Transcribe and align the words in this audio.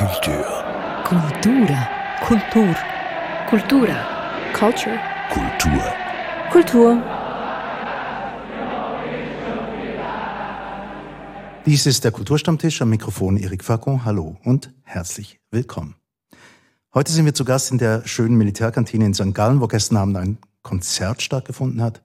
Kultur. 0.00 0.46
Kultura. 1.04 1.88
Kultur. 2.22 2.74
Kultura. 3.50 3.96
Culture. 4.54 4.98
Kultur. 5.30 5.82
Kultur. 6.50 7.02
Dies 11.66 11.84
ist 11.84 12.02
der 12.02 12.12
Kulturstammtisch 12.12 12.80
am 12.80 12.88
Mikrofon 12.88 13.36
Eric 13.36 13.62
Facon. 13.62 14.02
Hallo 14.06 14.38
und 14.42 14.72
herzlich 14.84 15.38
willkommen. 15.50 15.96
Heute 16.94 17.12
sind 17.12 17.26
wir 17.26 17.34
zu 17.34 17.44
Gast 17.44 17.70
in 17.70 17.76
der 17.76 18.06
schönen 18.06 18.38
Militärkantine 18.38 19.04
in 19.04 19.12
St. 19.12 19.34
Gallen, 19.34 19.60
wo 19.60 19.66
gestern 19.66 19.98
Abend 19.98 20.16
ein 20.16 20.38
Konzert 20.62 21.20
stattgefunden 21.20 21.82
hat. 21.82 22.02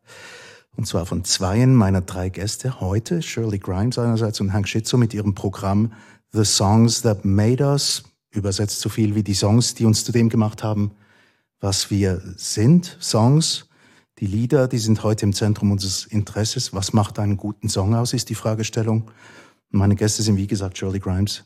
Und 0.75 0.86
zwar 0.86 1.05
von 1.05 1.23
zweien 1.23 1.73
meiner 1.73 2.02
drei 2.02 2.27
Gäste 2.27 2.82
heute, 2.82 3.21
Shirley 3.21 3.59
Grimes 3.59 3.98
einerseits 3.98 4.41
und 4.41 4.52
Hank 4.52 4.68
Schitzo 4.68 4.98
mit 4.98 5.14
ihrem 5.14 5.34
Programm 5.34 5.93
The 6.34 6.46
Songs 6.46 7.02
That 7.02 7.26
Made 7.26 7.64
Us, 7.64 8.04
übersetzt 8.32 8.82
so 8.82 8.89
viel 8.89 9.16
wie 9.16 9.23
die 9.23 9.34
Songs, 9.34 9.73
die 9.76 9.86
uns 9.86 10.04
zu 10.04 10.12
dem 10.12 10.30
gemacht 10.30 10.63
haben, 10.63 10.91
was 11.59 11.90
wir 11.90 12.22
sind. 12.36 12.98
Songs, 13.02 13.67
die 14.20 14.27
Lieder, 14.27 14.67
die 14.67 14.77
sind 14.77 15.03
heute 15.03 15.26
im 15.26 15.34
Zentrum 15.34 15.72
unseres 15.72 16.05
Interesses. 16.05 16.73
Was 16.73 16.94
macht 16.94 17.20
einen 17.20 17.38
guten 17.38 17.70
Song 17.70 17.95
aus, 17.95 18.14
ist 18.14 18.30
die 18.30 18.36
Fragestellung. 18.36 19.12
Meine 19.70 19.95
Gäste 19.95 20.23
sind, 20.23 20.38
wie 20.38 20.48
gesagt, 20.48 20.77
Shirley 20.77 21.00
Grimes, 21.00 21.44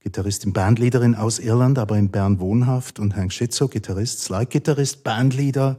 Gitarristin, 0.00 0.52
Bandleaderin 0.52 1.14
aus 1.14 1.38
Irland, 1.38 1.78
aber 1.78 1.96
in 1.96 2.10
Bern 2.10 2.40
wohnhaft, 2.40 2.98
und 2.98 3.16
Hank 3.16 3.32
Schitzo, 3.32 3.68
Gitarrist, 3.68 4.20
Slide-Gitarrist, 4.20 5.04
Bandleader 5.04 5.78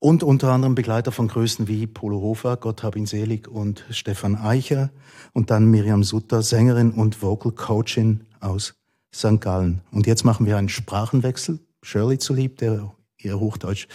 und 0.00 0.22
unter 0.22 0.50
anderem 0.50 0.74
Begleiter 0.74 1.12
von 1.12 1.28
Größen 1.28 1.68
wie 1.68 1.86
Polo 1.86 2.20
Hofer, 2.20 2.56
Gott 2.56 2.82
hab 2.82 2.96
ihn 2.96 3.06
selig, 3.06 3.48
und 3.48 3.84
Stefan 3.90 4.36
Eicher 4.36 4.90
und 5.32 5.50
dann 5.50 5.66
Miriam 5.66 6.04
Sutter, 6.04 6.42
Sängerin 6.42 6.92
und 6.92 7.20
Vocal 7.22 7.52
Coachin 7.52 8.24
aus 8.40 8.74
St. 9.14 9.40
Gallen. 9.40 9.80
Und 9.90 10.06
jetzt 10.06 10.24
machen 10.24 10.46
wir 10.46 10.56
einen 10.56 10.68
Sprachenwechsel. 10.68 11.58
Shirley 11.82 12.18
zulieb, 12.18 12.58
der 12.58 12.92
ihr 13.18 13.40
Hochdeutsch 13.40 13.88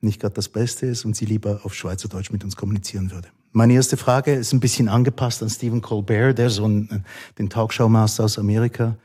nicht 0.00 0.20
gerade 0.20 0.34
das 0.34 0.48
Beste 0.48 0.86
ist 0.86 1.04
und 1.04 1.14
sie 1.14 1.26
lieber 1.26 1.60
auf 1.64 1.74
Schweizerdeutsch 1.74 2.30
mit 2.30 2.42
uns 2.42 2.56
kommunizieren 2.56 3.10
würde. 3.10 3.28
Meine 3.52 3.74
erste 3.74 3.96
Frage 3.96 4.32
ist 4.32 4.52
ein 4.52 4.60
bisschen 4.60 4.88
angepasst 4.88 5.42
an 5.42 5.50
Stephen 5.50 5.82
Colbert, 5.82 6.38
der 6.38 6.50
so 6.50 6.64
einen, 6.64 7.04
den 7.38 7.50
Talkshow-Master 7.50 8.24
aus 8.24 8.38
Amerika, 8.38 8.96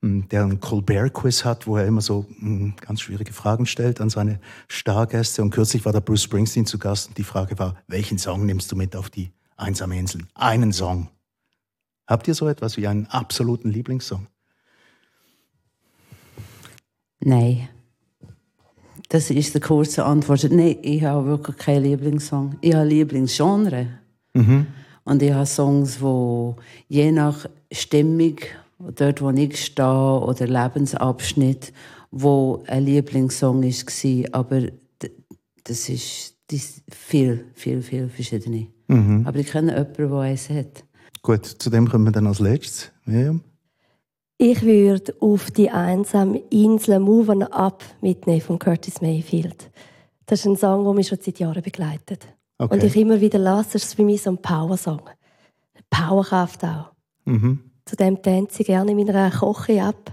der 0.00 0.44
einen 0.44 0.60
Colbert-Quiz 0.60 1.44
hat, 1.44 1.66
wo 1.66 1.76
er 1.76 1.86
immer 1.86 2.00
so 2.00 2.26
hm, 2.38 2.74
ganz 2.80 3.00
schwierige 3.00 3.32
Fragen 3.32 3.66
stellt 3.66 4.00
an 4.00 4.10
seine 4.10 4.38
Stargäste. 4.68 5.42
Und 5.42 5.50
kürzlich 5.50 5.84
war 5.84 5.92
da 5.92 6.00
Bruce 6.00 6.22
Springsteen 6.22 6.66
zu 6.66 6.78
Gast 6.78 7.08
und 7.08 7.18
die 7.18 7.24
Frage 7.24 7.58
war, 7.58 7.76
welchen 7.88 8.18
Song 8.18 8.46
nimmst 8.46 8.70
du 8.70 8.76
mit 8.76 8.94
auf 8.94 9.10
die 9.10 9.32
einsame 9.56 9.98
Insel? 9.98 10.22
Einen 10.34 10.72
Song. 10.72 11.08
Habt 12.06 12.28
ihr 12.28 12.34
so 12.34 12.48
etwas 12.48 12.76
wie 12.76 12.86
einen 12.86 13.06
absoluten 13.06 13.70
Lieblingssong? 13.70 14.28
Nein. 17.20 17.68
Das 19.08 19.30
ist 19.30 19.54
die 19.54 19.60
kurze 19.60 20.04
Antwort. 20.04 20.44
Nein, 20.50 20.76
ich 20.82 21.02
habe 21.02 21.26
wirklich 21.26 21.56
keinen 21.56 21.84
Lieblingssong. 21.84 22.56
Ich 22.60 22.74
habe 22.74 22.86
Lieblingsgenre. 22.86 23.88
Mhm. 24.34 24.66
Und 25.04 25.22
ich 25.22 25.32
habe 25.32 25.46
Songs, 25.46 25.98
die 25.98 26.54
je 26.88 27.10
nach 27.10 27.46
Stimmung, 27.72 28.36
dort 28.78 29.20
wo 29.20 29.30
ich 29.30 29.64
stehe, 29.64 30.20
oder 30.20 30.46
Lebensabschnitt, 30.46 31.72
wo 32.10 32.62
ein 32.66 32.84
Lieblingssong 32.84 33.62
war. 33.62 34.40
Aber 34.40 34.62
das 35.64 35.88
ist, 35.88 36.36
das 36.48 36.60
ist 36.60 36.82
viel, 36.90 37.44
viel, 37.54 37.82
viel 37.82 38.08
verschiedene. 38.08 38.68
Mhm. 38.86 39.26
Aber 39.26 39.38
ich 39.38 39.48
kenne 39.48 39.72
jemanden, 39.72 40.10
der 40.10 40.18
eins 40.20 40.48
hat. 40.48 40.84
Gut, 41.22 41.46
zu 41.46 41.70
dem 41.70 41.88
kommen 41.88 42.04
wir 42.04 42.12
dann 42.12 42.26
als 42.26 42.40
letztes. 42.40 42.90
Miriam? 43.04 43.42
Ich 44.38 44.62
würde 44.62 45.14
auf 45.20 45.50
die 45.50 45.68
einsame 45.68 46.38
Insel 46.50 47.00
Moving 47.00 47.42
Up 47.42 47.82
mitnehmen 48.00 48.40
von 48.40 48.58
Curtis 48.58 49.00
Mayfield. 49.00 49.68
Das 50.26 50.40
ist 50.40 50.46
ein 50.46 50.56
Song, 50.56 50.84
der 50.84 50.94
mich 50.94 51.08
schon 51.08 51.18
seit 51.20 51.40
Jahren 51.40 51.62
begleitet. 51.62 52.28
Okay. 52.58 52.74
Und 52.74 52.84
ich 52.84 52.96
immer 52.96 53.20
wieder 53.20 53.38
lasse, 53.38 53.72
das 53.72 53.84
ist 53.84 53.94
für 53.94 54.04
mich 54.04 54.22
so 54.22 54.30
ein 54.30 54.38
Power-Song. 54.38 55.02
Powerkraft 55.90 56.64
auch. 56.64 56.92
Mhm. 57.24 57.67
Zudem 57.88 58.20
tanze 58.20 58.60
ich 58.60 58.66
gerne 58.66 58.90
in 58.90 58.98
meiner 58.98 59.30
Koche 59.30 59.82
ab. 59.82 60.12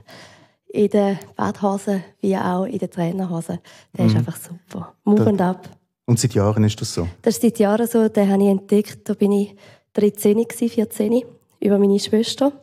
In 0.68 0.90
den 0.90 1.20
Badhosen 1.36 2.04
wie 2.22 2.38
auch 2.38 2.64
in 2.64 2.78
den 2.78 2.90
Trainerhosen. 2.90 3.60
Der 3.98 4.06
ist 4.06 4.14
Mhm. 4.14 4.18
einfach 4.20 4.38
super. 4.38 4.94
Moving 5.04 5.40
Up. 5.42 5.70
Und 6.06 6.20
seit 6.20 6.34
Jahren 6.34 6.64
ist 6.64 6.80
das 6.80 6.94
so? 6.94 7.08
Das 7.22 7.36
ist 7.36 7.42
seit 7.42 7.60
Jahren 7.60 7.86
so, 7.88 8.08
den 8.08 8.32
habe 8.32 8.44
ich 8.44 8.50
entdeckt. 8.50 9.10
Da 9.10 9.14
bin 9.14 9.32
ich 9.34 9.56
13, 9.94 10.38
gewesen, 10.48 10.70
14, 10.70 11.24
über 11.60 11.78
meine 11.80 12.00
Schwester. 12.00 12.54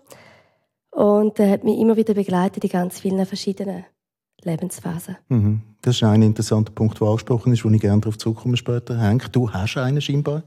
Und 0.91 1.39
der 1.39 1.51
hat 1.51 1.65
mich 1.65 1.79
immer 1.79 1.97
wieder 1.97 2.15
begleitet 2.15 2.65
in 2.65 2.71
ganz 2.71 3.01
vielen 3.01 3.25
verschiedenen 3.27 3.85
Lebensphasen. 4.45 5.17
Mhm. 5.29 5.63
Das 5.83 5.97
ist 5.97 6.03
ein 6.05 6.23
interessanter 6.23 6.73
Punkt, 6.73 7.01
der 7.01 7.09
angesprochen 7.09 7.53
ist, 7.53 7.65
wo 7.65 7.71
ich 7.71 7.81
gerne 7.81 8.01
darauf 8.01 8.17
zurückkomme 8.19 8.57
später. 8.57 8.99
Hank, 8.99 9.31
du 9.33 9.51
hast 9.51 9.77
einen 9.77 10.01
scheinbar. 10.01 10.43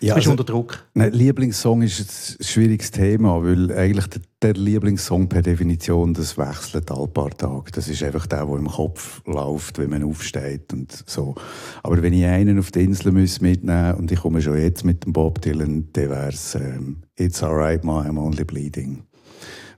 Du 0.00 0.06
Ja, 0.06 0.14
bist 0.14 0.26
also- 0.26 0.32
unter 0.32 0.44
Druck. 0.44 0.84
Nein, 0.94 1.12
Lieblingssong 1.12 1.82
ist 1.82 2.36
ein 2.40 2.44
schwieriges 2.44 2.90
Thema, 2.90 3.42
weil 3.42 3.72
eigentlich 3.72 4.06
der, 4.08 4.22
der 4.42 4.52
Lieblingssong 4.54 5.28
per 5.28 5.40
Definition, 5.40 6.12
das 6.12 6.36
wechselt 6.36 6.90
alle 6.90 7.08
paar 7.08 7.30
Tage. 7.30 7.70
Das 7.72 7.88
ist 7.88 8.02
einfach 8.02 8.26
der, 8.26 8.44
der 8.44 8.56
im 8.56 8.66
Kopf 8.68 9.22
läuft, 9.24 9.78
wenn 9.78 9.90
man 9.90 10.02
aufsteht 10.02 10.72
und 10.72 11.04
so. 11.06 11.34
Aber 11.82 12.02
wenn 12.02 12.12
ich 12.12 12.24
einen 12.24 12.58
auf 12.58 12.70
die 12.70 12.84
Insel 12.84 13.12
muss 13.12 13.40
mitnehmen 13.40 13.94
und 13.94 14.10
ich 14.12 14.20
komme 14.20 14.42
schon 14.42 14.58
jetzt 14.58 14.84
mit 14.84 15.04
dem 15.04 15.12
Bob 15.12 15.40
Dylan, 15.40 15.88
dann 15.92 16.10
wäre 16.10 16.28
es 16.28 16.54
ähm, 16.54 16.98
«It's 17.16 17.42
alright, 17.42 17.84
ma, 17.84 18.02
I'm 18.02 18.18
only 18.18 18.44
bleeding». 18.44 19.04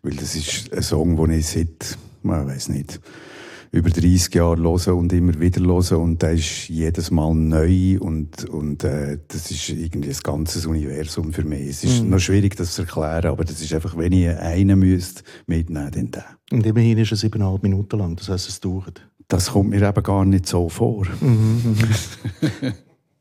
Weil 0.02 0.14
das 0.16 0.34
ist 0.34 0.72
ein 0.72 0.82
Song, 0.82 1.16
den 1.16 1.38
ich 1.38 1.46
seit, 1.46 1.96
man 2.22 2.46
weiß 2.46 2.68
nicht, 2.70 3.00
über 3.76 3.90
30 3.90 4.34
Jahre 4.34 4.62
höre 4.62 4.96
und 4.96 5.12
immer 5.12 5.38
wieder 5.38 5.60
höre 5.60 5.98
und 5.98 6.22
der 6.22 6.32
ist 6.32 6.68
jedes 6.68 7.10
Mal 7.10 7.34
neu 7.34 7.98
und, 8.00 8.44
und 8.48 8.84
äh, 8.84 9.18
das 9.28 9.50
ist 9.50 9.68
irgendwie 9.68 10.08
ein 10.08 10.16
ganzes 10.22 10.66
Universum 10.66 11.32
für 11.32 11.44
mich. 11.44 11.68
Es 11.68 11.84
ist 11.84 12.02
noch 12.02 12.18
schwierig, 12.18 12.56
das 12.56 12.74
zu 12.74 12.82
erklären, 12.82 13.26
aber 13.26 13.44
das 13.44 13.60
ist 13.60 13.72
einfach, 13.74 13.96
wenn 13.96 14.12
ich 14.12 14.28
einen 14.28 14.78
müsste 14.78 15.22
mitnehmen, 15.46 15.90
dann 15.92 16.10
der. 16.10 16.24
Und 16.50 16.64
immerhin 16.64 16.98
ist 16.98 17.10
er 17.10 17.16
siebeneinhalb 17.16 17.62
Minuten 17.62 17.98
lang. 17.98 18.16
Das 18.16 18.28
heißt, 18.28 18.48
es 18.48 18.60
dauert. 18.60 19.06
Das 19.28 19.50
kommt 19.50 19.70
mir 19.70 19.86
eben 19.86 20.02
gar 20.02 20.24
nicht 20.24 20.46
so 20.46 20.68
vor. 20.68 21.06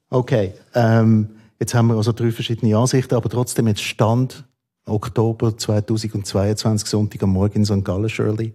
Okay. 0.10 0.54
Ähm, 0.74 1.30
jetzt 1.60 1.74
haben 1.74 1.88
wir 1.88 1.96
also 1.96 2.14
drei 2.14 2.32
verschiedene 2.32 2.78
Ansichten, 2.78 3.16
aber 3.16 3.28
trotzdem 3.28 3.68
jetzt 3.68 3.82
Stand 3.82 4.46
Oktober 4.86 5.58
2022, 5.58 6.88
Sonntag 6.88 7.24
am 7.24 7.32
Morgen 7.32 7.60
in 7.60 7.66
St. 7.66 7.84
Gallen, 7.84 8.08
Shirley. 8.08 8.54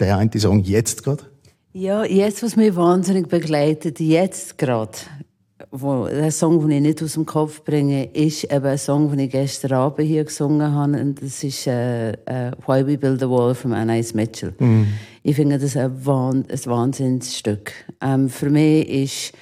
Der 0.00 0.16
eine 0.16 0.30
Song 0.40 0.60
jetzt 0.60 1.04
gerade. 1.04 1.24
Ja, 1.72 2.04
jetzt, 2.04 2.42
was 2.42 2.56
mich 2.56 2.74
wahnsinnig 2.74 3.28
begleitet, 3.28 4.00
jetzt 4.00 4.56
gerade, 4.56 4.96
wo, 5.70 6.06
der 6.06 6.32
Song, 6.32 6.58
den 6.60 6.70
ich 6.70 6.80
nicht 6.80 7.02
aus 7.02 7.12
dem 7.12 7.26
Kopf 7.26 7.62
bringe, 7.64 8.06
ist 8.06 8.44
eben 8.44 8.64
ein 8.64 8.78
Song, 8.78 9.10
den 9.10 9.18
ich 9.18 9.30
gestern 9.30 9.74
Abend 9.74 10.08
hier 10.08 10.24
gesungen 10.24 10.72
habe. 10.72 10.98
Und 10.98 11.22
das 11.22 11.44
ist 11.44 11.66
äh, 11.66 12.12
äh, 12.12 12.52
«Why 12.66 12.86
We 12.86 12.96
Build 12.96 13.22
a 13.22 13.28
Wall» 13.28 13.54
von 13.54 13.74
Anais 13.74 14.14
Mitchell. 14.14 14.54
Ich 15.22 15.36
finde 15.36 15.58
das 15.58 15.76
ein, 15.76 16.04
Wahn 16.06 16.46
ein 16.50 16.66
Wahnsinnsstück. 16.66 17.72
Ähm, 18.00 18.30
für 18.30 18.48
mich 18.48 18.88
ist, 18.88 19.32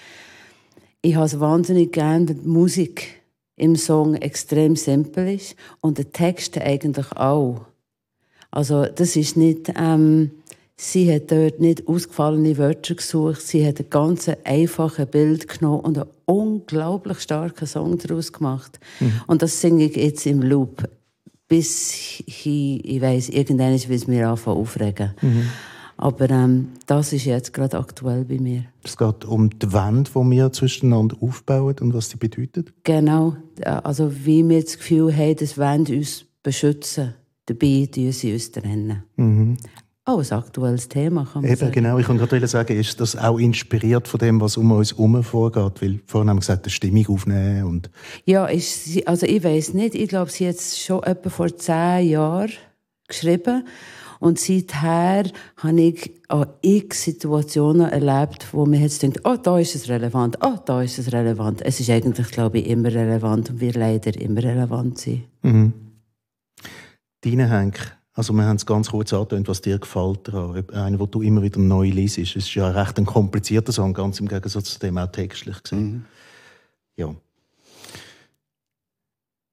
ich 1.03 1.15
habe 1.15 1.27
es 1.27 1.39
wahnsinnig 1.39 1.93
gern, 1.93 2.29
wenn 2.29 2.43
die 2.43 2.49
Musik 2.49 3.23
im 3.55 3.77
Song 3.77 4.17
extrem 4.17 4.75
simpel 4.75 5.29
ist 5.29 5.55
und 5.81 5.99
der 5.99 6.13
Text 6.13 6.59
eigentlich 6.59 7.13
auch. 7.13 7.61
Also 8.51 8.87
das 8.87 9.15
ist 9.15 9.37
nicht, 9.37 9.73
ähm, 9.79 10.33
sie 10.79 11.13
hat 11.13 11.31
dort 11.31 11.61
nicht 11.61 11.87
ausgefallene 11.87 12.57
Wörter 12.57 12.95
gesucht, 12.95 13.43
sie 13.43 13.67
hat 13.67 13.81
ein 13.81 13.91
ganz 13.91 14.31
einfaches 14.45 15.07
Bild 15.07 15.49
genommen 15.49 15.81
und 15.81 15.99
einen 15.99 16.09
unglaublich 16.25 17.21
starken 17.21 17.67
Song 17.67 17.99
daraus 17.99 18.33
gemacht. 18.33 18.79
Und 19.27 19.43
das 19.43 19.61
singe 19.61 19.85
ich 19.85 19.97
jetzt 19.97 20.25
im 20.25 20.41
Loop, 20.41 20.89
bis 21.49 22.21
ich, 22.27 22.47
ich 22.47 23.01
weiss, 23.01 23.29
irgendwann 23.29 23.73
will 23.73 23.97
es 23.97 24.07
mir 24.07 24.29
anfangen 24.29 24.59
aufregen. 24.59 25.15
Aber 25.97 26.31
ähm, 26.31 26.69
das 26.87 27.13
ist 27.13 27.25
jetzt 27.25 27.53
gerade 27.53 27.77
aktuell 27.77 28.25
bei 28.25 28.39
mir. 28.39 28.67
Es 28.85 28.97
geht 28.97 29.25
um 29.25 29.51
die 29.51 29.73
Wand, 29.73 30.13
die 30.15 30.31
wir 30.31 30.53
zwischeneinander 30.53 31.17
aufbauen 31.21 31.75
und 31.81 31.93
was 31.93 32.09
die 32.11 32.19
bedeutet. 32.19 32.73
Genau, 32.85 33.37
also 33.65 34.13
wie 34.25 34.49
wir 34.49 34.63
das 34.63 34.79
Gefühl 34.79 35.15
haben, 35.17 35.35
das 35.35 35.59
wollen 35.59 35.87
uns 35.87 36.25
beschützen, 36.45 37.15
dabei 37.47 37.89
tun 37.93 38.13
sie 38.13 38.33
uns 38.33 38.53
trennen. 38.53 39.03
Auch 40.09 40.21
ein 40.23 40.39
aktuelles 40.39 40.89
Thema, 40.89 41.29
kann 41.31 41.43
man 41.43 41.51
Eben, 41.51 41.61
sagen. 41.61 41.73
genau. 41.73 41.99
Ich 41.99 42.09
wollte 42.09 42.27
gerade 42.27 42.47
sagen, 42.47 42.79
ist 42.79 42.99
das 42.99 43.15
auch 43.15 43.39
inspiriert 43.39 44.09
von 44.09 44.19
dem, 44.19 44.41
was 44.41 44.57
um 44.57 44.73
uns 44.73 44.93
herum 44.93 45.23
vorgeht? 45.23 45.83
Weil 45.83 46.01
vorhin 46.07 46.31
haben 46.31 46.37
wir 46.37 46.41
gesagt, 46.41 46.65
eine 46.65 46.71
Stimmung 46.71 47.07
aufnehmen 47.09 47.65
und 47.65 47.91
Ja, 48.25 48.47
ist 48.47 49.07
also 49.07 49.27
ich 49.27 49.45
weiß 49.45 49.75
nicht. 49.75 49.95
Ich 49.95 50.09
glaube, 50.09 50.31
sie 50.31 50.49
hat 50.49 50.55
es 50.55 50.79
schon 50.79 51.03
etwa 51.03 51.29
vor 51.29 51.55
zehn 51.55 52.09
Jahren 52.09 52.53
geschrieben. 53.07 53.67
Und 54.19 54.41
seither 54.41 55.25
habe 55.59 55.81
ich 55.81 56.11
an 56.29 56.47
x 56.63 57.05
Situationen 57.05 57.91
erlebt, 57.91 58.47
wo 58.53 58.65
man 58.65 58.81
jetzt 58.81 59.03
denkt, 59.03 59.21
oh, 59.25 59.37
da 59.37 59.59
ist 59.59 59.75
es 59.75 59.91
relevant, 59.91 60.39
oh, 60.41 60.57
da 60.65 60.83
ist 60.83 60.99
es 60.99 61.13
relevant. 61.13 61.61
Es 61.61 61.81
ist 61.81 61.91
eigentlich, 61.91 62.29
glaube 62.31 62.61
ich, 62.61 62.67
immer 62.67 62.89
relevant 62.89 63.51
und 63.51 63.61
wir 63.61 63.75
leider 63.75 64.19
immer 64.19 64.43
relevant 64.43 64.99
sind. 64.99 65.25
Deine 67.21 67.51
Henk, 67.51 67.98
Also 68.19 68.33
wir 68.33 68.43
haben 68.47 68.57
es 68.57 68.67
ganz 68.67 68.91
kurz 68.91 69.13
angetönt, 69.13 69.47
was 69.47 69.61
dir 69.61 69.79
gefällt 69.79 70.27
daran. 70.27 70.69
Einer, 70.71 70.99
wo 70.99 71.07
du 71.07 71.23
immer 71.23 71.41
wieder 71.41 71.61
neu 71.61 71.89
liest. 71.89 72.19
Es 72.19 72.35
ist 72.35 72.53
ja 72.53 72.69
recht 72.69 72.99
ein 72.99 73.07
komplizierter 73.07 73.71
Song, 73.71 73.95
ganz 73.95 74.19
im 74.19 74.27
Gegensatz 74.27 74.73
zu 74.73 74.81
dem 74.81 74.99
auch 74.99 75.07
textlich 75.07 75.63
gesehen. 75.63 75.93
Mhm. 75.93 76.05
Ja. 76.97 77.15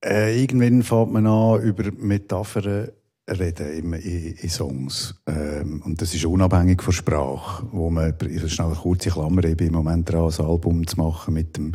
Äh, 0.04 0.42
irgendwann 0.42 0.82
fängt 0.82 1.14
man 1.14 1.28
an, 1.28 1.62
über 1.62 1.92
Metaphern 1.92 2.88
reden 3.30 3.72
in, 3.72 3.94
in, 3.94 4.34
in 4.34 4.50
Songs. 4.50 5.14
Ähm, 5.28 5.84
und 5.86 6.02
das 6.02 6.16
ist 6.16 6.26
unabhängig 6.26 6.82
von 6.82 6.94
Sprache, 6.94 7.68
wo 7.72 7.92
man, 7.92 8.16
ich 8.28 8.52
schnell 8.52 8.70
eine 8.70 8.76
kurze 8.78 9.12
Klammer, 9.12 9.44
bin 9.44 9.68
im 9.68 9.74
Moment 9.74 10.12
dran, 10.12 10.34
ein 10.36 10.44
Album 10.44 10.88
zu 10.88 10.98
machen 10.98 11.36
mit 11.36 11.56
dem 11.56 11.74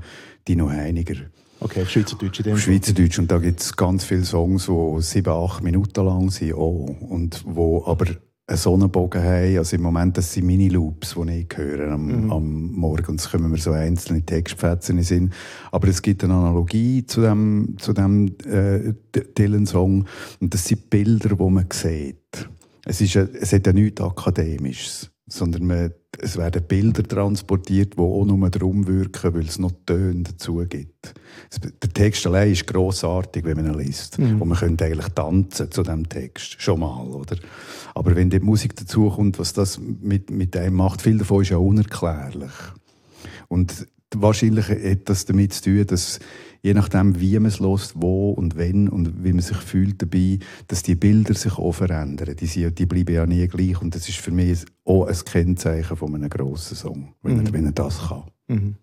Dino 0.49 0.69
Heiniger. 0.69 1.15
Okay, 1.61 1.85
Schweizerdeutsch 1.85 2.41
in 2.41 2.45
dem 2.45 2.57
Schweizerdeutsch. 2.57 3.19
Und 3.19 3.31
da 3.31 3.39
gibt 3.39 3.61
es 3.61 3.77
ganz 3.77 4.05
viele 4.05 4.25
Songs, 4.25 4.67
die 4.67 5.03
sieben, 5.03 5.33
acht 5.33 5.63
Minuten 5.63 6.05
lang 6.05 6.31
sind. 6.31 6.55
Oh, 6.55 6.97
und 7.09 7.43
wo 7.47 7.85
aber 7.85 8.07
einen 8.47 8.59
Sonnenbogen 8.59 9.23
haben. 9.23 9.59
Also 9.59 9.77
im 9.77 9.83
Moment, 9.83 10.17
das 10.17 10.33
sind 10.33 10.47
Mini-Loops, 10.47 11.15
die 11.15 11.41
ich 11.41 11.57
höre 11.57 11.93
am, 11.93 12.25
mhm. 12.25 12.33
am 12.33 12.73
Morgen. 12.73 13.07
Und 13.13 13.21
es 13.21 13.31
kommen 13.31 13.51
mir 13.51 13.59
so 13.59 13.73
einzelne 13.73 14.25
Textfetzen 14.25 14.97
in 14.99 15.05
Sinn. 15.05 15.33
Aber 15.71 15.89
es 15.89 16.01
gibt 16.01 16.25
eine 16.25 16.35
Analogie 16.35 17.05
zu 17.05 17.21
dem, 17.21 17.77
zu 17.79 17.93
dem 17.93 18.35
äh, 18.47 18.95
Dylan-Song. 19.39 20.07
Und 20.41 20.55
das 20.55 20.65
sind 20.65 20.89
Bilder, 20.89 21.37
die 21.37 21.51
man 21.51 21.67
sieht. 21.73 22.49
Es, 22.87 23.03
ist, 23.03 23.15
es 23.15 23.53
hat 23.53 23.67
ja 23.67 23.73
nichts 23.73 24.01
Akademisches 24.01 25.11
sondern 25.33 25.67
man, 25.67 25.93
es 26.19 26.37
werden 26.37 26.63
Bilder 26.67 27.03
transportiert, 27.03 27.95
die 27.95 27.99
auch 27.99 28.25
nur 28.25 28.51
darum 28.51 28.87
wirken, 28.87 29.33
weil 29.33 29.47
es 29.47 29.59
noch 29.59 29.73
Töne 29.87 30.25
dazu 30.25 30.65
gibt. 30.69 31.15
Der 31.83 31.93
Text 31.93 32.27
allein 32.27 32.53
ist 32.53 32.67
grossartig, 32.67 33.45
wenn 33.45 33.57
man 33.57 33.73
ihn 33.73 33.79
liest. 33.79 34.19
Mhm. 34.19 34.43
Und 34.43 34.49
man 34.49 34.59
könnte 34.59 34.85
eigentlich 34.85 35.09
tanzen 35.15 35.71
zu 35.71 35.83
dem 35.83 36.09
Text, 36.09 36.61
schon 36.61 36.81
mal, 36.81 37.07
oder? 37.07 37.37
Aber 37.95 38.15
wenn 38.17 38.29
die 38.29 38.41
Musik 38.41 38.77
dazukommt, 38.77 39.39
was 39.39 39.53
das 39.53 39.79
mit, 39.79 40.31
mit 40.31 40.57
einem 40.57 40.77
macht, 40.77 41.03
viel 41.03 41.19
davon 41.19 41.43
ist 41.43 41.51
ja 41.51 41.57
unerklärlich. 41.57 42.53
Und 43.49 43.87
wahrscheinlich 44.15 44.69
hat 44.69 45.09
das 45.09 45.25
damit 45.25 45.53
zu 45.53 45.63
tun, 45.63 45.87
dass 45.87 46.19
je 46.63 46.75
nachdem, 46.75 47.21
wie 47.21 47.39
man 47.39 47.47
es 47.47 47.61
lässt, 47.61 47.95
wo 47.97 48.31
und 48.31 48.57
wenn 48.57 48.89
und 48.89 49.25
wie 49.25 49.33
man 49.33 49.43
sich 49.43 49.57
fühlt 49.57 50.01
dabei, 50.03 50.39
dass 50.69 50.83
die 50.83 50.95
Bilder 50.95 51.35
sich 51.35 51.59
auch 51.59 51.73
verändern. 51.73 52.37
Die, 52.37 52.47
sind, 52.47 52.79
die 52.79 52.87
bleiben 52.87 53.15
ja 53.15 53.27
nie 53.27 53.47
gleich 53.49 53.81
und 53.81 53.95
das 53.95 54.09
ist 54.09 54.19
für 54.19 54.31
mich 54.31 54.65
auch 54.85 55.07
ein 55.07 55.17
Kennzeichen 55.25 55.97
von 55.97 56.15
einem 56.15 56.31
grossen 56.31 56.77
Song, 56.77 57.15
wenn, 57.23 57.39
mhm. 57.39 57.47
er, 57.47 57.53
wenn 57.53 57.67
er 57.67 57.73
das 57.73 58.09
kann. 58.09 58.25
Mhm. 58.49 58.75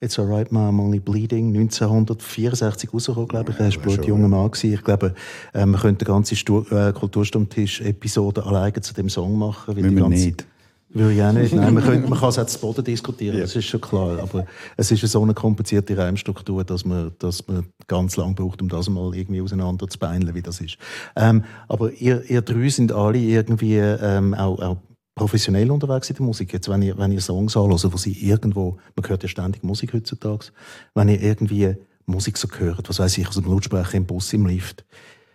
It's 0.00 0.18
alright, 0.18 0.50
I'm 0.50 0.80
only 0.80 0.98
bleeding. 0.98 1.54
1964 1.54 2.92
rausgekommen, 2.92 3.28
glaube 3.28 3.52
ich. 3.52 3.60
Er 3.60 3.86
war 3.86 3.94
ein 3.94 4.02
junger 4.02 4.26
Mann. 4.26 4.50
Gewesen. 4.50 4.74
Ich 4.74 4.82
glaube, 4.82 5.14
äh, 5.54 5.64
man 5.64 5.80
könnte 5.80 6.04
eine 6.04 6.14
ganze 6.14 6.34
äh, 6.34 6.92
Kulturstammtisch-Episode 6.92 8.44
alleine 8.44 8.80
zu 8.80 8.94
dem 8.94 9.08
Song 9.08 9.38
machen. 9.38 9.76
Weil 9.76 9.84
Müssen 9.84 9.96
wir 9.96 10.08
nicht. 10.08 10.44
Würde 10.94 11.14
ich 11.14 11.22
auch 11.22 11.32
nicht. 11.32 11.54
Nein, 11.54 11.74
man, 11.74 11.82
könnte, 11.82 12.08
man 12.08 12.18
kann 12.18 12.28
es 12.28 12.38
auch 12.38 12.46
zu 12.46 12.58
Boden 12.58 12.84
diskutieren, 12.84 13.36
ja. 13.36 13.42
das 13.42 13.56
ist 13.56 13.64
schon 13.64 13.80
klar. 13.80 14.18
Aber 14.20 14.46
es 14.76 14.90
ist 14.90 15.00
so 15.00 15.22
eine 15.22 15.34
komplizierte 15.34 15.96
Reimstruktur, 15.96 16.64
dass 16.64 16.84
man, 16.84 17.12
dass 17.18 17.46
man 17.46 17.66
ganz 17.86 18.16
lange 18.16 18.34
braucht, 18.34 18.60
um 18.60 18.68
das 18.68 18.88
mal 18.88 19.14
irgendwie 19.14 19.40
auseinander 19.40 19.88
zu 19.88 19.98
beineln, 19.98 20.34
wie 20.34 20.42
das 20.42 20.60
ist. 20.60 20.76
Ähm, 21.16 21.44
aber 21.68 21.92
ihr, 21.92 22.28
ihr 22.30 22.42
drei 22.42 22.68
sind 22.68 22.92
alle 22.92 23.18
irgendwie 23.18 23.76
ähm, 23.76 24.34
auch, 24.34 24.58
auch 24.58 24.76
professionell 25.14 25.70
unterwegs 25.70 26.10
in 26.10 26.16
der 26.16 26.26
Musik. 26.26 26.52
Jetzt, 26.52 26.68
wenn 26.68 26.82
ihr, 26.82 26.96
wenn 26.98 27.12
ihr 27.12 27.20
Songs 27.20 27.56
anhört, 27.56 27.92
wo 27.92 27.96
sie 27.96 28.12
irgendwo, 28.12 28.78
man 28.94 29.08
hört 29.08 29.22
ja 29.22 29.28
ständig 29.28 29.62
Musik 29.62 29.94
heutzutage, 29.94 30.46
wenn 30.94 31.08
ihr 31.08 31.22
irgendwie 31.22 31.74
Musik 32.04 32.36
so 32.36 32.48
hört, 32.58 32.88
was 32.88 32.98
weiß 32.98 33.18
ich, 33.18 33.28
aus 33.28 33.36
dem 33.36 33.46
Lautsprecher 33.46 33.94
im 33.94 34.06
Bus, 34.06 34.32
im 34.32 34.46
Lift, 34.46 34.84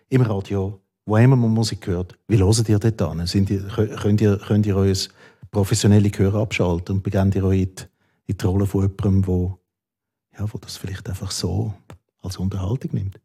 im 0.09 0.21
Radio, 0.21 0.79
wo 1.05 1.17
immer 1.17 1.35
man 1.35 1.51
Musik 1.51 1.87
hört, 1.87 2.15
wie 2.27 2.37
hört 2.37 2.69
ihr 2.69 2.79
dort 2.79 3.01
an? 3.01 3.25
Sind 3.27 3.49
ihr, 3.49 3.61
könnt 3.61 4.21
ihr, 4.21 4.37
könnt 4.37 4.65
ihr 4.65 4.75
euch 4.75 5.09
professionelle 5.51 6.09
Gehör 6.09 6.35
abschalten 6.35 6.97
und 6.97 7.03
beginnt 7.03 7.35
ihr 7.35 7.43
euch 7.43 7.61
in 7.61 7.75
die, 7.75 7.83
in 8.27 8.37
die 8.37 8.45
Rolle 8.45 8.65
von 8.65 8.81
jemandem, 8.81 9.27
wo, 9.27 9.59
ja, 10.37 10.51
wo 10.51 10.57
das 10.57 10.77
vielleicht 10.77 11.07
einfach 11.09 11.31
so 11.31 11.73
als 12.21 12.37
Unterhaltung 12.37 12.91
nimmt? 12.93 13.19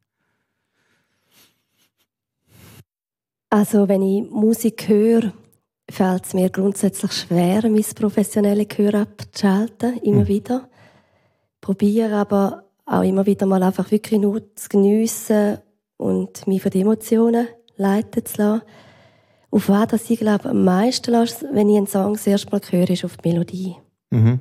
Also 3.51 3.87
wenn 3.89 4.03
ich 4.03 4.31
Musik 4.31 4.89
höre, 4.89 5.33
fällt 5.91 6.25
es 6.25 6.35
mir 6.35 6.49
grundsätzlich 6.49 7.13
schwer, 7.13 7.63
mein 7.69 7.85
professionelles 7.95 8.69
Gehör 8.69 9.03
abzuschalten, 9.03 9.99
immer 9.99 10.23
mhm. 10.23 10.29
wieder. 10.29 10.69
Probiere 11.61 12.17
aber 12.17 12.65
auch 12.87 13.03
immer 13.03 13.27
wieder 13.27 13.47
mal 13.47 13.63
einfach 13.63 13.91
wirklich 13.91 14.21
nur 14.21 14.55
zu 14.57 14.69
geniessen 14.69 15.59
und 15.97 16.47
mich 16.47 16.63
von 16.63 16.71
den 16.71 16.83
Emotionen 16.83 17.47
leiten 17.77 18.25
zu 18.25 18.39
lassen. 18.39 18.63
Auf 19.53 19.69
was 19.69 19.89
das 19.89 20.09
ich 20.09 20.19
glaube, 20.19 20.49
am 20.49 20.65
meisten 20.65 21.11
lasse, 21.11 21.47
wenn 21.53 21.69
ich 21.69 21.77
einen 21.77 21.87
Song 21.87 22.15
das 22.15 22.27
erste 22.27 22.51
Mal 22.51 22.63
höre, 22.71 22.89
ist 22.89 23.05
auf 23.05 23.19
die 23.19 23.29
Melodie. 23.29 23.77
Mhm. 24.11 24.41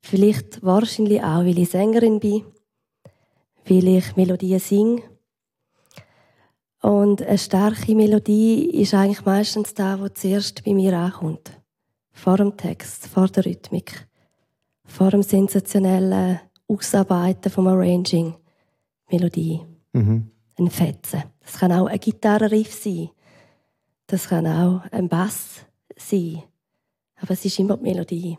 Vielleicht 0.00 0.62
wahrscheinlich 0.62 1.22
auch, 1.22 1.44
weil 1.44 1.58
ich 1.58 1.68
Sängerin 1.68 2.20
bin, 2.20 2.42
weil 3.66 3.86
ich 3.86 4.16
Melodien 4.16 4.58
singe. 4.58 5.02
Und 6.80 7.20
eine 7.20 7.36
starke 7.36 7.94
Melodie 7.94 8.70
ist 8.70 8.94
eigentlich 8.94 9.26
meistens 9.26 9.74
da, 9.74 10.00
wo 10.00 10.08
zuerst 10.08 10.64
bei 10.64 10.72
mir 10.72 10.96
ankommt. 10.96 11.52
Vor 12.12 12.38
dem 12.38 12.56
Text, 12.56 13.08
vor 13.08 13.28
der 13.28 13.44
Rhythmik, 13.44 14.08
vor 14.86 15.10
dem 15.10 15.22
sensationellen 15.22 16.40
Ausarbeiten 16.66 17.52
vom 17.52 17.66
Arranging. 17.66 18.34
Melodie. 19.10 19.60
Mhm. 19.92 20.30
Ein 20.58 20.70
Fetzen. 20.70 21.24
Das 21.40 21.58
kann 21.58 21.72
auch 21.72 21.86
ein 21.86 22.00
Gitarrenriff 22.00 22.72
sein. 22.72 23.10
Das 24.06 24.28
kann 24.28 24.46
auch 24.46 24.84
ein 24.92 25.08
Bass 25.08 25.66
sein. 25.96 26.42
Aber 27.16 27.32
es 27.32 27.44
ist 27.44 27.58
immer 27.58 27.76
die 27.76 27.82
Melodie. 27.82 28.38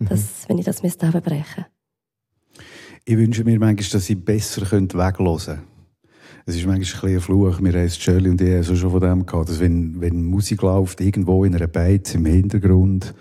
Das, 0.00 0.20
mhm. 0.20 0.48
Wenn 0.48 0.58
ich 0.58 0.64
das 0.64 0.82
müsste 0.82 1.10
brechen 1.20 1.66
Ich 3.04 3.16
wünsche 3.16 3.44
mir 3.44 3.58
manchmal, 3.58 3.90
dass 3.90 4.10
ich 4.10 4.24
besser 4.24 4.62
weghören 4.62 4.88
könnte. 4.88 5.62
Es 6.46 6.56
ist 6.56 6.66
manchmal 6.66 7.10
ein, 7.10 7.16
ein 7.16 7.20
Fluch. 7.20 7.60
Wir 7.60 7.72
haben 7.72 7.90
Shirley 7.90 8.30
und 8.30 8.40
ich 8.40 8.54
haben 8.54 8.76
schon 8.76 8.90
von 8.90 9.00
dem 9.00 9.26
gehabt, 9.26 9.48
dass 9.48 9.60
wenn, 9.60 10.00
wenn 10.00 10.24
Musik 10.24 10.62
läuft, 10.62 11.00
irgendwo 11.00 11.44
in 11.44 11.54
einer 11.54 11.66
Beiz 11.66 12.14
im 12.14 12.24
Hintergrund, 12.24 13.14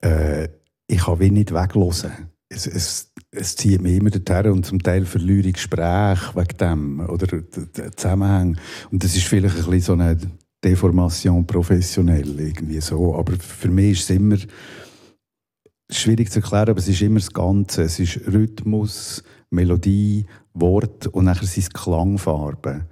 äh, 0.00 0.48
ich 0.86 0.98
kann 0.98 1.20
wie 1.20 1.30
nicht 1.30 1.52
weghören. 1.52 2.30
Es, 2.48 2.66
es, 2.66 3.12
es 3.30 3.54
zieht 3.54 3.80
mich 3.80 3.96
immer 3.96 4.10
dorthin 4.10 4.50
und 4.50 4.66
zum 4.66 4.82
Teil 4.82 5.06
verliere 5.06 5.48
ich 5.48 5.54
Gespräche 5.54 6.34
wegen 6.34 6.58
dem 6.58 7.00
oder 7.08 7.28
den 7.28 7.92
Zusammenhang. 7.96 8.58
Und 8.90 9.04
das 9.04 9.14
ist 9.14 9.26
vielleicht 9.26 9.56
ein 9.56 9.64
bisschen 9.64 9.80
so 9.80 9.92
eine 9.92 10.18
Deformation 10.62 11.46
professionell 11.46 12.38
irgendwie 12.38 12.80
so. 12.80 13.14
Aber 13.14 13.32
für 13.34 13.68
mich 13.68 13.92
ist 13.92 14.10
es 14.10 14.16
immer 14.16 14.36
schwierig 15.90 16.30
zu 16.30 16.40
erklären, 16.40 16.70
aber 16.70 16.78
es 16.78 16.88
ist 16.88 17.02
immer 17.02 17.20
das 17.20 17.32
Ganze. 17.32 17.82
Es 17.82 17.98
ist 17.98 18.20
Rhythmus, 18.26 19.22
Melodie, 19.50 20.26
Wort 20.54 21.06
und 21.08 21.24
nachher 21.24 21.46
sind 21.46 21.64
es 21.64 21.70
Klangfarben. 21.70 22.84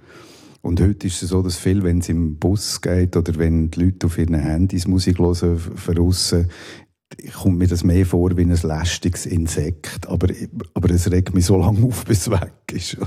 Und 0.61 0.81
heute 0.81 1.07
ist 1.07 1.23
es 1.23 1.29
so, 1.29 1.41
dass 1.41 1.55
viel, 1.55 1.83
wenn 1.83 1.99
es 1.99 2.09
im 2.09 2.37
Bus 2.37 2.81
geht 2.81 3.15
oder 3.15 3.37
wenn 3.37 3.71
die 3.71 3.85
Leute 3.85 4.07
auf 4.07 4.17
ihren 4.17 4.35
Handys 4.35 4.87
Musik 4.87 5.19
hören, 5.19 5.57
von 5.57 6.15
kommt 7.33 7.57
mir 7.57 7.67
das 7.67 7.83
mehr 7.83 8.05
vor 8.05 8.35
wie 8.37 8.41
ein 8.41 8.49
lästiges 8.49 9.25
Insekt. 9.25 10.07
Aber, 10.07 10.27
aber 10.73 10.89
es 10.91 11.09
regt 11.11 11.33
mich 11.33 11.45
so 11.45 11.57
lange 11.57 11.85
auf, 11.85 12.05
bis 12.05 12.27
es 12.27 12.31
weg 12.31 12.53
ist. 12.71 12.97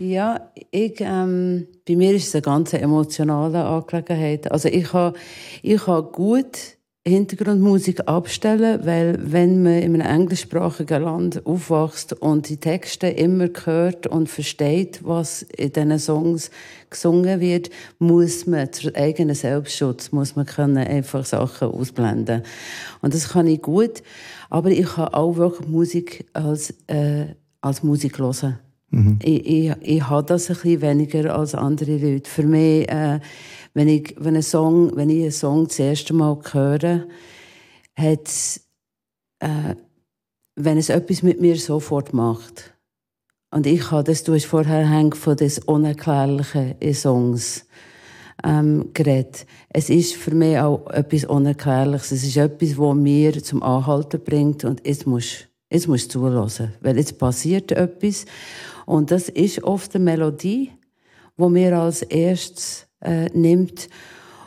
Ja, 0.00 0.50
ich, 0.70 0.96
ähm, 1.00 1.66
bei 1.86 1.94
mir 1.94 2.14
ist 2.14 2.28
es 2.28 2.34
eine 2.34 2.40
ganz 2.40 2.72
emotionale 2.72 3.62
Angelegenheit. 3.62 4.50
Also 4.50 4.70
ich 4.70 4.84
kann, 4.84 5.12
ich 5.62 5.84
kann 5.84 6.10
gut 6.10 6.78
Hintergrundmusik 7.06 8.08
abstellen, 8.08 8.80
weil 8.84 9.18
wenn 9.20 9.62
man 9.62 9.74
in 9.74 10.00
einem 10.00 10.20
englischsprachigen 10.22 11.02
Land 11.02 11.44
aufwächst 11.44 12.14
und 12.14 12.48
die 12.48 12.56
Texte 12.56 13.08
immer 13.08 13.48
hört 13.64 14.06
und 14.06 14.30
versteht, 14.30 15.00
was 15.04 15.42
in 15.42 15.72
diesen 15.72 15.98
Songs 15.98 16.50
gesungen 16.88 17.40
wird, 17.40 17.68
muss 17.98 18.46
man 18.46 18.72
zur 18.72 18.96
eigenen 18.96 19.34
Selbstschutz 19.34 20.12
muss 20.12 20.34
man 20.34 20.46
können 20.46 20.78
einfach 20.78 21.26
Sachen 21.26 21.68
ausblenden. 21.68 22.42
Und 23.02 23.12
das 23.12 23.28
kann 23.28 23.46
ich 23.46 23.60
gut, 23.60 24.02
aber 24.48 24.70
ich 24.70 24.86
kann 24.86 25.12
auch 25.12 25.36
wirklich 25.36 25.68
Musik 25.68 26.26
als 26.32 26.70
äh, 26.86 27.34
als 27.60 27.82
Musik 27.82 28.18
hören. 28.18 28.58
Mhm. 28.90 29.18
Ich, 29.22 29.46
ich, 29.46 29.72
ich 29.80 30.08
habe 30.08 30.26
das 30.26 30.50
ein 30.50 30.80
weniger 30.80 31.34
als 31.34 31.54
andere 31.54 31.96
Leute. 31.96 32.28
Für 32.28 32.42
mich, 32.42 32.88
äh, 32.88 33.20
wenn, 33.74 33.88
ich, 33.88 34.14
wenn, 34.18 34.36
ein 34.36 34.42
Song, 34.42 34.94
wenn 34.96 35.10
ich 35.10 35.22
einen 35.22 35.32
Song 35.32 35.66
das 35.68 35.78
erste 35.78 36.12
Mal 36.12 36.38
höre, 36.52 37.06
hat 37.96 38.60
äh, 39.40 39.74
wenn 40.56 40.78
es 40.78 40.88
etwas 40.88 41.22
mit 41.22 41.40
mir 41.40 41.56
sofort 41.56 42.12
macht. 42.12 42.74
Und 43.50 43.66
ich 43.66 43.90
habe 43.90 44.04
das, 44.04 44.22
du 44.22 44.34
hast 44.34 44.46
vorher 44.46 45.10
von 45.14 45.36
des 45.36 45.58
Unerklärlichen 45.58 46.76
in 46.78 46.94
Songs 46.94 47.66
ähm, 48.44 48.90
geredet. 48.94 49.46
Es 49.70 49.90
ist 49.90 50.14
für 50.14 50.34
mich 50.34 50.58
auch 50.58 50.88
etwas 50.90 51.24
Unerklärliches. 51.24 52.12
Es 52.12 52.24
ist 52.24 52.36
etwas, 52.36 52.76
das 52.76 52.94
mir 52.94 53.42
zum 53.42 53.62
Anhalten 53.62 54.20
bringt 54.20 54.64
und 54.64 54.86
jetzt 54.86 55.06
musst, 55.06 55.48
jetzt 55.68 55.88
musst 55.88 56.14
du 56.14 56.20
zulassen. 56.20 56.72
Weil 56.80 56.96
jetzt 56.96 57.18
passiert 57.18 57.72
etwas 57.72 58.24
und 58.90 59.12
das 59.12 59.28
ist 59.28 59.62
oft 59.62 59.94
eine 59.94 60.02
Melodie, 60.02 60.72
wo 61.36 61.48
mir 61.48 61.78
als 61.78 62.02
erstes 62.02 62.88
äh, 63.00 63.28
nimmt. 63.28 63.88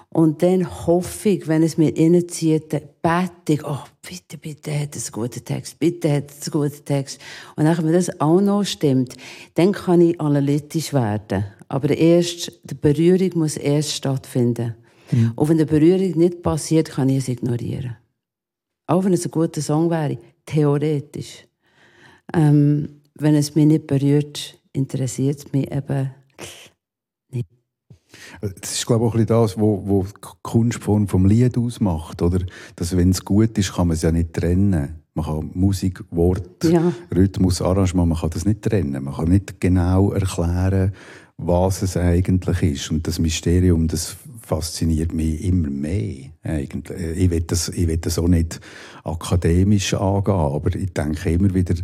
Und 0.09 0.43
dann 0.43 0.85
hoffe 0.85 1.29
ich, 1.29 1.47
wenn 1.47 1.63
es 1.63 1.77
mir 1.77 1.93
reinzieht, 1.95 2.69
bete 2.69 3.53
ich, 3.53 3.65
oh, 3.65 3.79
bitte, 4.01 4.37
bitte 4.37 4.77
hat 4.77 4.97
es 4.97 5.05
einen 5.05 5.13
guten 5.13 5.45
Text, 5.45 5.79
bitte 5.79 6.11
hat 6.11 6.29
es 6.29 6.51
einen 6.51 6.61
guten 6.61 6.83
Text. 6.83 7.21
Und 7.55 7.63
dann, 7.63 7.77
wenn 7.85 7.93
das 7.93 8.19
auch 8.19 8.41
noch 8.41 8.65
stimmt, 8.65 9.15
dann 9.53 9.71
kann 9.71 10.01
ich 10.01 10.19
analytisch 10.19 10.91
werden. 10.91 11.45
Aber 11.69 11.97
erst, 11.97 12.51
die 12.65 12.75
Berührung 12.75 13.29
muss 13.35 13.55
erst 13.55 13.93
stattfinden. 13.93 14.75
Mhm. 15.11 15.31
Und 15.37 15.47
wenn 15.47 15.57
die 15.57 15.63
Berührung 15.63 16.17
nicht 16.17 16.43
passiert, 16.43 16.89
kann 16.89 17.07
ich 17.07 17.19
es 17.19 17.29
ignorieren. 17.29 17.95
Auch 18.87 19.05
wenn 19.05 19.13
es 19.13 19.23
ein 19.23 19.31
guter 19.31 19.61
Song 19.61 19.89
wäre, 19.89 20.17
theoretisch. 20.45 21.47
Ähm, 22.33 22.99
wenn 23.15 23.35
es 23.35 23.55
mich 23.55 23.65
nicht 23.65 23.87
berührt, 23.87 24.59
interessiert 24.71 25.39
es 25.39 25.51
mich 25.51 25.71
eben 25.71 26.11
nicht. 27.31 27.47
Das 28.41 28.73
ist, 28.73 28.85
glaube 28.85 29.05
ich, 29.05 29.11
auch 29.11 29.15
ein 29.15 29.25
das, 29.25 29.57
was 29.57 30.13
die 30.13 30.37
Kunstform 30.41 31.07
vom 31.07 31.25
Lied 31.25 31.57
ausmacht. 31.57 32.21
Oder? 32.21 32.39
Dass, 32.75 32.95
wenn 32.95 33.11
es 33.11 33.23
gut 33.23 33.57
ist, 33.57 33.73
kann 33.73 33.87
man 33.87 33.95
es 33.95 34.01
ja 34.01 34.11
nicht 34.11 34.33
trennen. 34.33 34.99
Man 35.15 35.25
kann 35.25 35.51
Musik, 35.53 36.03
Wort, 36.09 36.63
ja. 36.63 36.91
Rhythmus, 37.15 37.61
Arrangement, 37.61 38.09
man 38.09 38.17
kann 38.17 38.31
das 38.31 38.45
nicht 38.45 38.63
trennen. 38.63 39.03
Man 39.03 39.13
kann 39.13 39.29
nicht 39.29 39.61
genau 39.61 40.11
erklären, 40.11 40.93
was 41.37 41.83
es 41.83 41.97
eigentlich 41.97 42.63
ist. 42.63 42.89
Und 42.89 43.07
das 43.07 43.19
Mysterium, 43.19 43.87
das 43.87 44.15
fasziniert 44.41 45.13
mich 45.13 45.43
immer 45.43 45.69
mehr. 45.69 46.31
Eigentlich. 46.41 47.17
Ich 47.17 47.29
will 47.29 47.41
das, 47.41 47.69
ich 47.69 47.87
will 47.87 47.97
das 47.97 48.17
auch 48.17 48.27
nicht 48.27 48.59
akademisch 49.03 49.93
angehen, 49.93 50.33
aber 50.33 50.75
ich 50.75 50.93
denke 50.93 51.31
immer 51.31 51.53
wieder, 51.53 51.75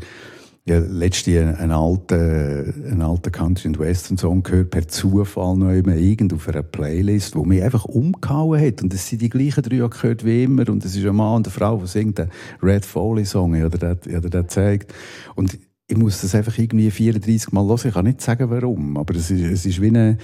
ja, 0.69 0.79
letztens 0.79 1.57
einen 1.59 1.71
alten, 1.71 2.85
einen 2.85 3.01
alten 3.01 3.31
Country- 3.31 3.67
and 3.67 3.79
Western-Song 3.79 4.43
gehört, 4.43 4.69
per 4.69 4.87
Zufall 4.87 5.57
noch 5.57 5.71
immer 5.71 5.95
irgend 5.95 6.33
auf 6.33 6.47
einer 6.47 6.63
Playlist, 6.63 7.35
wo 7.35 7.43
mich 7.43 7.63
einfach 7.63 7.85
umgehauen 7.85 8.61
hat. 8.61 8.81
Und 8.81 8.93
es 8.93 9.07
sind 9.07 9.21
die 9.21 9.29
gleichen 9.29 9.63
drei 9.63 9.87
gehört 9.87 10.23
wie 10.23 10.43
immer. 10.43 10.69
Und 10.69 10.85
es 10.85 10.95
ist 10.95 11.05
ein 11.05 11.15
Mann 11.15 11.37
und 11.37 11.47
eine 11.47 11.53
Frau, 11.53 11.77
die 11.77 11.87
singt 11.87 12.19
den 12.19 12.29
Red 12.61 12.85
Foley-Song, 12.85 13.61
oder 13.63 13.77
der, 13.77 14.17
oder 14.17 14.29
der 14.29 14.47
zeigt. 14.47 14.93
Und 15.35 15.57
ich 15.87 15.97
muss 15.97 16.21
das 16.21 16.35
einfach 16.35 16.57
irgendwie 16.57 16.91
34 16.91 17.51
Mal 17.51 17.65
hören. 17.65 17.81
Ich 17.87 17.93
kann 17.93 18.05
nicht 18.05 18.21
sagen, 18.21 18.49
warum. 18.49 18.95
Aber 18.97 19.15
es 19.15 19.31
ist, 19.31 19.41
es 19.41 19.65
ist 19.65 19.81
wie 19.81 19.87
eine, 19.87 20.17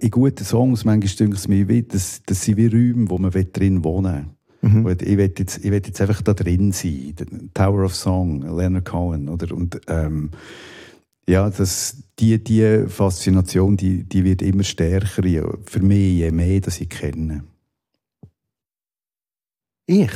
in 0.00 0.10
guten 0.10 0.44
Songs, 0.44 0.84
manchmal 0.84 1.28
denke 1.28 1.36
ich 1.36 1.48
mir, 1.48 1.82
das, 1.82 2.20
das 2.26 2.42
sind 2.42 2.58
wie 2.58 2.66
Räume, 2.66 3.08
wo 3.08 3.16
man 3.16 3.30
drin 3.30 3.82
wohnen 3.82 4.14
will. 4.14 4.39
Mhm. 4.62 4.86
Ich 4.88 5.16
will 5.16 5.32
jetzt, 5.36 5.58
ich 5.58 5.70
will 5.70 5.82
jetzt 5.84 6.00
einfach 6.00 6.22
da 6.22 6.34
drin 6.34 6.72
sein. 6.72 7.14
Tower 7.54 7.84
of 7.84 7.94
Song, 7.94 8.42
Leonard 8.42 8.84
Cohen, 8.84 9.28
oder? 9.28 9.54
Und, 9.54 9.80
ähm, 9.88 10.30
ja, 11.28 11.48
das, 11.48 11.96
die, 12.18 12.42
die 12.42 12.86
Faszination, 12.88 13.76
die, 13.76 14.04
die 14.04 14.24
wird 14.24 14.42
immer 14.42 14.64
stärker, 14.64 15.22
für 15.64 15.80
mich, 15.80 16.16
je 16.16 16.30
mehr, 16.30 16.60
dass 16.60 16.80
ich 16.80 16.88
kenne. 16.88 17.44
Ich? 19.86 20.10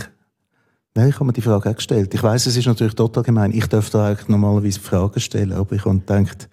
Nein, 0.97 1.09
ich 1.09 1.15
habe 1.17 1.25
mir 1.25 1.33
die 1.33 1.41
Frage 1.41 1.71
auch 1.71 1.77
gestellt. 1.77 2.15
Ich 2.15 2.23
weiß, 2.23 2.47
es 2.47 2.57
ist 2.57 2.67
natürlich 2.67 2.95
total 2.95 3.23
gemein. 3.23 3.53
Ich 3.53 3.67
darf 3.67 3.91
da 3.91 4.09
eigentlich 4.09 4.29
normalerweise 4.29 4.81
Fragen 4.81 5.21
stellen, 5.21 5.53
aber 5.53 5.75
ich 5.75 5.85
habe 5.85 5.99
gedacht, 5.99 6.49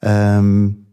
ähm, 0.00 0.85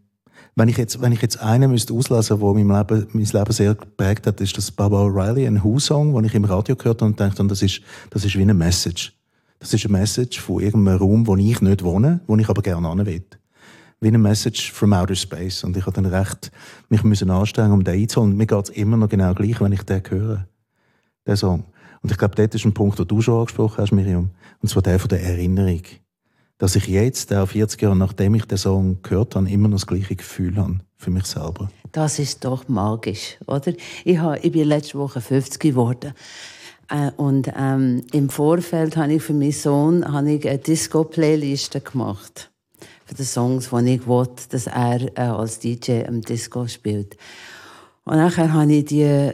wenn 0.56 0.68
ich 0.68 0.76
jetzt, 0.76 1.00
wenn 1.00 1.12
ich 1.12 1.20
jetzt 1.20 1.40
einen 1.40 1.70
müsste 1.70 1.92
auslassen, 1.94 2.38
der 2.38 2.54
mein 2.54 2.68
Leben, 2.68 3.06
mein 3.12 3.24
Leben 3.24 3.52
sehr 3.52 3.74
geprägt 3.74 4.26
hat, 4.26 4.40
ist 4.40 4.56
das 4.56 4.70
Baba 4.70 5.02
O'Reilly, 5.02 5.46
ein 5.46 5.62
Who-Song, 5.62 6.14
den 6.14 6.24
ich 6.24 6.34
im 6.34 6.44
Radio 6.44 6.76
gehört 6.76 7.00
habe 7.00 7.10
und 7.10 7.18
dachte, 7.18 7.44
das 7.46 7.62
ist, 7.62 7.80
das 8.10 8.24
ist 8.24 8.36
wie 8.36 8.42
eine 8.42 8.54
Message. 8.54 9.12
Das 9.58 9.72
ist 9.72 9.84
eine 9.84 9.98
Message 9.98 10.40
von 10.40 10.60
irgendeinem 10.60 10.98
Raum, 10.98 11.26
wo 11.26 11.36
ich 11.36 11.60
nicht 11.60 11.82
wohne, 11.82 12.20
wo 12.26 12.36
ich 12.36 12.48
aber 12.48 12.62
gerne 12.62 12.88
hin 12.88 13.06
will. 13.06 13.24
Wie 14.00 14.08
eine 14.08 14.18
Message 14.18 14.72
from 14.72 14.92
outer 14.92 15.14
space. 15.14 15.64
Und 15.64 15.76
ich 15.76 15.86
habe 15.86 16.00
dann 16.00 16.06
recht, 16.06 16.52
mich 16.88 17.02
müssen 17.02 17.30
anstrengen, 17.30 17.72
um 17.72 17.82
den 17.82 18.00
einzuholen. 18.00 18.32
Und 18.32 18.36
mir 18.36 18.46
geht 18.46 18.64
es 18.64 18.70
immer 18.70 18.96
noch 18.96 19.08
genau 19.08 19.32
gleich, 19.34 19.60
wenn 19.60 19.72
ich 19.72 19.82
den 19.82 20.02
höre. 20.08 20.46
Den 21.26 21.36
Song. 21.36 21.64
Und 22.02 22.10
ich 22.12 22.18
glaube, 22.18 22.34
dort 22.34 22.54
ist 22.54 22.66
ein 22.66 22.74
Punkt, 22.74 22.98
den 22.98 23.08
du 23.08 23.22
schon 23.22 23.40
angesprochen 23.40 23.78
hast, 23.78 23.92
Miriam. 23.92 24.30
Und 24.60 24.68
zwar 24.68 24.82
der 24.82 25.00
von 25.00 25.08
der 25.08 25.22
Erinnerung 25.22 25.80
dass 26.64 26.76
ich 26.76 26.86
jetzt, 26.86 27.30
auch 27.34 27.46
40 27.46 27.82
Jahre 27.82 27.94
nachdem 27.94 28.34
ich 28.36 28.46
den 28.46 28.56
Song 28.56 28.96
gehört 29.02 29.36
habe, 29.36 29.50
immer 29.50 29.68
noch 29.68 29.76
das 29.76 29.86
gleiche 29.86 30.16
Gefühl 30.16 30.56
habe 30.56 30.78
für 30.96 31.10
mich 31.10 31.26
selber. 31.26 31.70
Das 31.92 32.18
ist 32.18 32.42
doch 32.42 32.68
magisch, 32.68 33.36
oder? 33.46 33.74
Ich, 34.02 34.16
habe, 34.16 34.38
ich 34.38 34.50
bin 34.50 34.66
letzte 34.66 34.98
Woche 34.98 35.20
50 35.20 35.60
geworden. 35.60 36.14
Äh, 36.88 37.10
und 37.18 37.52
ähm, 37.54 38.02
im 38.12 38.30
Vorfeld 38.30 38.96
habe 38.96 39.12
ich 39.12 39.22
für 39.22 39.34
meinen 39.34 39.52
Sohn 39.52 40.10
habe 40.10 40.32
ich 40.32 40.48
eine 40.48 40.56
Disco-Playliste 40.56 41.82
gemacht. 41.82 42.50
Für 43.04 43.14
die 43.14 43.24
Songs, 43.24 43.68
die 43.68 43.96
ich 43.96 44.06
wollte, 44.06 44.48
dass 44.48 44.66
er 44.66 45.02
äh, 45.18 45.20
als 45.20 45.58
DJ 45.58 46.06
am 46.08 46.22
Disco 46.22 46.66
spielt. 46.66 47.18
Und 48.06 48.16
nachher 48.16 48.54
habe 48.54 48.72
ich 48.72 48.86
die 48.86 49.02
äh, 49.02 49.32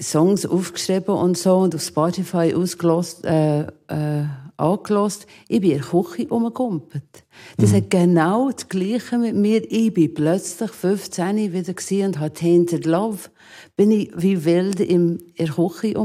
Songs 0.00 0.46
aufgeschrieben 0.46 1.16
und 1.16 1.36
so 1.36 1.56
und 1.56 1.74
auf 1.74 1.82
Spotify 1.82 2.54
ausgelost, 2.54 3.24
äh, 3.24 3.62
äh, 3.62 4.26
angelost. 4.56 5.26
Ich 5.48 5.60
bin 5.60 5.72
in 5.72 5.78
der 5.78 5.86
Küche 5.86 6.28
rumgekumpelt. 6.28 7.24
Das 7.56 7.72
mhm. 7.72 7.76
hat 7.76 7.90
genau 7.90 8.50
das 8.50 8.68
Gleiche 8.68 9.18
mit 9.18 9.34
mir. 9.34 9.62
Ich 9.70 9.92
bin 9.92 10.14
plötzlich 10.14 10.70
15 10.70 11.52
wieder 11.52 12.06
und 12.06 12.18
hatte 12.18 12.44
Hinter 12.44 12.78
Love. 12.78 13.30
Bin 13.76 13.90
ich 13.90 14.10
wie 14.16 14.44
wild 14.44 14.80
in 14.80 15.22
der 15.38 15.48
Küche 15.48 15.98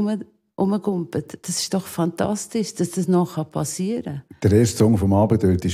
rum 0.60 0.74
rumgumpelt. 0.74 1.38
Das 1.42 1.60
ist 1.60 1.72
doch 1.72 1.86
fantastisch, 1.86 2.74
dass 2.74 2.92
das 2.92 3.08
noch 3.08 3.50
passieren 3.50 4.22
kann. 4.40 4.50
Der 4.50 4.52
erste 4.52 4.78
Song 4.78 4.96
vom 4.96 5.12
Abend 5.12 5.42
dort 5.42 5.64
war 5.64 5.70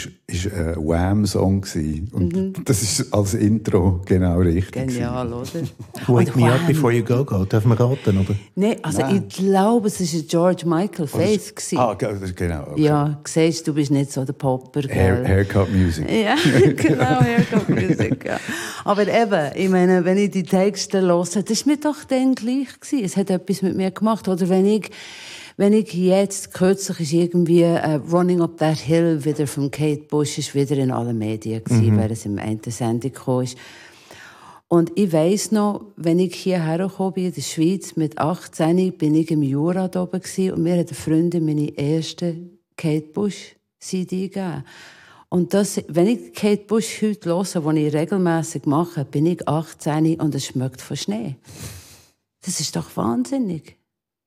ein 0.58 0.76
Wham-Song. 0.76 1.64
Und 2.12 2.36
mhm. 2.36 2.52
das 2.64 2.82
ist 2.82 3.12
als 3.12 3.34
Intro 3.34 4.00
genau 4.04 4.38
richtig. 4.38 4.72
Genial, 4.72 5.32
oder? 5.32 5.46
Wake 6.08 6.34
me 6.36 6.52
up 6.52 6.66
before 6.66 6.92
you 6.92 7.04
go, 7.04 7.24
go. 7.24 7.44
Darf 7.44 7.64
man 7.64 7.78
raten, 7.78 8.18
oder? 8.18 8.34
Nein, 8.54 8.76
also 8.82 9.00
Nein. 9.00 9.24
ich 9.28 9.36
glaube, 9.36 9.88
es 9.88 10.00
war 10.00 10.20
George 10.22 10.66
Michael 10.66 11.06
Faith. 11.06 11.54
Ah, 11.76 11.94
genau. 11.94 12.62
Okay. 12.72 12.82
Ja, 12.82 13.20
siehst 13.24 13.66
du 13.68 13.74
bist 13.74 13.90
nicht 13.90 14.12
so 14.12 14.24
der 14.24 14.32
Popper. 14.32 14.82
Hair, 14.88 15.24
Haircut 15.26 15.72
Music. 15.72 16.10
Ja, 16.10 16.34
genau, 16.76 17.20
Haircut 17.20 17.68
Music, 17.68 18.24
ja. 18.24 18.40
Aber 18.84 19.06
eben, 19.06 19.50
ich 19.54 19.68
meine, 19.68 20.04
wenn 20.04 20.18
ich 20.18 20.30
die 20.30 20.42
Texte 20.42 21.00
höre, 21.00 21.24
das 21.24 21.34
war 21.34 21.72
mir 21.72 21.76
doch 21.78 22.04
dann 22.04 22.34
gleich. 22.34 22.68
Gewesen. 22.80 23.04
Es 23.04 23.16
hat 23.16 23.30
etwas 23.30 23.62
mit 23.62 23.76
mir 23.76 23.90
gemacht. 23.90 24.28
Oder 24.28 24.48
wenn 24.48 24.66
ich, 24.66 24.75
wenn 25.56 25.72
ich 25.72 25.94
jetzt, 25.94 26.52
kürzlich 26.52 27.00
ist 27.00 27.12
irgendwie 27.12 27.64
uh, 27.64 27.96
Running 28.12 28.42
Up 28.42 28.58
That 28.58 28.78
Hill 28.78 29.24
wieder 29.24 29.46
von 29.46 29.70
Kate 29.70 30.02
Bush, 30.02 30.36
ist 30.36 30.54
wieder 30.54 30.76
in 30.76 30.90
allen 30.90 31.16
Medien 31.16 31.64
gewesen, 31.64 31.94
mhm. 31.94 31.98
weil 31.98 32.12
es 32.12 32.26
im 32.26 32.38
einen 32.38 32.60
Sendung 32.66 33.12
kam. 33.12 33.40
Ist. 33.40 33.56
Und 34.68 34.92
ich 34.96 35.12
weiss 35.12 35.52
noch, 35.52 35.92
wenn 35.96 36.18
ich 36.18 36.34
hierher 36.34 36.88
gekommen 36.88 37.14
bin, 37.14 37.26
in 37.26 37.32
der 37.32 37.40
Schweiz, 37.40 37.96
mit 37.96 38.18
18, 38.18 38.92
bin 38.98 39.14
ich 39.14 39.30
im 39.30 39.42
Jura 39.42 39.88
da 39.88 40.02
oben 40.02 40.20
gewesen, 40.20 40.52
und 40.52 40.62
mir 40.62 40.78
hat 40.78 40.88
eine 40.88 40.96
Freundin 40.96 41.46
meine 41.46 41.70
erste 41.78 42.36
Kate 42.76 43.06
Bush 43.12 43.56
CD 43.78 44.28
gegeben. 44.28 44.64
Und 45.28 45.54
das, 45.54 45.80
wenn 45.88 46.06
ich 46.06 46.34
Kate 46.34 46.64
Bush 46.66 47.02
heute 47.02 47.30
höre, 47.30 47.38
was 47.38 47.76
ich 47.76 47.94
regelmäßig 47.94 48.66
mache, 48.66 49.04
bin 49.04 49.26
ich 49.26 49.46
18 49.48 50.20
und 50.20 50.34
es 50.34 50.46
schmeckt 50.46 50.80
von 50.80 50.96
Schnee. 50.96 51.36
Das 52.44 52.60
ist 52.60 52.76
doch 52.76 52.96
wahnsinnig. 52.96 53.75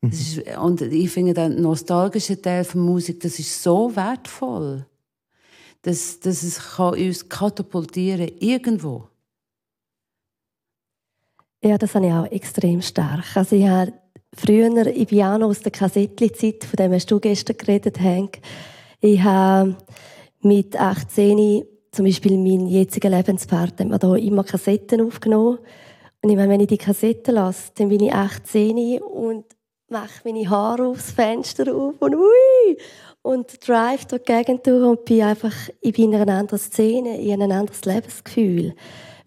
Mhm. 0.02 0.10
Ist, 0.10 0.58
und 0.58 0.82
ich 0.82 1.10
finde, 1.10 1.34
der 1.34 1.50
nostalgische 1.50 2.42
Teil 2.42 2.64
von 2.64 2.82
Musik, 2.82 3.20
das 3.20 3.40
ist 3.40 3.62
so 3.62 3.96
wertvoll, 3.96 4.86
dass, 5.82 6.20
dass 6.20 6.44
es 6.44 6.60
kann 6.60 6.94
uns 6.94 7.28
katapultieren 7.28 8.32
irgendwo. 8.40 9.08
Ja, 11.62 11.78
das 11.78 11.96
habe 11.96 12.08
ich 12.08 12.14
auch 12.14 12.32
extrem 12.32 12.82
stark. 12.82 13.36
Also 13.36 13.56
ich 13.56 13.68
habe 13.68 13.94
früher, 14.34 14.88
ich 14.88 15.08
bin 15.08 15.24
auch 15.24 15.38
noch 15.38 15.50
aus 15.50 15.60
der 15.60 15.72
Kassettli-Zeit, 15.72 16.64
von 16.64 16.78
dem 16.78 16.94
hast 16.94 17.12
du 17.12 17.20
gestern 17.20 17.58
geredet, 17.58 18.00
Hank. 18.00 18.40
Ich 19.02 19.22
habe 19.22 19.76
mit 20.42 20.80
18 20.80 21.66
zum 21.92 22.06
Beispiel 22.06 22.38
meinen 22.38 22.68
jetzigen 22.68 23.12
Lebenspartner 23.12 23.86
hat 23.86 23.90
mir 23.90 24.00
da 24.00 24.16
immer 24.16 24.44
Kassetten 24.44 25.02
aufgenommen. 25.02 25.58
Und 26.22 26.30
ich 26.30 26.36
meine, 26.36 26.50
wenn 26.50 26.60
ich 26.60 26.68
die 26.68 26.78
Kassetten 26.78 27.36
lasse, 27.36 27.72
dann 27.76 27.90
bin 27.90 28.02
ich 28.02 28.14
18 28.14 29.02
und 29.02 29.46
mache 29.90 30.22
meine 30.24 30.50
Haare 30.50 30.88
aufs 30.88 31.12
Fenster 31.12 31.74
auf 31.74 31.96
und 32.00 32.16
ui! 32.16 32.78
Und 33.22 33.68
drive 33.68 34.06
durch 34.06 34.24
die 34.24 34.34
Gegend 34.34 34.66
durch 34.66 34.84
und 34.84 35.06
bin 35.06 35.24
einfach, 35.24 35.54
in 35.82 36.16
einer 36.16 36.34
anderen 36.34 36.60
Szene, 36.60 37.20
in 37.22 37.42
einem 37.42 37.52
anderes 37.52 37.84
Lebensgefühl. 37.86 38.74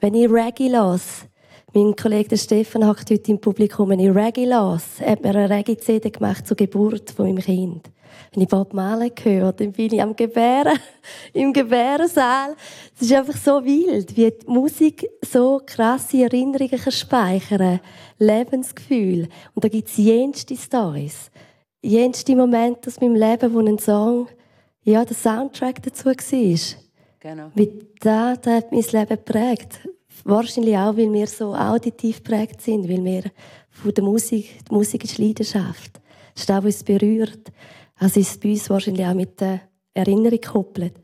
Wenn 0.01 0.15
ich 0.15 0.31
Reggae 0.31 0.69
lasse, 0.69 1.27
mein 1.75 1.95
Kollege 1.95 2.37
Stefan 2.37 2.87
hackt 2.87 3.11
heute 3.11 3.31
im 3.31 3.41
Publikum, 3.41 3.91
wenn 3.91 4.01
ich 4.01 4.15
Reggae 4.15 4.45
lasse, 4.45 5.07
hat 5.07 5.23
mir 5.23 5.31
eine 5.31 5.51
Reggae-CD 5.51 6.11
gemacht 6.11 6.47
zur 6.47 6.57
Geburt 6.57 7.11
von 7.11 7.27
meinem 7.27 7.39
Kind. 7.39 7.91
Wenn 8.33 8.43
ich 8.43 8.49
Bob 8.49 8.73
Marley 8.73 9.13
höre, 9.23 9.53
dann 9.53 9.73
bin 9.73 9.93
ich 9.93 10.03
am 10.03 10.17
Gebären, 10.17 10.79
im 11.33 11.53
Gebärensaal. 11.53 12.57
Es 12.95 13.03
ist 13.03 13.13
einfach 13.13 13.37
so 13.37 13.65
wild, 13.65 14.17
wie 14.17 14.31
die 14.31 14.47
Musik 14.47 15.09
so 15.23 15.61
krasse 15.65 16.23
Erinnerungen 16.23 16.81
kann 16.81 16.93
speichern 16.93 17.81
Lebensgefühl. 18.19 19.29
Und 19.55 19.65
da 19.65 19.69
gibt 19.69 19.89
es 19.89 19.97
jenste 19.97 20.57
Stories. 20.57 21.31
Jenste 21.83 22.37
Momente 22.37 22.89
aus 22.89 23.01
meinem 23.01 23.17
Leben, 23.17 23.53
wo 23.53 23.59
ein 23.59 23.79
Song, 23.79 24.29
ja, 24.85 25.05
der 25.05 25.17
Soundtrack 25.17 25.83
dazu 25.83 26.07
war. 26.07 26.79
genau. 27.21 27.51
Wie 27.55 27.71
das, 28.01 28.41
das 28.41 28.55
hat 28.55 28.73
mein 28.73 28.83
Leben 28.83 29.09
geprägt. 29.09 29.81
Wahrscheinlich 30.25 30.77
auch, 30.77 30.97
weil 30.97 31.13
wir 31.13 31.27
so 31.27 31.55
auditiv 31.55 32.23
geprägt 32.23 32.61
sind, 32.61 32.89
weil 32.89 33.05
wir 33.05 33.25
von 33.71 33.93
der 33.93 34.05
Musik, 34.05 34.59
die 34.69 34.75
Musik 34.75 35.05
ist 35.05 35.19
Leidenschaft. 35.19 36.01
Das 36.35 36.43
ist 36.43 36.49
das, 36.49 36.59
was 36.59 36.65
uns 36.65 36.85
berührt. 36.85 37.53
Also 38.03 38.19
ist 38.19 38.31
es 38.31 38.39
bei 38.39 38.51
uns 38.51 38.69
wahrscheinlich 38.69 39.07
auch 39.07 39.15
mit 39.15 39.41
der 39.41 39.61
Erinnerung 39.95 40.41
gekoppelt. 40.41 40.95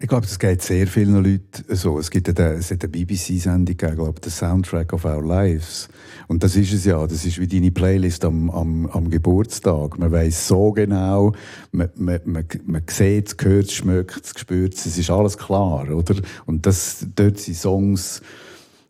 Ich 0.00 0.08
glaube, 0.08 0.26
es 0.26 0.40
geht 0.40 0.60
sehr 0.60 0.88
vielen 0.88 1.22
Leuten 1.22 1.64
so. 1.68 2.00
Es 2.00 2.10
gibt 2.10 2.28
eine, 2.28 2.58
hat 2.58 2.70
eine 2.70 2.88
BBC-Sendung 2.88 3.76
gegeben, 3.76 3.94
glaube 3.94 4.20
The 4.24 4.30
Soundtrack 4.30 4.92
of 4.92 5.04
Our 5.04 5.24
Lives. 5.24 5.88
Und 6.26 6.42
das 6.42 6.56
ist 6.56 6.72
es 6.72 6.84
ja. 6.84 7.06
Das 7.06 7.24
ist 7.24 7.38
wie 7.38 7.46
deine 7.46 7.70
Playlist 7.70 8.24
am, 8.24 8.50
am, 8.50 8.86
am 8.86 9.08
Geburtstag. 9.08 10.00
Man 10.00 10.10
weiß 10.10 10.48
so 10.48 10.72
genau, 10.72 11.32
man, 11.70 11.90
man, 11.94 12.20
man, 12.24 12.44
man 12.64 12.82
sieht 12.90 13.28
es, 13.28 13.36
hört 13.46 13.66
es, 13.66 13.74
schmeckt 13.74 14.24
es, 14.24 14.32
spürt 14.36 14.74
es. 14.74 14.84
Es 14.84 14.98
ist 14.98 15.10
alles 15.10 15.38
klar, 15.38 15.88
oder? 15.88 16.16
Und 16.44 16.66
das, 16.66 17.06
dort 17.14 17.38
sind 17.38 17.56
Songs, 17.56 18.20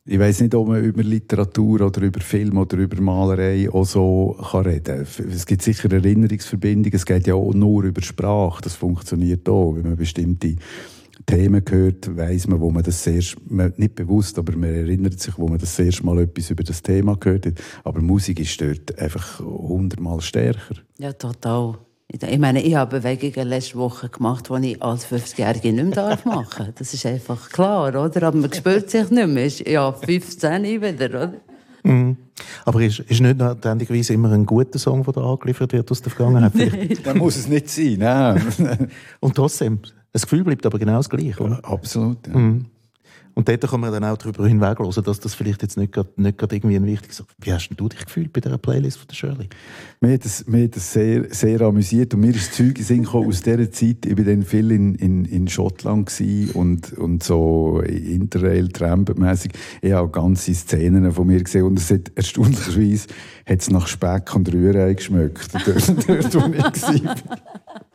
ich 0.08 0.18
weiß 0.20 0.42
nicht, 0.42 0.54
ob 0.54 0.68
man 0.68 0.84
über 0.84 1.02
Literatur 1.02 1.80
oder 1.80 2.02
über 2.02 2.20
Film 2.20 2.56
oder 2.58 2.76
über 2.76 3.00
Malerei 3.00 3.68
auch 3.68 3.84
so 3.84 4.36
kann 4.50 4.62
reden 4.62 5.04
kann. 5.04 5.28
Es 5.28 5.44
gibt 5.44 5.62
sicher 5.62 5.90
Erinnerungsverbindungen. 5.90 6.94
Es 6.94 7.04
geht 7.04 7.26
ja 7.26 7.34
auch 7.34 7.52
nur 7.52 7.82
über 7.84 8.00
Sprache. 8.02 8.62
Das 8.62 8.76
funktioniert 8.76 9.48
auch, 9.48 9.74
wenn 9.74 9.82
man 9.82 9.96
bestimmte 9.96 10.54
Themen 11.26 11.62
hört, 11.68 12.16
weiß 12.16 12.46
man, 12.46 12.60
wo 12.60 12.70
man 12.70 12.84
das 12.84 13.08
man, 13.48 13.72
nicht 13.76 13.96
bewusst, 13.96 14.38
aber 14.38 14.56
man 14.56 14.72
erinnert 14.72 15.18
sich, 15.18 15.36
wo 15.36 15.48
man 15.48 15.58
das 15.58 15.76
erste 15.76 16.06
Mal 16.06 16.20
etwas 16.20 16.50
über 16.50 16.62
das 16.62 16.82
Thema 16.82 17.16
gehört 17.16 17.46
hat. 17.46 17.54
Aber 17.82 18.00
Musik 18.00 18.38
ist 18.38 18.60
dort 18.60 18.96
einfach 18.98 19.40
hundertmal 19.40 20.20
stärker. 20.20 20.76
Ja, 20.98 21.12
total. 21.12 21.78
Ich 22.08 22.38
meine, 22.38 22.62
ich 22.62 22.74
habe 22.76 23.00
Bewegungen 23.00 23.48
letzte 23.48 23.76
Woche 23.78 24.08
gemacht, 24.08 24.48
die 24.48 24.72
ich 24.72 24.82
als 24.82 25.06
50-Jährige 25.06 25.72
nicht 25.72 25.96
mehr 25.96 26.18
machen 26.24 26.56
darf. 26.56 26.74
Das 26.78 26.94
ist 26.94 27.04
einfach 27.04 27.50
klar, 27.50 27.88
oder? 27.88 28.22
Aber 28.22 28.36
man 28.36 28.52
spürt 28.52 28.90
sich 28.90 29.10
nicht 29.10 29.28
mehr. 29.28 29.48
Ja, 29.66 29.92
15 29.92 30.62
wieder, 30.62 31.06
oder? 31.08 31.32
Mhm. 31.82 32.16
Aber 32.64 32.80
ist, 32.80 33.00
ist 33.00 33.20
nicht 33.20 33.38
notwendigerweise 33.38 34.12
immer 34.12 34.30
ein 34.30 34.46
guter 34.46 34.78
Song, 34.78 35.02
der 35.02 35.14
da 35.14 35.20
angeliefert 35.22 35.72
wird 35.72 35.90
aus 35.90 36.00
der 36.00 36.12
Vergangenheit? 36.12 36.52
Dann 37.04 37.18
muss 37.18 37.36
es 37.36 37.48
nicht 37.48 37.68
sein, 37.70 37.96
nein. 37.98 38.90
Und 39.20 39.34
trotzdem, 39.34 39.80
das 40.12 40.22
Gefühl 40.22 40.44
bleibt 40.44 40.64
aber 40.64 40.78
genau 40.78 40.98
das 40.98 41.10
gleiche, 41.10 41.42
oder? 41.42 41.60
Ja, 41.62 41.68
absolut, 41.68 42.26
ja. 42.26 42.36
Mhm. 42.36 42.66
Und 43.36 43.50
dort 43.50 43.60
kann 43.68 43.80
man 43.80 43.92
dann 43.92 44.02
auch 44.02 44.16
darüber 44.16 44.48
hinweglosen, 44.48 45.04
dass 45.04 45.20
das 45.20 45.34
vielleicht 45.34 45.60
jetzt 45.60 45.76
nicht 45.76 45.92
gerade, 45.92 46.08
nicht 46.16 46.38
gerade 46.38 46.56
irgendwie 46.56 46.76
ein 46.76 46.86
wichtiges 46.86 47.20
ist. 47.20 47.28
Wie 47.38 47.52
hast 47.52 47.68
du 47.68 47.86
dich 47.86 48.06
gefühlt 48.06 48.32
bei 48.32 48.40
dieser 48.40 48.56
Playlist 48.56 48.96
von 48.96 49.06
der 49.08 49.14
Shirley? 49.14 49.48
Mir 50.00 50.14
hat 50.14 50.24
das, 50.24 50.46
mir 50.46 50.64
hat 50.64 50.74
das 50.74 50.90
sehr, 50.90 51.26
sehr 51.34 51.60
amüsiert 51.60 52.14
und 52.14 52.20
mir 52.20 52.34
ist 52.34 52.48
das 52.48 52.56
Zeug 52.56 53.14
aus 53.14 53.42
dieser 53.42 53.70
Zeit, 53.70 54.06
ich 54.06 54.16
war 54.16 54.24
dann 54.24 54.42
viel 54.42 54.70
in, 54.70 54.94
in, 54.94 55.26
in 55.26 55.48
Schottland 55.48 56.10
und, 56.54 56.94
und 56.94 57.22
so 57.22 57.82
interrail 57.82 58.68
trampenmässig 58.68 59.52
Ich 59.82 59.92
habe 59.92 60.10
ganze 60.10 60.54
Szenen 60.54 61.12
von 61.12 61.26
mir 61.26 61.42
gesehen 61.42 61.64
und 61.64 61.78
es 61.78 61.90
hat 61.90 62.12
erstaunlicherweise 62.14 63.08
hat 63.44 63.60
es 63.60 63.70
nach 63.70 63.86
Speck 63.86 64.34
und 64.34 64.50
Rührei 64.50 64.94
geschmeckt, 64.94 65.52
dort, 65.66 66.08
dort 66.08 66.34
wo 66.34 66.54
ich 66.54 67.04
war. 67.04 67.16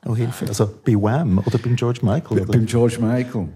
Oh, 0.06 0.16
Hilfe. 0.16 0.48
Also 0.48 0.70
bei 0.86 0.94
Wham 0.94 1.40
oder 1.40 1.58
beim 1.58 1.76
George 1.76 2.02
Michael? 2.04 2.42
Oder? 2.42 2.52
Beim 2.52 2.68
George 2.68 3.00
Michael. 3.02 3.50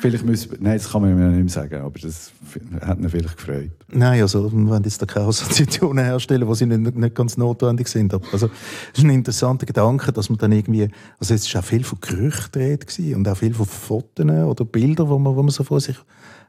Vielleicht 0.00 0.24
müssen, 0.24 0.56
nein, 0.60 0.78
das 0.78 0.90
kann 0.90 1.02
man 1.02 1.14
mir 1.14 1.26
nicht 1.28 1.38
mehr 1.40 1.48
sagen, 1.48 1.82
aber 1.82 1.98
das 1.98 2.32
hat 2.80 2.98
ihn 2.98 3.08
vielleicht 3.08 3.36
gefreut. 3.36 3.70
Nein, 3.92 4.22
also 4.22 4.50
wir 4.50 4.68
wollen 4.68 4.82
jetzt 4.84 5.02
da 5.02 5.06
keine 5.06 5.26
Assoziationen 5.26 6.04
herstellen, 6.04 6.50
die 6.50 6.66
nicht, 6.66 6.96
nicht 6.96 7.14
ganz 7.14 7.36
notwendig 7.36 7.88
sind. 7.88 8.14
Aber 8.14 8.24
also, 8.32 8.50
es 8.92 8.98
ist 8.98 9.04
ein 9.04 9.10
interessanter 9.10 9.66
Gedanke, 9.66 10.12
dass 10.12 10.30
man 10.30 10.38
dann 10.38 10.52
irgendwie, 10.52 10.88
also 11.18 11.34
es 11.34 11.52
war 11.52 11.60
auch 11.60 11.64
viel 11.64 11.84
von 11.84 11.98
Gerüchten 12.00 13.14
und 13.14 13.28
auch 13.28 13.36
viel 13.36 13.52
von 13.52 13.66
Fotos 13.66 14.24
oder 14.24 14.64
Bildern, 14.64 15.08
wo 15.08 15.18
man, 15.18 15.36
wo 15.36 15.42
man 15.42 15.50
so 15.50 15.64
vor 15.64 15.80
sich 15.80 15.96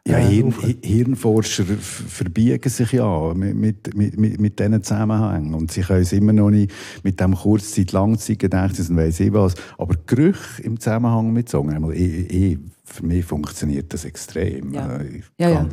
ja, 0.07 0.17
äh, 0.17 0.23
Hirn, 0.23 0.53
Hirnforscher 0.81 1.63
verbiegen 1.65 2.69
sich 2.69 2.91
ja 2.91 3.33
mit, 3.33 3.95
mit, 3.95 4.17
mit, 4.17 4.39
mit 4.39 4.59
diesen 4.59 4.83
Zusammenhängen. 4.83 5.53
Und 5.53 5.71
sie 5.71 5.81
können 5.81 6.01
es 6.01 6.13
immer 6.13 6.33
noch 6.33 6.49
nicht 6.49 6.71
mit 7.03 7.19
dem 7.19 7.35
Kurzzeit, 7.35 7.91
Langzeitgedächtnis 7.91 8.89
und 8.89 8.97
weiss 8.97 9.19
ich 9.19 9.31
was. 9.31 9.53
Aber 9.77 9.95
Gerüche 10.07 10.61
im 10.63 10.79
Zusammenhang 10.79 11.31
mit 11.33 11.49
Song, 11.49 11.69
einmal, 11.69 11.93
ich, 11.93 12.31
ich, 12.31 12.57
für 12.93 13.05
mich 13.05 13.25
funktioniert 13.25 13.93
das 13.93 14.05
extrem. 14.05 14.73
Ja. 14.73 14.97
Äh, 14.97 15.21
ja, 15.39 15.49
ja. 15.49 15.69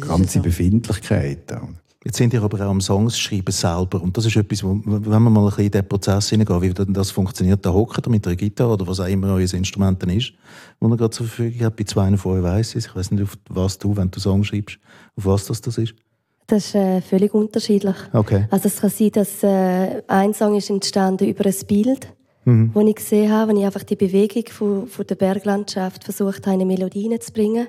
Ganze 0.00 0.38
so. 0.38 0.42
Befindlichkeit. 0.42 1.52
Jetzt 2.04 2.16
sind 2.16 2.32
ihr 2.32 2.42
aber 2.42 2.64
auch 2.64 2.70
am 2.70 2.80
Songs 2.80 3.18
schreiben 3.18 3.50
selber. 3.50 4.00
Und 4.00 4.16
das 4.16 4.26
ist 4.26 4.36
etwas, 4.36 4.62
wo, 4.62 4.80
wenn 4.84 5.22
man 5.22 5.32
mal 5.32 5.40
ein 5.40 5.46
bisschen 5.46 5.64
in 5.64 5.70
den 5.72 5.88
Prozess 5.88 6.30
hineingehen, 6.30 6.62
wie 6.62 6.92
das 6.92 7.10
funktioniert, 7.10 7.66
da 7.66 7.72
hockt 7.72 8.06
ihr 8.06 8.10
mit 8.10 8.26
einer 8.26 8.36
Gitarre 8.36 8.72
oder 8.72 8.86
was 8.86 9.00
auch 9.00 9.06
immer 9.06 9.34
euer 9.34 9.52
Instrument 9.52 10.02
ist, 10.04 10.32
wo 10.78 10.88
ihr 10.88 10.96
gerade 10.96 11.10
zur 11.10 11.26
Verfügung 11.26 11.64
habt. 11.64 11.76
Bei 11.76 11.84
zwei 11.84 12.16
von 12.16 12.38
euch 12.38 12.42
weiss 12.42 12.74
ich. 12.74 12.86
Ich 12.86 12.94
weiß 12.94 13.10
nicht, 13.10 13.24
auf 13.24 13.36
was 13.48 13.78
du, 13.78 13.96
wenn 13.96 14.10
du 14.10 14.20
Songs 14.20 14.46
schreibst, 14.46 14.78
auf 15.16 15.26
was 15.26 15.46
das, 15.46 15.60
das 15.60 15.78
ist. 15.78 15.94
Das 16.46 16.66
ist 16.66 16.74
äh, 16.76 17.02
völlig 17.02 17.34
unterschiedlich. 17.34 17.96
Okay. 18.12 18.46
Also 18.50 18.68
es 18.68 18.80
kann 18.80 18.90
sein, 18.90 19.10
dass 19.12 19.42
äh, 19.42 20.02
ein 20.06 20.32
Song 20.32 20.56
ist 20.56 20.70
entstanden 20.70 21.28
über 21.28 21.44
ein 21.44 21.66
Bild, 21.66 22.08
mhm. 22.48 22.72
das 22.74 22.84
ich 22.84 22.94
gesehen 22.96 23.32
habe, 23.32 23.50
wenn 23.50 23.58
ich 23.58 23.64
einfach 23.64 23.82
die 23.84 23.96
Bewegung 23.96 24.44
von, 24.48 24.86
von 24.86 25.06
der 25.06 25.14
Berglandschaft 25.14 26.04
versucht 26.04 26.46
habe, 26.46 26.54
eine 26.54 26.66
Melodie 26.66 27.18
zu 27.18 27.32
bringen. 27.32 27.68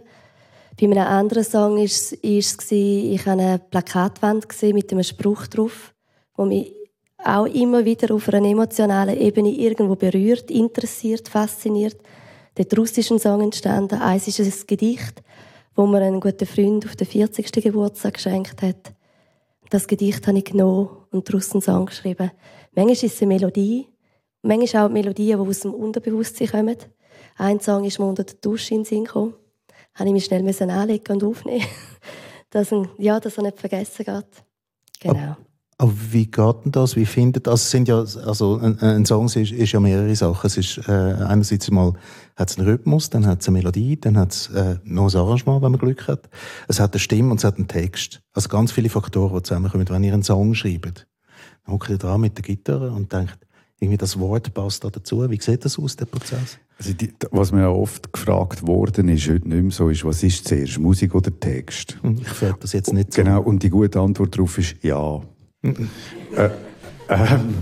Bei 0.79 0.85
einem 0.85 0.97
anderen 0.99 1.43
Song 1.43 1.75
war 1.75 1.83
es, 1.83 2.13
ist 2.13 2.71
ich 2.71 3.19
habe 3.25 3.41
eine 3.41 3.59
Plakatwand 3.59 4.47
mit 4.73 4.91
einem 4.91 5.03
Spruch 5.03 5.47
drauf, 5.47 5.93
der 6.37 6.45
mich 6.45 6.73
auch 7.23 7.45
immer 7.47 7.83
wieder 7.83 8.13
auf 8.15 8.29
einer 8.29 8.47
emotionalen 8.47 9.19
Ebene 9.19 9.49
irgendwo 9.49 9.95
berührt, 9.95 10.49
interessiert, 10.49 11.27
fasziniert. 11.27 11.97
Daraus 12.55 12.97
ist 12.97 13.11
ein 13.11 13.19
Song 13.19 13.41
entstanden. 13.41 14.01
Eins 14.01 14.27
ist 14.27 14.39
ein 14.39 14.67
Gedicht, 14.67 15.21
wo 15.75 15.85
mir 15.85 16.01
ein 16.01 16.19
guter 16.19 16.45
Freund 16.45 16.85
auf 16.85 16.95
den 16.95 17.07
40. 17.07 17.51
Geburtstag 17.51 18.13
geschenkt 18.13 18.61
hat. 18.61 18.93
Das 19.69 19.87
Gedicht 19.87 20.25
habe 20.27 20.37
ich 20.37 20.45
genommen 20.45 20.89
und 21.11 21.27
daraus 21.27 21.51
einen 21.51 21.61
Song 21.61 21.85
geschrieben. 21.85 22.31
Manchmal 22.73 22.93
ist 22.93 23.03
es 23.03 23.21
eine 23.21 23.33
Melodie, 23.33 23.87
manchmal 24.41 24.87
auch 24.87 24.91
Melodien, 24.91 25.43
die 25.43 25.49
aus 25.49 25.59
dem 25.61 25.73
Unterbewusstsein 25.73 26.47
kommen. 26.47 26.77
Ein 27.37 27.59
Song 27.59 27.85
ist 27.85 27.99
mir 27.99 28.05
unter 28.05 28.23
der 28.23 28.35
Dusche 28.35 28.73
in 28.73 28.81
den 28.81 28.85
Sinn 28.85 29.03
gekommen 29.05 29.35
habe 29.99 30.09
ich 30.09 30.13
mich 30.13 30.25
schnell 30.25 30.71
anlegen 30.71 31.13
und 31.13 31.23
aufnehmen, 31.23 31.65
dass, 32.49 32.71
er, 32.71 32.87
ja, 32.97 33.19
dass 33.19 33.37
er 33.37 33.43
nicht 33.43 33.59
vergessen 33.59 34.05
geht. 34.05 34.43
Genau. 35.01 35.35
Aber 35.81 35.93
wie 36.11 36.25
geht 36.25 36.65
denn 36.65 36.73
das? 36.73 36.97
Wie 36.97 37.05
findet 37.05 37.47
das? 37.47 37.53
Also 37.53 37.69
sind 37.69 37.87
ja, 37.87 37.99
also 37.99 38.57
ein, 38.57 38.77
ein 38.79 39.05
Song 39.05 39.27
ist, 39.27 39.37
ist, 39.37 39.71
ja 39.71 39.79
mehrere 39.79 40.13
Sachen. 40.13 40.45
Es 40.45 40.57
ist 40.57 40.77
äh, 40.89 40.91
einerseits 40.91 41.71
mal 41.71 41.93
hat 42.35 42.49
es 42.49 42.57
einen 42.57 42.67
Rhythmus, 42.67 43.09
dann 43.09 43.25
hat 43.25 43.41
es 43.41 43.47
eine 43.47 43.57
Melodie, 43.57 43.97
dann 43.97 44.17
hat 44.17 44.33
es 44.33 44.49
äh, 44.49 44.75
noch 44.83 45.13
ein 45.13 45.17
Arrangement, 45.17 45.61
wenn 45.61 45.71
man 45.71 45.79
Glück 45.79 46.07
hat. 46.09 46.29
Es 46.67 46.81
hat 46.81 46.93
eine 46.93 46.99
Stimme 46.99 47.31
und 47.31 47.37
es 47.37 47.45
hat 47.45 47.55
einen 47.55 47.69
Text. 47.69 48.21
Also 48.33 48.49
ganz 48.49 48.73
viele 48.73 48.89
Faktoren, 48.89 49.37
die 49.37 49.43
zusammenkommen. 49.43 49.87
Wenn 49.87 50.03
ihr 50.03 50.13
einen 50.13 50.23
Song 50.23 50.53
schreibt, 50.53 51.07
dann 51.65 51.75
hockt 51.75 51.89
ihr 51.89 51.97
da 51.97 52.17
mit 52.17 52.37
der 52.37 52.43
Gitarre 52.43 52.91
und 52.91 53.13
denkt, 53.13 53.37
irgendwie 53.79 53.97
das 53.97 54.19
Wort 54.19 54.53
passt 54.53 54.83
da 54.83 54.89
dazu. 54.89 55.29
Wie 55.29 55.39
sieht 55.39 55.63
das 55.63 55.79
aus, 55.79 55.95
der 55.95 56.05
Prozess? 56.05 56.59
Also 56.77 56.93
die, 56.93 57.13
was 57.31 57.51
mir 57.51 57.61
ja 57.61 57.69
oft 57.69 58.11
gefragt 58.11 58.67
worden 58.67 59.07
ist, 59.09 59.29
heute 59.29 59.47
nicht 59.47 59.61
mehr 59.61 59.71
so, 59.71 59.89
ist, 59.89 60.03
was 60.03 60.21
ist 60.23 60.47
zuerst, 60.47 60.79
Musik 60.79 61.15
oder 61.15 61.37
Text? 61.37 61.97
Hm, 62.01 62.17
ich 62.21 62.27
frage 62.27 62.57
das 62.59 62.73
jetzt 62.73 62.91
nicht 62.91 63.13
so. 63.13 63.23
Genau, 63.23 63.41
und 63.41 63.63
die 63.63 63.69
gute 63.69 63.99
Antwort 63.99 64.35
darauf 64.35 64.57
ist 64.57 64.75
ja. 64.81 65.21
Äh, 65.61 66.49
ähm, 67.09 67.55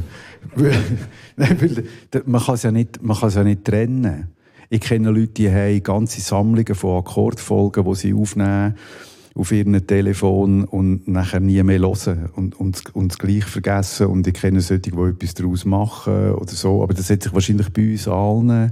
man 2.26 2.42
kann 2.42 2.56
es 2.56 2.64
ja 2.64 2.72
nicht, 2.72 3.02
man 3.02 3.18
kann 3.18 3.30
es 3.30 3.36
ja 3.36 3.44
nicht 3.44 3.66
trennen. 3.66 4.34
Ich 4.70 4.82
kenne 4.82 5.12
Leute, 5.12 5.34
die 5.34 5.50
haben 5.50 5.84
ganze 5.84 6.20
Sammlungen 6.20 6.76
von 6.76 7.00
Akkordfolgen, 7.00 7.86
die 7.86 7.96
sie 7.96 8.14
aufnehmen 8.14 8.76
auf 9.38 9.52
ihrem 9.52 9.86
Telefon 9.86 10.64
und 10.64 11.08
nachher 11.08 11.40
nie 11.40 11.62
mehr 11.62 11.80
hören 11.80 12.30
und, 12.36 12.60
und, 12.60 12.96
und 12.96 13.20
gleich 13.20 13.46
vergessen. 13.46 14.08
Und 14.08 14.26
ich 14.26 14.34
kenne 14.34 14.62
solche, 14.62 14.92
die 14.92 15.00
etwas 15.00 15.36
daraus 15.36 15.64
machen 15.64 16.32
oder 16.34 16.52
so. 16.52 16.82
Aber 16.82 16.94
das 16.94 17.10
hat 17.10 17.24
sich 17.24 17.34
wahrscheinlich 17.34 17.70
bei 17.72 17.92
uns 17.92 18.08
allen 18.08 18.72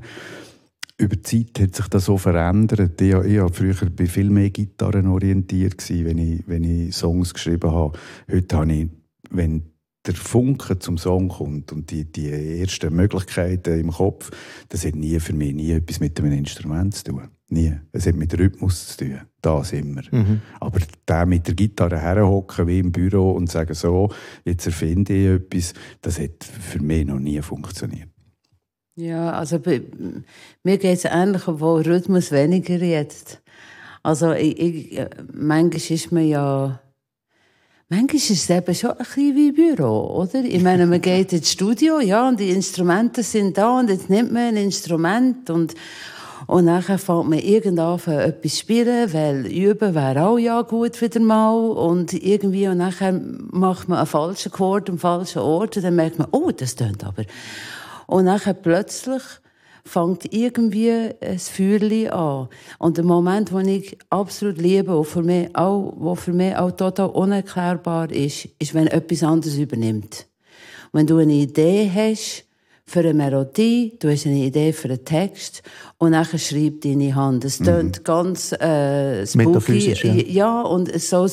über 0.97 1.17
die 1.17 1.23
Zeit 1.23 1.59
hat 1.59 1.75
sich 1.75 1.87
das 1.89 2.05
so 2.05 2.17
verändert. 2.17 3.01
Ich, 3.01 3.13
ich 3.13 3.39
war 3.39 3.49
früher 3.51 3.75
bei 3.93 4.05
viel 4.05 4.29
mehr 4.29 4.49
Gitarren 4.49 5.07
orientiert, 5.07 5.89
wenn, 5.89 6.17
ich, 6.17 6.43
wenn 6.47 6.63
ich 6.63 6.95
Songs 6.95 7.33
geschrieben 7.33 7.71
habe. 7.71 7.97
Heute 8.31 8.55
habe 8.55 8.73
ich, 8.73 8.87
wenn 9.29 9.63
der 10.07 10.15
Funke 10.15 10.79
zum 10.79 10.97
Song 10.97 11.29
kommt 11.29 11.71
und 11.71 11.91
die, 11.91 12.05
die 12.05 12.59
ersten 12.61 12.95
Möglichkeiten 12.95 13.79
im 13.79 13.91
Kopf, 13.91 14.31
das 14.69 14.85
hat 14.85 14.95
nie 14.95 15.19
für 15.19 15.33
mich 15.33 15.53
nie 15.53 15.71
etwas 15.71 15.99
mit 15.99 16.19
einem 16.19 16.33
Instrument 16.33 16.95
zu 16.95 17.05
tun. 17.05 17.29
Nie. 17.49 17.73
Es 17.91 18.07
hat 18.07 18.15
mit 18.15 18.37
Rhythmus 18.37 18.87
zu 18.87 19.05
tun. 19.05 19.21
Das 19.41 19.71
immer. 19.71 20.01
Mhm. 20.11 20.41
Aber 20.59 20.79
der 21.07 21.25
mit 21.25 21.47
der 21.47 21.53
Gitarre 21.53 21.99
herhocken 21.99 22.67
wie 22.67 22.79
im 22.79 22.91
Büro 22.91 23.31
und 23.31 23.51
sagen 23.51 23.75
so, 23.75 24.09
jetzt 24.43 24.65
erfinde 24.65 25.13
ich 25.13 25.27
etwas, 25.27 25.73
das 26.01 26.19
hat 26.19 26.43
für 26.43 26.81
mich 26.81 27.05
noch 27.05 27.19
nie 27.19 27.41
funktioniert. 27.41 28.09
Ja, 28.95 29.33
also 29.33 29.59
bei, 29.59 29.81
mir 30.63 30.77
geht 30.77 30.97
es 30.97 31.05
ähnlich, 31.05 31.47
obwohl 31.47 31.81
Rhythmus 31.81 32.31
weniger 32.31 32.77
jetzt. 32.77 33.43
Also 34.01 34.31
ich, 34.31 34.59
ich, 34.59 35.05
manchmal 35.33 35.75
ist 35.75 36.11
man 36.11 36.27
ja 36.27 36.79
Manchmal 37.87 38.15
ist 38.15 38.31
es 38.31 38.49
eben 38.49 38.73
schon 38.73 38.91
ein 38.91 38.97
bisschen 38.97 39.35
wie 39.35 39.51
Büro, 39.51 40.19
oder? 40.19 40.43
Ich 40.43 40.63
meine, 40.63 40.87
man 40.87 41.01
geht 41.03 41.33
ins 41.33 41.51
Studio, 41.51 41.99
ja, 41.99 42.27
und 42.27 42.39
die 42.39 42.49
Instrumente 42.49 43.21
sind 43.21 43.59
da 43.59 43.77
und 43.77 43.91
jetzt 43.91 44.09
nimmt 44.09 44.31
man 44.31 44.43
ein 44.43 44.57
Instrument 44.57 45.49
und 45.51 45.75
Und 46.47 46.67
dann 46.67 46.81
fängt 46.81 47.29
man 47.29 47.39
irgendwann 47.39 47.99
an, 48.05 48.19
etwas 48.19 48.59
spielen, 48.59 49.13
weil 49.13 49.47
üben 49.47 49.95
wäre 49.95 50.25
auch 50.25 50.37
ja 50.37 50.61
gut 50.61 51.01
wieder 51.01 51.19
mal. 51.19 51.55
Und 51.55 52.13
irgendwie, 52.13 52.67
und 52.67 52.77
nachher 52.77 53.19
macht 53.51 53.87
man 53.87 53.99
einen 53.99 54.07
falschen 54.07 54.51
Chord 54.51 54.89
am 54.89 54.99
falschen 54.99 55.41
Ort. 55.41 55.77
Und 55.77 55.83
dann 55.83 55.95
merkt 55.95 56.19
man, 56.19 56.27
oh, 56.31 56.51
das 56.51 56.75
tönt 56.75 57.03
aber. 57.03 57.23
Und 58.05 58.25
nachher 58.25 58.53
plötzlich 58.53 59.21
fängt 59.85 60.33
irgendwie 60.33 61.11
ein 61.21 61.39
Feuerchen 61.39 62.09
an. 62.09 62.49
Und 62.79 62.97
der 62.97 63.05
Moment, 63.05 63.51
den 63.51 63.67
ich 63.67 63.97
absolut 64.09 64.57
liebe, 64.57 64.97
und 64.97 65.05
für 65.05 65.21
mich 65.21 65.55
auch, 65.55 65.93
wo 65.97 66.15
für 66.15 66.33
mich 66.33 66.55
auch 66.55 66.71
total 66.71 67.09
unerklärbar 67.09 68.11
ist, 68.11 68.49
ist, 68.59 68.73
wenn 68.73 68.87
etwas 68.87 69.23
anderes 69.23 69.57
übernimmt. 69.57 70.27
Wenn 70.91 71.07
du 71.07 71.17
eine 71.17 71.33
Idee 71.33 71.89
hast 71.93 72.45
für 72.85 73.01
eine 73.01 73.13
Melodie, 73.13 73.97
du 73.99 74.09
hast 74.11 74.25
eine 74.25 74.45
Idee 74.45 74.73
für 74.73 74.87
einen 74.87 75.05
Text 75.05 75.61
und 75.97 76.11
nachher 76.11 76.39
schreibt 76.39 76.85
deine 76.85 77.13
Hand. 77.13 77.45
Es 77.45 77.59
tönt 77.59 77.99
mhm. 77.99 78.03
ganz 78.03 78.51
äh, 78.53 79.25
spooky. 79.25 79.93
Ja. 79.93 80.13
ja, 80.13 80.61
und 80.61 80.89
es 80.89 81.09
soll 81.09 81.25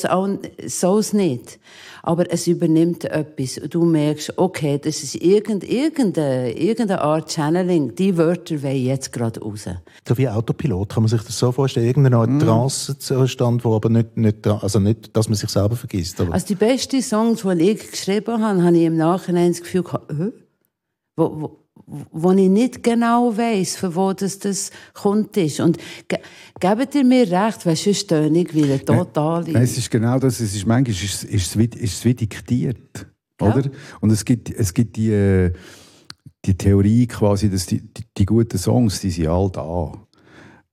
es 0.99 1.13
nicht 1.13 1.59
aber 2.05 2.31
es 2.31 2.47
übernimmt 2.47 3.05
etwas. 3.05 3.61
Du 3.69 3.85
merkst, 3.85 4.37
okay, 4.37 4.77
das 4.77 5.01
ist 5.03 5.15
irgend, 5.15 5.63
irgendeine, 5.63 6.51
irgendeine 6.51 7.01
Art 7.01 7.31
Channeling. 7.31 7.95
Die 7.95 8.17
Wörter 8.17 8.61
wollen 8.61 8.83
jetzt 8.83 9.13
gerade 9.13 9.39
raus. 9.39 9.69
So 10.05 10.17
wie 10.17 10.27
Autopilot, 10.27 10.89
kann 10.89 11.03
man 11.03 11.09
sich 11.09 11.21
das 11.21 11.39
so 11.39 11.53
vorstellen? 11.53 11.87
Irgendeine 11.87 12.17
Art 12.17 12.29
mm. 12.29 12.39
Trance-Zustand, 12.39 13.63
wo 13.63 13.75
aber 13.75 13.87
nicht, 13.87 14.17
nicht, 14.17 14.45
also 14.45 14.79
nicht, 14.79 15.15
dass 15.15 15.29
man 15.29 15.37
sich 15.37 15.49
selber 15.49 15.77
vergisst. 15.77 16.19
Aber. 16.19 16.33
Also 16.33 16.47
die 16.47 16.55
besten 16.55 17.01
Songs, 17.01 17.43
die 17.43 17.71
ich 17.71 17.89
geschrieben 17.89 18.41
habe, 18.41 18.61
habe 18.61 18.77
ich 18.77 18.83
im 18.83 18.97
Nachhinein 18.97 19.53
das 19.53 19.61
Gefühl 19.61 19.83
gehabt, 19.83 20.11
äh? 20.11 20.33
wo, 21.15 21.41
wo, 21.41 21.62
wo 21.85 22.31
ich 22.31 22.49
nicht 22.49 22.83
genau 22.83 23.35
weiss, 23.37 23.75
von 23.75 23.95
wo 23.95 24.13
das, 24.13 24.39
das 24.39 24.71
kommt. 24.93 25.37
Ist. 25.37 25.59
Und 25.59 25.77
ge 26.07 26.19
gebt 26.59 26.95
ihr 26.95 27.03
mir 27.03 27.29
recht, 27.29 27.65
weil 27.65 27.75
sonst 27.75 27.99
stöhne 27.99 28.39
ich 28.39 28.53
wie 28.53 28.63
eine 28.63 28.83
totale... 28.83 29.51
Nein, 29.51 29.63
es 29.63 29.77
ist 29.77 29.91
genau 29.91 30.19
das. 30.19 30.39
Es 30.39 30.55
ist, 30.55 30.65
manchmal 30.65 30.95
ist, 30.95 31.03
ist, 31.03 31.23
ist, 31.23 31.47
es, 31.47 31.57
wie, 31.57 31.65
ist 31.65 31.93
es 31.97 32.05
wie 32.05 32.13
diktiert. 32.13 33.07
Ja. 33.41 33.53
Oder? 33.53 33.69
Und 34.01 34.11
es 34.11 34.23
gibt, 34.23 34.49
es 34.49 34.73
gibt 34.73 34.95
die, 34.95 35.51
die 36.45 36.57
Theorie 36.57 37.07
quasi, 37.07 37.49
dass 37.49 37.65
die, 37.65 37.81
die, 37.81 38.03
die 38.17 38.25
guten 38.25 38.57
Songs, 38.57 38.99
die 39.01 39.11
sind 39.11 39.27
all 39.27 39.49
da. 39.49 39.91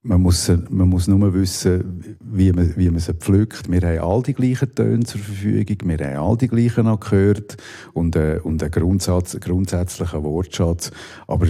Man 0.02 0.22
muss, 0.22 0.48
man 0.48 0.88
muss 0.88 1.08
nur 1.08 1.34
wissen, 1.34 2.16
wie 2.24 2.52
man, 2.52 2.74
wie 2.76 2.88
man 2.88 3.00
sie 3.00 3.12
pflückt. 3.12 3.70
Wir 3.70 3.82
haben 3.82 3.98
all 3.98 4.22
die 4.22 4.32
gleichen 4.32 4.74
Töne 4.74 5.04
zur 5.04 5.20
Verfügung, 5.20 5.76
wir 5.82 5.98
haben 5.98 6.26
all 6.26 6.36
die 6.38 6.48
gleichen 6.48 7.00
gehört 7.00 7.58
und, 7.92 8.16
äh, 8.16 8.40
und 8.42 8.62
einen 8.62 8.70
Grundsatz, 8.70 9.38
grundsätzlichen 9.38 10.22
Wortschatz. 10.22 10.90
Aber 11.26 11.46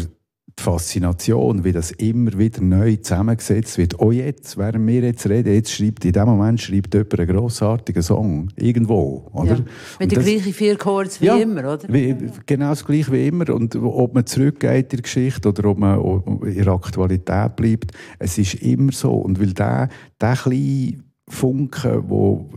die 0.60 0.64
Faszination, 0.64 1.64
wie 1.64 1.72
das 1.72 1.90
immer 1.92 2.36
wieder 2.38 2.60
neu 2.60 2.96
zusammengesetzt 2.96 3.78
wird. 3.78 3.98
Auch 3.98 4.12
jetzt, 4.12 4.58
während 4.58 4.86
wir 4.86 5.00
jetzt 5.00 5.28
reden, 5.28 5.54
jetzt 5.54 5.72
schreibt, 5.72 6.04
in 6.04 6.12
dem 6.12 6.26
Moment 6.26 6.60
schreibt 6.60 6.94
jemand 6.94 7.18
einen 7.18 7.36
grossartigen 7.36 8.02
Song. 8.02 8.48
Irgendwo, 8.56 9.28
oder? 9.32 9.56
Ja, 9.56 9.64
mit 9.98 10.12
den 10.12 10.22
gleichen 10.22 10.52
vier 10.52 10.76
Chords 10.76 11.20
wie 11.20 11.26
ja, 11.26 11.36
immer, 11.36 11.60
oder? 11.60 11.88
Wie, 11.88 12.14
genau 12.46 12.70
das 12.70 12.84
gleiche 12.84 13.12
wie 13.12 13.26
immer. 13.26 13.48
Und 13.50 13.74
ob 13.76 14.14
man 14.14 14.26
zurückgeht 14.26 14.92
in 14.92 14.98
der 14.98 15.02
Geschichte 15.02 15.48
oder 15.48 15.70
ob 15.70 15.78
man 15.78 16.22
in 16.44 16.64
der 16.64 16.68
Aktualität 16.68 17.56
bleibt, 17.56 17.92
es 18.18 18.38
ist 18.38 18.54
immer 18.54 18.92
so. 18.92 19.12
Und 19.12 19.40
weil 19.40 19.54
der, 19.54 19.88
der 20.20 20.36
kleine 20.36 20.98
Funken, 21.28 22.04
wo 22.08 22.50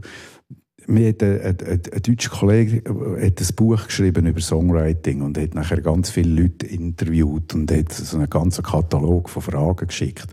mir 0.88 1.10
hat 1.10 1.24
ein, 1.24 1.42
ein, 1.42 1.58
ein, 1.94 2.02
deutscher 2.02 2.30
Kollege 2.30 2.78
äh, 2.78 3.28
hat 3.28 3.42
ein 3.42 3.56
Buch 3.56 3.86
geschrieben 3.86 4.26
über 4.26 4.42
Songwriting 4.42 5.22
und 5.22 5.38
hat 5.38 5.56
nachher 5.56 5.82
ganz 5.82 6.10
viele 6.10 6.42
Leute 6.42 6.66
interviewt 6.68 7.54
und 7.54 7.72
hat 7.72 7.92
so 7.92 8.18
einen 8.18 8.30
ganzen 8.30 8.64
Katalog 8.64 9.30
von 9.30 9.42
Fragen 9.42 9.88
geschickt. 9.88 10.28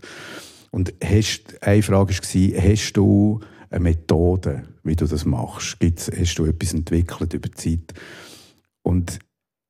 Und 0.71 0.93
hast, 1.03 1.61
eine 1.61 1.83
Frage 1.83 2.13
war, 2.13 2.63
hast 2.63 2.93
du 2.93 3.39
eine 3.69 3.79
Methode, 3.79 4.63
wie 4.83 4.95
du 4.95 5.05
das 5.05 5.25
machst? 5.25 5.79
Gibt's, 5.79 6.09
hast 6.15 6.35
du 6.35 6.45
etwas 6.45 6.73
entwickelt 6.73 7.33
über 7.33 7.49
die 7.49 7.55
Zeit? 7.55 7.93
Und 8.83 9.19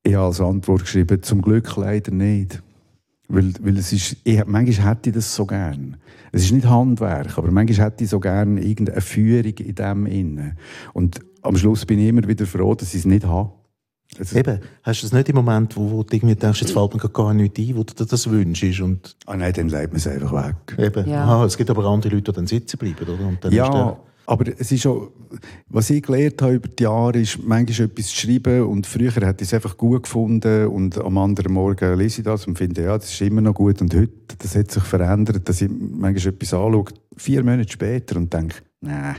ich 0.04 0.14
habe 0.14 0.26
als 0.26 0.40
Antwort 0.40 0.82
geschrieben, 0.82 1.22
zum 1.22 1.42
Glück 1.42 1.76
leider 1.76 2.12
nicht. 2.12 2.62
Weil, 3.32 3.50
weil 3.62 3.78
es 3.78 3.94
ist, 3.94 4.16
ich, 4.24 4.44
manchmal 4.44 4.90
hätte 4.90 5.08
ich 5.08 5.14
das 5.14 5.34
so 5.34 5.46
gern. 5.46 5.96
Es 6.32 6.44
ist 6.44 6.52
nicht 6.52 6.68
Handwerk, 6.68 7.38
aber 7.38 7.50
manchmal 7.50 7.86
hätte 7.86 8.04
ich 8.04 8.10
so 8.10 8.20
gern 8.20 8.58
irgendeine 8.58 9.00
Führung 9.00 9.54
in 9.54 9.74
dem 9.74 10.06
inne. 10.06 10.56
Und 10.92 11.18
am 11.40 11.56
Schluss 11.56 11.86
bin 11.86 11.98
ich 11.98 12.08
immer 12.08 12.28
wieder 12.28 12.44
froh, 12.44 12.74
dass 12.74 12.92
ich 12.92 13.00
es 13.00 13.04
nicht 13.06 13.24
habe. 13.24 13.50
Also, 14.18 14.38
Eben, 14.38 14.60
hast 14.82 15.02
du 15.02 15.06
es 15.06 15.12
nicht 15.14 15.30
im 15.30 15.36
Moment, 15.36 15.74
wo, 15.78 15.90
wo 15.90 16.02
du 16.02 16.14
irgendwie 16.14 16.34
denkst, 16.34 16.60
jetzt 16.60 16.72
fällt 16.72 16.92
mir 16.92 17.08
gar 17.08 17.32
nicht 17.32 17.58
ein, 17.58 17.74
wo 17.74 17.84
du 17.84 17.94
dir 17.94 18.04
das 18.04 18.28
wünschst? 18.28 18.80
Und 18.82 19.16
ah 19.24 19.34
nein, 19.34 19.54
dann 19.54 19.70
leitet 19.70 19.92
man 19.92 19.96
es 19.96 20.06
einfach 20.06 20.32
weg. 20.32 20.78
Eben, 20.78 21.08
ja. 21.08 21.24
Aha, 21.24 21.46
es 21.46 21.56
gibt 21.56 21.70
aber 21.70 21.86
andere 21.86 22.14
Leute, 22.14 22.32
die 22.32 22.36
dann 22.36 22.46
sitzen 22.46 22.76
bleiben, 22.76 23.08
oder? 23.08 23.26
Und 23.26 23.42
dann 23.42 23.50
ja, 23.50 23.96
aber 24.26 24.52
es 24.58 24.70
ist 24.70 24.82
schon, 24.82 25.08
was 25.68 25.90
ich 25.90 26.02
gelernt 26.02 26.40
habe 26.42 26.54
über 26.54 26.68
die 26.68 26.84
Jahre, 26.84 27.18
ist 27.18 27.42
manchmal 27.42 27.88
etwas 27.88 28.06
zu 28.08 28.16
schreiben. 28.16 28.62
Und 28.62 28.86
früher 28.86 29.10
hätte 29.10 29.42
ich 29.42 29.48
es 29.48 29.54
einfach 29.54 29.76
gut 29.76 30.04
gefunden. 30.04 30.66
Und 30.68 30.98
am 30.98 31.18
anderen 31.18 31.52
Morgen 31.52 31.98
lese 31.98 32.20
ich 32.20 32.24
das 32.24 32.46
und 32.46 32.56
finde, 32.56 32.82
ja, 32.82 32.96
das 32.96 33.12
ist 33.12 33.20
immer 33.20 33.40
noch 33.40 33.54
gut. 33.54 33.80
Und 33.80 33.94
heute, 33.94 34.12
das 34.38 34.54
hat 34.54 34.70
sich 34.70 34.82
verändert, 34.82 35.48
dass 35.48 35.60
ich 35.60 35.70
manchmal 35.70 36.34
etwas 36.34 36.54
anschaue, 36.54 36.84
vier 37.16 37.42
Monate 37.42 37.72
später 37.72 38.16
und 38.16 38.32
denke, 38.32 38.56
nein, 38.80 39.16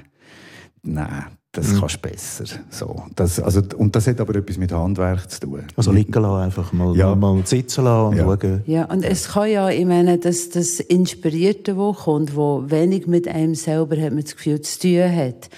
nein, 0.84 1.26
das 1.54 1.68
mhm. 1.68 1.80
kannst 1.82 1.96
du 1.96 2.10
besser. 2.10 2.46
So, 2.72 3.04
das, 3.16 3.39
also, 3.39 3.62
und 3.78 3.96
das 3.96 4.08
hat 4.08 4.20
aber 4.20 4.36
etwas 4.36 4.58
mit 4.58 4.72
Handwerk 4.72 5.30
zu 5.30 5.39
tun. 5.39 5.63
Also 5.76 5.92
liegen 5.92 6.12
lassen, 6.12 6.42
einfach 6.42 6.74
mal, 6.74 6.98
ja. 6.98 7.13
mal 7.13 7.46
sitzen 7.46 7.84
lassen 7.84 8.08
und 8.08 8.18
ja. 8.18 8.24
schauen. 8.24 8.63
Ja, 8.66 8.86
und 8.86 9.04
es 9.04 9.30
kann 9.30 9.50
ja, 9.50 9.70
ich 9.70 9.86
meine, 9.86 10.18
dass 10.18 10.50
das 10.50 10.80
Inspirierte, 10.80 11.78
wo 11.78 11.94
kommt, 11.94 12.36
wo 12.36 12.63
wenig 12.68 13.06
mit 13.06 13.28
einem 13.28 13.54
selber 13.54 13.96
hat 13.98 14.13
man 14.13 14.24
das 14.24 14.36
Gefühl 14.36 14.62
zu 14.62 14.80
tun 14.80 15.16
hat. 15.16 15.50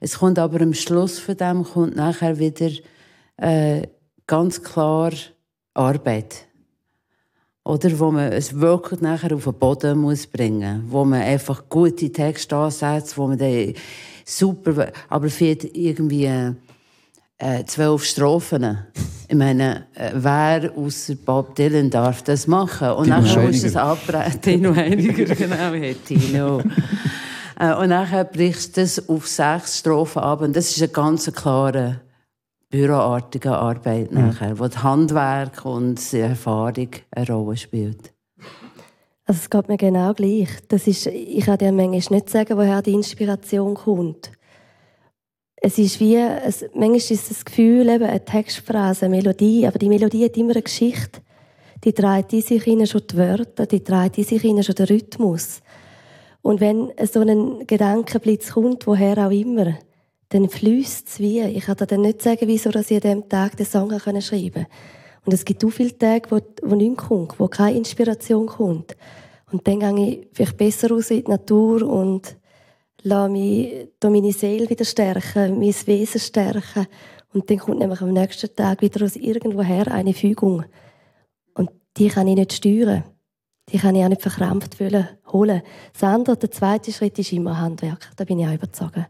Es 0.00 0.18
kommt 0.18 0.40
aber 0.40 0.60
am 0.60 0.74
Schluss 0.74 1.20
von 1.20 1.36
dem 1.36 1.62
kommt 1.62 1.94
nachher 1.94 2.40
wieder 2.40 2.70
äh, 3.36 3.82
ganz 4.26 4.64
klar 4.64 5.12
Arbeit. 5.74 6.46
Oder 7.62 7.98
wo 8.00 8.10
man 8.10 8.32
es 8.32 8.58
wirklich 8.58 9.00
nachher 9.00 9.32
auf 9.34 9.44
den 9.44 9.54
Boden 9.54 9.98
muss 9.98 10.26
bringen 10.26 10.82
muss. 10.82 10.92
Wo 10.92 11.04
man 11.04 11.22
einfach 11.22 11.68
gute 11.68 12.10
Texte 12.10 12.56
ansetzt, 12.56 13.16
wo 13.16 13.28
man 13.28 13.38
dann 13.38 13.74
super, 14.26 14.92
aber 15.08 15.30
fehlt 15.30 15.64
irgendwie 15.76 16.28
äh, 17.38 17.64
zwölf 17.64 18.04
Strophen. 18.04 18.78
Ich 19.28 19.34
meine, 19.34 19.86
äh, 19.94 20.10
wer 20.14 20.72
außer 20.76 21.14
Bob 21.16 21.54
Dylan 21.54 21.90
darf 21.90 22.22
das 22.22 22.46
machen? 22.46 22.90
Und 22.90 23.10
dann 23.10 23.22
musst 23.22 23.62
du 23.62 23.66
es 23.66 23.76
abbrechen. 23.76 24.40
Tino 24.42 24.74
Heiniger, 24.74 25.34
genau, 25.34 25.94
Tino. 26.04 26.58
äh, 27.58 27.74
und 27.74 27.90
dann 27.90 28.26
brichst 28.32 28.76
du 28.76 28.80
das 28.82 29.08
auf 29.08 29.26
sechs 29.26 29.78
Strophen 29.78 30.22
ab. 30.22 30.42
Und 30.42 30.56
das 30.56 30.70
ist 30.70 30.82
eine 30.82 30.92
ganz 30.92 31.30
klare, 31.32 32.00
büroartige 32.70 33.52
Arbeit 33.52 34.12
mhm. 34.12 34.28
nachher, 34.28 34.58
wo 34.58 34.66
das 34.66 34.82
Handwerk 34.82 35.64
und 35.64 36.12
die 36.12 36.20
Erfahrung 36.20 36.88
eine 37.10 37.26
Rolle 37.26 37.56
spielt. 37.56 38.15
Also 39.28 39.40
es 39.42 39.50
geht 39.50 39.68
mir 39.68 39.76
genau 39.76 40.14
gleich. 40.14 40.48
Das 40.68 40.86
ist, 40.86 41.06
ich 41.08 41.44
kann 41.44 41.58
dir 41.58 41.72
manchmal 41.72 42.20
nicht 42.20 42.30
sagen, 42.30 42.56
woher 42.56 42.80
die 42.80 42.92
Inspiration 42.92 43.74
kommt. 43.74 44.30
Es 45.56 45.78
ist 45.78 45.98
wie, 45.98 46.14
es, 46.14 46.64
manchmal 46.74 46.96
ist 46.96 47.30
das 47.30 47.44
Gefühl, 47.44 47.88
eben 47.88 48.04
eine 48.04 48.24
Textphrase, 48.24 49.06
eine 49.06 49.16
Melodie, 49.16 49.66
aber 49.66 49.80
die 49.80 49.88
Melodie 49.88 50.24
hat 50.24 50.36
immer 50.36 50.52
eine 50.52 50.62
Geschichte. 50.62 51.20
Die 51.82 51.92
trägt 51.92 52.32
in 52.34 52.42
sich 52.42 52.62
hinein 52.62 52.86
schon 52.86 53.02
die 53.10 53.16
Wörter, 53.16 53.66
die 53.66 53.82
trägt 53.82 54.18
in 54.18 54.24
sich 54.24 54.42
hinein 54.42 54.62
schon 54.62 54.76
den 54.76 54.86
Rhythmus. 54.86 55.60
Und 56.42 56.60
wenn 56.60 56.92
so 57.10 57.20
ein 57.20 57.66
Gedankenblitz 57.66 58.52
kommt, 58.52 58.86
woher 58.86 59.26
auch 59.26 59.32
immer, 59.32 59.76
dann 60.28 60.48
fließt 60.48 61.08
es 61.08 61.18
wie. 61.18 61.40
Ich 61.40 61.64
kann 61.64 61.76
dir 61.76 61.86
dann 61.86 62.02
nicht 62.02 62.22
sagen, 62.22 62.46
wieso 62.46 62.70
dass 62.70 62.90
ich 62.92 62.96
an 62.96 63.02
diesem 63.02 63.28
Tag 63.28 63.56
den 63.56 63.66
Song 63.66 63.90
schreiben 63.90 64.22
konnte. 64.22 64.66
Und 65.26 65.32
es 65.32 65.44
gibt 65.44 65.64
auch 65.64 65.70
viele 65.70 65.98
Tage, 65.98 66.30
wo, 66.30 66.40
wo 66.62 66.76
nichts 66.76 67.04
kommt, 67.04 67.38
wo 67.38 67.48
keine 67.48 67.76
Inspiration 67.76 68.46
kommt. 68.46 68.96
Und 69.50 69.66
dann 69.66 69.80
gehe 69.80 70.08
ich 70.08 70.28
vielleicht 70.32 70.56
besser 70.56 70.88
raus 70.88 71.10
in 71.10 71.24
die 71.24 71.30
Natur 71.30 71.82
und 71.82 72.36
lasse 73.02 73.30
mich 73.30 73.88
meine 74.02 74.32
Seele 74.32 74.70
wieder 74.70 74.84
stärken, 74.84 75.58
mein 75.58 75.74
Wesen 75.86 76.20
stärken. 76.20 76.86
Und 77.34 77.50
dann 77.50 77.58
kommt 77.58 77.80
nämlich 77.80 78.00
am 78.00 78.12
nächsten 78.12 78.54
Tag 78.54 78.82
wieder 78.82 79.04
aus 79.04 79.16
irgendwoher 79.16 79.90
eine 79.92 80.14
Fügung. 80.14 80.64
Und 81.54 81.70
die 81.96 82.08
kann 82.08 82.28
ich 82.28 82.36
nicht 82.36 82.52
steuern. 82.52 83.02
Die 83.68 83.78
kann 83.78 83.96
ich 83.96 84.04
auch 84.04 84.08
nicht 84.08 84.22
verkrampft 84.22 84.76
holen. 85.32 85.62
Das 85.92 86.02
andere, 86.04 86.36
der 86.36 86.52
zweite 86.52 86.92
Schritt 86.92 87.18
ist 87.18 87.32
immer 87.32 87.58
Handwerk. 87.58 88.12
Da 88.16 88.24
bin 88.24 88.38
ich 88.38 88.46
auch 88.46 88.54
überzeugt. 88.54 89.08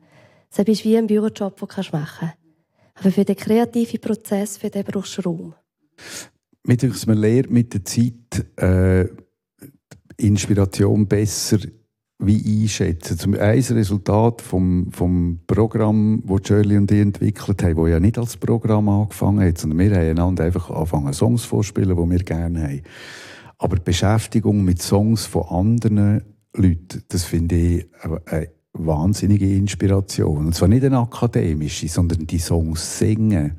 Das 0.48 0.66
ist 0.66 0.84
wie 0.84 0.96
ein 0.96 1.06
Bürojob, 1.06 1.56
den 1.56 1.68
du 1.68 1.96
machen 1.96 2.18
kannst. 2.20 2.36
Aber 2.94 3.10
für 3.10 3.24
den 3.26 3.36
kreativen 3.36 4.00
Prozess, 4.00 4.56
für 4.56 4.70
den 4.70 4.84
brauchst 4.84 5.18
du 5.18 5.22
Raum. 5.22 5.54
Mir 6.64 6.76
denke, 6.76 6.98
man 7.06 7.18
lernt 7.18 7.50
mit 7.50 7.74
der 7.74 7.84
Zeit 7.84 8.46
äh, 8.56 9.08
Inspiration 10.16 11.06
besser 11.06 11.58
wie 12.18 12.62
einschätzen. 12.62 13.18
Zum 13.18 13.34
ein 13.34 13.60
Resultat 13.60 14.40
vom, 14.40 14.90
vom 14.90 15.40
Programm, 15.46 16.22
das 16.26 16.46
Shirley 16.46 16.78
und 16.78 16.90
ich 16.90 17.00
entwickelt 17.00 17.62
haben, 17.62 17.76
das 17.76 17.90
ja 17.90 18.00
nicht 18.00 18.18
als 18.18 18.36
Programm 18.36 18.88
angefangen 18.88 19.46
hat, 19.46 19.58
sondern 19.58 19.78
wir 19.78 19.94
haben 19.94 20.10
einander 20.10 20.44
einfach 20.44 20.70
angefangen, 20.70 21.12
Songs 21.12 21.44
vorspielen, 21.44 21.96
die 21.96 22.10
wir 22.10 22.24
gerne 22.24 22.62
haben. 22.62 22.82
Aber 23.58 23.76
die 23.76 23.82
Beschäftigung 23.82 24.64
mit 24.64 24.80
Songs 24.82 25.26
von 25.26 25.44
anderen 25.44 26.22
Leuten, 26.54 27.02
das 27.08 27.24
finde 27.24 27.56
ich 27.56 27.86
eine 28.26 28.48
wahnsinnige 28.78 29.56
Inspiration. 29.56 30.46
Und 30.46 30.54
zwar 30.54 30.68
nicht 30.68 30.84
eine 30.84 30.98
akademische, 30.98 31.88
sondern 31.88 32.26
die 32.26 32.38
Songs 32.38 32.98
singen 32.98 33.52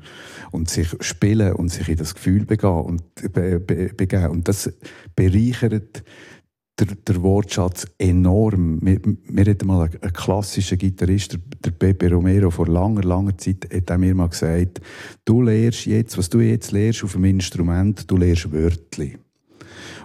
und 0.50 0.68
sich 0.68 0.88
spielen 1.00 1.52
und 1.52 1.70
sich 1.70 1.88
in 1.88 1.96
das 1.96 2.14
Gefühl 2.14 2.44
begeben 2.44 2.82
und, 2.82 3.02
be, 3.32 3.60
be, 3.60 3.90
begeben. 3.94 4.30
Und 4.30 4.48
das 4.48 4.72
bereichert 5.14 6.02
der, 6.78 6.86
der 6.86 7.22
Wortschatz 7.22 7.86
enorm. 7.98 8.78
Wir, 8.82 9.00
wir 9.02 9.44
hatten 9.44 9.66
mal 9.66 9.84
einen, 9.84 10.02
einen 10.02 10.12
klassischen 10.12 10.78
Gitarrist, 10.78 11.38
der, 11.64 11.70
Pepe 11.70 12.10
Romero, 12.10 12.50
vor 12.50 12.68
langer, 12.68 13.02
langer 13.02 13.36
Zeit, 13.36 13.68
hat 13.72 13.90
er 13.90 13.98
mir 13.98 14.14
mal 14.14 14.28
gesagt, 14.28 14.80
du 15.24 15.42
lehrst 15.42 15.86
jetzt, 15.86 16.16
was 16.16 16.28
du 16.28 16.40
jetzt 16.40 16.72
lehrst 16.72 17.04
auf 17.04 17.12
dem 17.12 17.24
Instrument, 17.24 18.10
du 18.10 18.16
lehrst 18.16 18.52
Wörtli. 18.52 19.18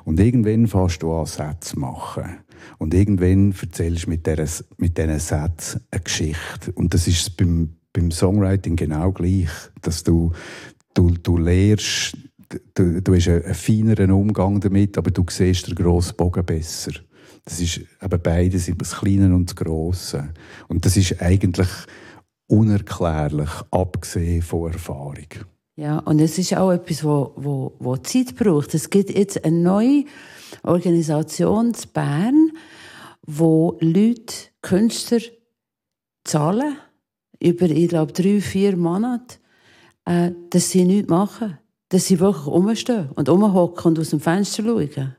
Und 0.06 0.20
irgendwann 0.20 0.68
fährst 0.68 1.02
du 1.04 1.14
an, 1.14 1.26
Sätze 1.26 1.80
machen. 1.80 2.38
Und 2.78 2.94
irgendwann 2.94 3.54
erzählst 3.60 4.06
du 4.06 4.10
mit, 4.10 4.26
dieser, 4.26 4.48
mit 4.78 4.98
diesen 4.98 5.20
Sätzen 5.20 5.82
eine 5.92 6.02
Geschichte. 6.02 6.72
Und 6.74 6.94
das 6.94 7.08
ist 7.08 7.38
beim, 7.38 7.76
beim 7.92 8.12
Songwriting 8.12 8.76
genau 8.76 9.12
gleich, 9.12 9.50
dass 9.82 10.04
du, 10.04 10.32
du, 10.94 11.12
du 11.12 11.38
lehrst, 11.38 12.18
du, 12.74 13.02
du 13.02 13.16
hast 13.16 13.28
einen, 13.28 13.44
einen 13.44 13.54
feineren 13.54 14.12
Umgang 14.12 14.60
damit, 14.60 14.98
aber 14.98 15.12
du 15.12 15.24
siehst 15.30 15.68
den 15.68 15.76
grossen 15.76 16.16
Bogen 16.18 16.46
besser. 16.46 16.92
Das 17.46 17.60
ist 17.60 17.82
eben 18.02 18.22
beides, 18.22 18.72
das 18.78 18.96
Kleine 18.96 19.34
und 19.36 19.50
das 19.50 19.56
Grosse. 19.56 20.30
Und 20.68 20.86
das 20.86 20.96
ist 20.96 21.22
eigentlich 21.22 21.68
unerklärlich, 22.48 23.50
abgesehen 23.72 24.42
von 24.42 24.72
Erfahrung. 24.72 25.28
Ja, 25.76 26.00
und 26.00 26.20
es 26.20 26.38
ist 26.38 26.56
auch 26.56 26.72
etwas, 26.72 27.04
wo, 27.04 27.34
wo, 27.36 27.76
wo 27.80 27.98
Zeit 27.98 28.36
braucht. 28.36 28.74
Es 28.76 28.90
gibt 28.90 29.10
jetzt 29.10 29.44
eine 29.44 29.58
neue 29.58 30.06
Organisation 30.64 31.68
in 31.68 31.74
Bern, 31.94 32.52
wo 33.26 33.78
Leute, 33.80 34.34
Künstler 34.62 35.20
zahlen, 36.24 36.78
über, 37.42 37.66
ich 37.66 37.90
glaube, 37.90 38.14
drei, 38.14 38.40
vier 38.40 38.78
Monate, 38.78 39.38
äh, 40.06 40.32
dass 40.50 40.70
sie 40.70 40.86
nichts 40.86 41.10
machen. 41.10 41.58
Dass 41.90 42.08
sie 42.08 42.20
wirklich 42.20 42.48
rumstehen 42.48 43.10
und 43.16 43.30
rumhocken 43.30 43.92
und 43.92 44.00
aus 44.00 44.10
dem 44.10 44.20
Fenster 44.20 44.64
schauen. 44.64 45.16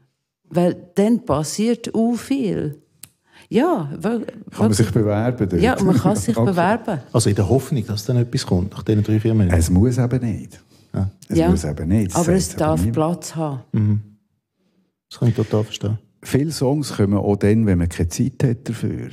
Weil 0.49 0.77
dann 0.95 1.25
passiert 1.25 1.95
auch 1.95 2.15
viel. 2.15 2.81
Ja, 3.49 3.91
weil, 4.01 4.25
kann 4.25 4.67
man 4.67 4.73
sich 4.73 4.91
bewerben? 4.91 5.49
Dort? 5.49 5.63
Ja, 5.63 5.81
man 5.83 5.97
kann 5.97 6.17
sich 6.17 6.37
okay. 6.37 6.51
bewerben. 6.51 7.01
Also 7.13 7.31
in 7.31 7.37
der 7.37 7.49
Hoffnung, 7.49 7.87
dass 7.87 8.05
dann 8.05 8.17
etwas 8.17 8.47
kommt, 8.47 8.73
nach 8.73 8.83
diesen 8.83 9.03
drei, 9.03 9.21
vier 9.21 9.35
Minuten? 9.35 9.57
Es 9.57 9.71
muss 9.71 9.99
eben 9.99 10.21
nicht. 10.21 10.61
Ja. 10.93 11.11
Es 11.29 11.39
ja. 11.39 11.49
muss 11.51 11.65
eben 11.65 11.89
nicht. 11.89 12.17
aber 12.17 12.33
es 12.33 12.57
darf 12.57 12.93
Platz 12.93 13.35
haben. 13.37 13.61
Mhm. 13.73 14.01
Das 15.15 15.21
kann 15.21 15.29
ich 15.29 15.37
total 15.37 15.63
verstehen. 15.63 15.99
Viele 16.23 16.51
Songs 16.51 16.97
kommen 16.97 17.17
auch 17.17 17.37
dann, 17.37 17.67
wenn 17.67 17.79
man 17.79 17.89
keine 17.89 18.09
Zeit 18.09 18.43
hat 18.43 18.69
dafür. 18.69 19.11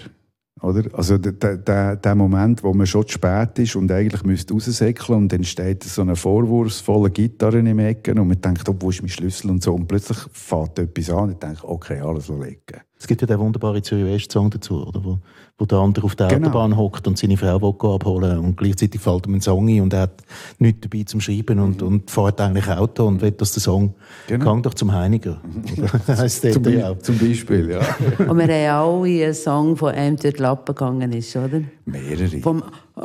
Oder? 0.60 0.90
Also 0.94 1.20
der, 1.20 1.58
der, 1.58 1.96
der 1.96 2.16
Moment, 2.16 2.64
wo 2.64 2.74
man 2.74 2.88
schon 2.88 3.06
zu 3.06 3.14
spät 3.14 3.60
ist 3.60 3.76
und 3.76 3.92
eigentlich 3.92 4.24
müsste 4.24 4.56
raussäckeln 4.56 5.20
und 5.20 5.32
dann 5.32 5.44
steht 5.44 5.84
so 5.84 6.02
eine 6.02 6.16
vorwurfsvolle 6.16 7.12
Gitarre 7.12 7.60
im 7.60 7.78
Ecken 7.78 8.18
und 8.18 8.30
man 8.30 8.42
denkt, 8.42 8.68
oh, 8.68 8.76
wo 8.80 8.90
ist 8.90 9.04
mein 9.04 9.10
Schlüssel 9.10 9.52
und 9.52 9.62
so 9.62 9.76
und 9.76 9.88
plötzlich 9.88 10.18
fährt 10.32 10.80
etwas 10.80 11.12
an 11.12 11.24
und 11.26 11.32
ich 11.34 11.38
denke, 11.38 11.68
okay, 11.70 12.00
alles 12.00 12.30
legen. 12.30 12.82
Es 13.02 13.08
gibt 13.08 13.20
ja 13.20 13.26
den 13.26 13.40
wunderbaren 13.40 13.82
Zürich 13.82 14.06
West 14.06 14.32
Song 14.32 14.52
dazu, 14.52 14.86
oder? 14.86 15.04
Wo, 15.04 15.18
wo 15.58 15.66
der 15.66 15.80
andere 15.80 16.06
auf 16.06 16.16
der 16.16 16.28
genau. 16.28 16.50
Autobahn 16.50 16.78
hockt 16.78 17.08
und 17.08 17.18
seine 17.18 17.36
Frau 17.36 17.60
will 17.60 17.90
abholen 17.90 18.38
und 18.38 18.58
gleichzeitig 18.58 19.02
fällt 19.02 19.26
ihm 19.26 19.34
ein 19.34 19.42
Song 19.42 19.68
ein 19.68 19.82
und 19.82 19.92
er 19.92 20.02
hat 20.02 20.22
nichts 20.60 20.82
dabei 20.82 21.04
zum 21.06 21.20
Schreiben 21.20 21.60
und, 21.60 21.82
mhm. 21.82 21.88
und 21.88 22.12
fährt 22.12 22.40
eigentlich 22.40 22.68
Auto 22.68 23.08
und 23.08 23.20
will, 23.24 23.32
dass 23.32 23.54
der 23.54 23.62
Song 23.64 23.96
genau. 24.28 24.46
«Gang 24.46 24.62
doch 24.62 24.76
zum 24.76 24.94
Heiniger». 24.94 25.42
heisst 26.08 26.54
zum, 26.54 26.62
Be 26.62 26.96
zum 27.02 27.18
Beispiel, 27.18 27.72
ja. 27.72 27.80
und 28.30 28.38
wir 28.38 28.70
haben 28.70 29.04
alle 29.04 29.24
einen 29.26 29.34
Song, 29.34 29.76
von 29.76 29.96
einem 29.96 30.18
durch 30.18 30.36
die 30.36 30.42
Lappen 30.44 30.76
gegangen 30.76 31.12
ist, 31.12 31.36
oder? 31.36 31.60
Mehrere. 31.86 32.38
Vom 32.38 32.62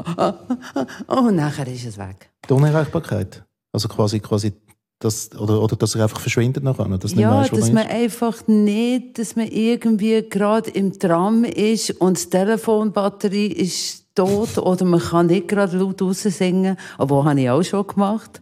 oh, 1.08 1.20
und 1.20 1.36
nachher 1.36 1.68
ist 1.68 1.86
es 1.86 1.96
weg. 1.96 2.28
Die 2.46 2.52
Unerreichbarkeit. 2.52 3.46
Also 3.72 3.88
quasi, 3.88 4.20
quasi 4.20 4.52
dass, 4.98 5.30
oder, 5.38 5.62
oder 5.62 5.76
dass 5.76 5.94
er 5.94 6.04
einfach 6.04 6.20
verschwindet 6.20 6.64
nachher. 6.64 6.86
Dass 6.98 7.12
ja, 7.12 7.30
weiss, 7.30 7.50
dass 7.50 7.72
man, 7.72 7.86
man 7.86 7.88
einfach 7.88 8.46
nicht, 8.46 9.18
dass 9.18 9.36
man 9.36 9.48
irgendwie 9.48 10.26
gerade 10.28 10.70
im 10.70 10.98
Tram 10.98 11.44
ist 11.44 11.90
und 12.00 12.22
die 12.22 12.30
Telefonbatterie 12.30 13.48
ist 13.48 14.06
tot 14.14 14.58
oder 14.58 14.84
man 14.84 15.00
kann 15.00 15.26
nicht 15.26 15.48
gerade 15.48 15.76
laut 15.76 16.00
raus 16.00 16.22
singen, 16.22 16.76
aber 16.98 17.24
habe 17.24 17.40
ich 17.40 17.50
auch 17.50 17.62
schon 17.62 17.86
gemacht. 17.86 18.40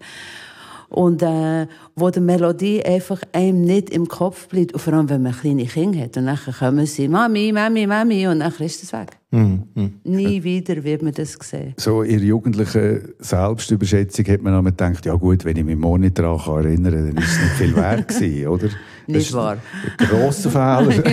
Und 0.88 1.22
äh, 1.22 1.66
wo 1.96 2.10
die 2.10 2.20
Melodie 2.20 2.84
einfach 2.84 3.22
einem 3.32 3.62
nicht 3.62 3.90
im 3.90 4.08
Kopf 4.08 4.48
bleibt, 4.48 4.74
und 4.74 4.80
vor 4.80 4.92
allem 4.94 5.08
wenn 5.08 5.22
man 5.22 5.32
kleine 5.32 5.64
Kinder 5.64 6.00
hat 6.00 6.16
und 6.16 6.26
dann 6.26 6.38
kommen 6.58 6.86
sie 6.86 7.08
Mami, 7.08 7.52
Mami, 7.52 7.86
Mami 7.86 8.26
und 8.26 8.40
dann 8.40 8.52
ist 8.52 8.82
es 8.82 8.92
weg. 8.92 9.18
Mhm. 9.34 9.94
Nie 10.04 10.44
wieder 10.44 10.84
wird 10.84 11.02
man 11.02 11.12
das 11.12 11.36
sehen. 11.40 11.74
So 11.76 12.02
in 12.02 12.18
der 12.18 12.28
jugendlichen 12.28 13.14
Selbstüberschätzung 13.18 14.26
hat 14.26 14.42
man 14.42 14.54
dann 14.54 14.64
gedacht, 14.64 15.04
ja 15.06 15.14
gut, 15.14 15.44
wenn 15.44 15.56
ich 15.56 15.64
mich 15.64 15.76
morgen 15.76 16.02
nicht 16.02 16.18
daran 16.18 16.38
erinnern 16.64 16.92
kann, 16.94 17.06
dann 17.06 17.16
ist 17.16 17.32
es 17.32 17.42
nicht 17.42 17.52
viel 17.54 17.76
wert 17.76 18.08
gewesen, 18.08 18.46
oder? 18.46 18.68
Nicht 19.06 19.32
wahr. 19.34 19.58
Ein 19.98 20.06
grosser 20.06 20.50
Fehler. 20.84 21.04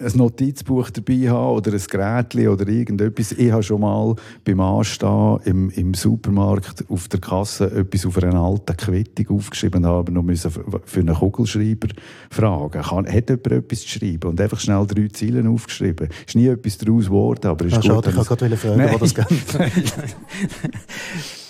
ein 0.00 0.12
Notizbuch 0.14 0.90
dabei 0.90 1.28
haben 1.28 1.56
oder 1.56 1.72
ein 1.72 1.82
Gerät 1.88 2.48
oder 2.48 2.68
irgendetwas. 2.68 3.32
Ich 3.32 3.52
habe 3.52 3.62
schon 3.62 3.82
mal 3.82 4.16
beim 4.44 4.60
Anstehen 4.60 5.38
im, 5.44 5.70
im 5.70 5.94
Supermarkt 5.94 6.84
auf 6.88 7.08
der 7.08 7.20
Kasse 7.20 7.70
etwas 7.70 8.06
auf 8.06 8.16
einer 8.18 8.34
alten 8.34 8.76
Quittung 8.76 9.36
aufgeschrieben, 9.38 9.53
aber 9.84 10.12
noch 10.12 10.22
müssen 10.22 10.50
für 10.50 11.00
einen 11.00 11.14
Kugelschreiber 11.14 11.88
fragen. 12.30 12.82
Kann, 12.82 13.06
hat 13.06 13.28
jemand 13.28 13.46
etwas 13.46 13.82
geschrieben? 13.82 14.30
Und 14.30 14.40
einfach 14.40 14.60
schnell 14.60 14.86
drei 14.86 15.08
Zeilen 15.08 15.46
aufgeschrieben. 15.46 16.08
Ist 16.26 16.36
nie 16.36 16.46
etwas 16.46 16.78
daraus 16.78 17.06
geworden, 17.06 17.46
aber 17.46 17.64
ist 17.64 17.74
ah, 17.74 17.76
gut. 17.76 17.86
Schade, 17.86 18.10
ich 18.10 18.16
wollte 18.16 18.36
gerade 18.36 18.56
fragen, 18.56 18.92
wo 18.92 18.98
das 18.98 19.14
geht. 19.14 19.26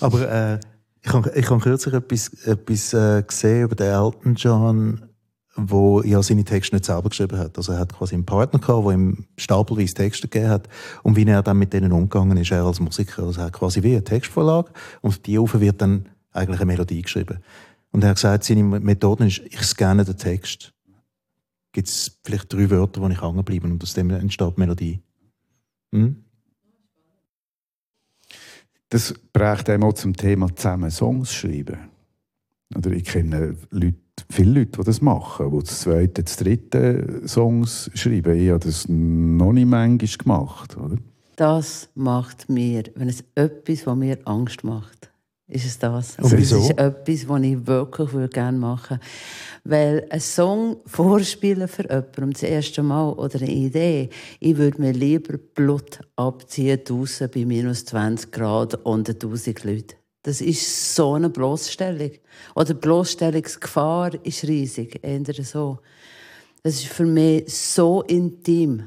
aber 0.01 0.31
äh, 0.31 0.61
ich 1.03 1.13
habe 1.13 1.33
ich 1.35 1.51
hab 1.51 1.61
kürzlich 1.63 1.95
etwas, 1.95 2.33
etwas 2.45 2.95
äh, 2.95 3.23
gesehen 3.27 3.65
über 3.65 3.75
den 3.75 3.93
Elton 3.93 4.35
John 4.35 5.01
wo 5.57 6.03
ja 6.03 6.23
seine 6.23 6.45
Texte 6.45 6.75
nicht 6.75 6.85
selber 6.85 7.09
geschrieben 7.09 7.39
hat. 7.39 7.57
Also 7.57 7.73
er 7.73 7.79
hat 7.79 7.93
quasi 7.93 8.15
einen 8.15 8.27
Partner 8.27 8.59
gehabt, 8.59 8.87
der 8.87 8.93
ihm 8.93 9.27
stapelweise 9.37 9.95
Texte 9.95 10.29
gegeben 10.29 10.51
hat 10.51 10.69
und 11.03 11.17
wie 11.17 11.25
er 11.25 11.43
dann 11.43 11.59
mit 11.59 11.73
denen 11.73 11.93
umgegangen 11.93 12.37
ist, 12.37 12.51
er 12.51 12.65
als 12.65 12.81
Musiker. 12.81 13.25
Also 13.25 13.41
er 13.41 13.47
hat 13.47 13.53
quasi 13.53 13.83
wie 13.83 13.93
eine 13.93 14.05
Textvorlage 14.05 14.71
und 15.01 15.11
auf 15.11 15.19
die 15.19 15.39
Ufer 15.39 15.61
wird 15.61 15.81
dann 15.81 16.09
eigentlich 16.33 16.61
eine 16.61 16.67
Melodie 16.67 17.03
geschrieben. 17.03 17.39
Und 17.95 18.03
er 18.03 18.11
hat 18.11 18.17
gesagt, 18.17 18.43
seine 18.43 18.65
Methode 18.65 19.25
ist, 19.29 19.39
ich 19.39 19.63
scanne 19.63 20.05
den 20.05 20.17
Text. 20.17 20.75
Gibt 21.71 21.87
es 21.87 22.19
vielleicht 22.25 22.53
drei 22.53 22.69
Wörter, 22.69 23.01
wo 23.01 23.09
ich 23.09 23.23
hängen 23.23 23.45
bleibe 23.45 23.69
und 23.69 23.81
aus 23.85 23.95
dem 23.95 24.11
entsteht 24.11 24.59
Melodie. 24.59 25.01
Hm? 25.93 26.25
Das 28.89 29.15
prägt 29.33 29.71
einmal 29.71 29.95
zum 29.95 30.17
Thema 30.17 30.53
zusammen 30.57 30.91
Songs 30.91 31.33
schreiben. 31.33 31.89
Oder 32.77 32.91
ich 32.91 33.05
kenne 33.05 33.57
Leute, 33.71 33.95
viele 34.29 34.59
Leute, 34.59 34.81
die 34.81 34.85
das 34.87 35.01
machen, 35.01 35.53
die 35.53 35.65
das 35.65 35.81
zweite, 35.83 36.25
das 36.25 36.37
dritte 36.37 37.23
Songs 37.29 37.93
schreiben. 37.95 38.37
Ich 38.37 38.51
habe 38.51 38.59
das 38.59 38.89
noch 38.89 39.53
nicht 39.53 39.69
manchmal 39.69 40.19
gemacht. 40.19 40.77
Oder? 40.77 40.97
Das 41.37 41.91
macht 41.95 42.49
mir, 42.49 42.83
wenn 42.97 43.09
es 43.09 43.23
etwas, 43.37 43.87
was 43.87 43.97
mir 43.97 44.19
Angst 44.25 44.65
macht, 44.65 45.14
ist 45.47 45.67
es 45.67 45.79
das. 45.79 46.17
Und 46.19 46.33
wieso? 46.33 46.57
Das 46.57 46.71
ist 46.71 46.79
etwas, 46.79 47.29
was 47.29 47.43
ich 47.43 47.67
wirklich 47.67 48.31
gerne 48.31 48.59
machen 48.59 48.99
würde. 48.99 49.07
Weil 49.65 50.07
ein 50.11 50.21
Song 50.21 50.79
vorspielen 50.87 51.69
für 51.69 51.83
jemanden 51.83 52.33
das 52.33 52.43
erste 52.43 52.83
Mal 52.83 53.13
oder 53.13 53.41
eine 53.41 53.51
Idee, 53.51 54.11
ich 54.41 54.57
würde 54.57 54.81
mir 54.81 54.93
lieber 54.93 55.39
Blut 55.39 56.01
abziehen 56.17 56.81
draussen 56.85 57.31
bei 57.33 57.45
minus 57.45 57.85
20 57.85 58.33
Grad 58.33 58.75
und 58.85 59.09
1000 59.09 59.65
Leuten. 59.65 59.95
Das 60.23 60.41
ist 60.41 60.95
so 60.95 61.13
eine 61.13 61.29
Bloßstellung. 61.29 62.13
Oder 62.55 62.73
die 62.73 62.75
Bloßstellungsgefahr 62.75 64.25
ist 64.25 64.45
riesig, 64.45 65.01
eher 65.03 65.45
so. 65.45 65.79
Das 66.63 66.77
ist 66.77 66.87
für 66.87 67.05
mich 67.05 67.53
so 67.55 68.01
intim, 68.03 68.85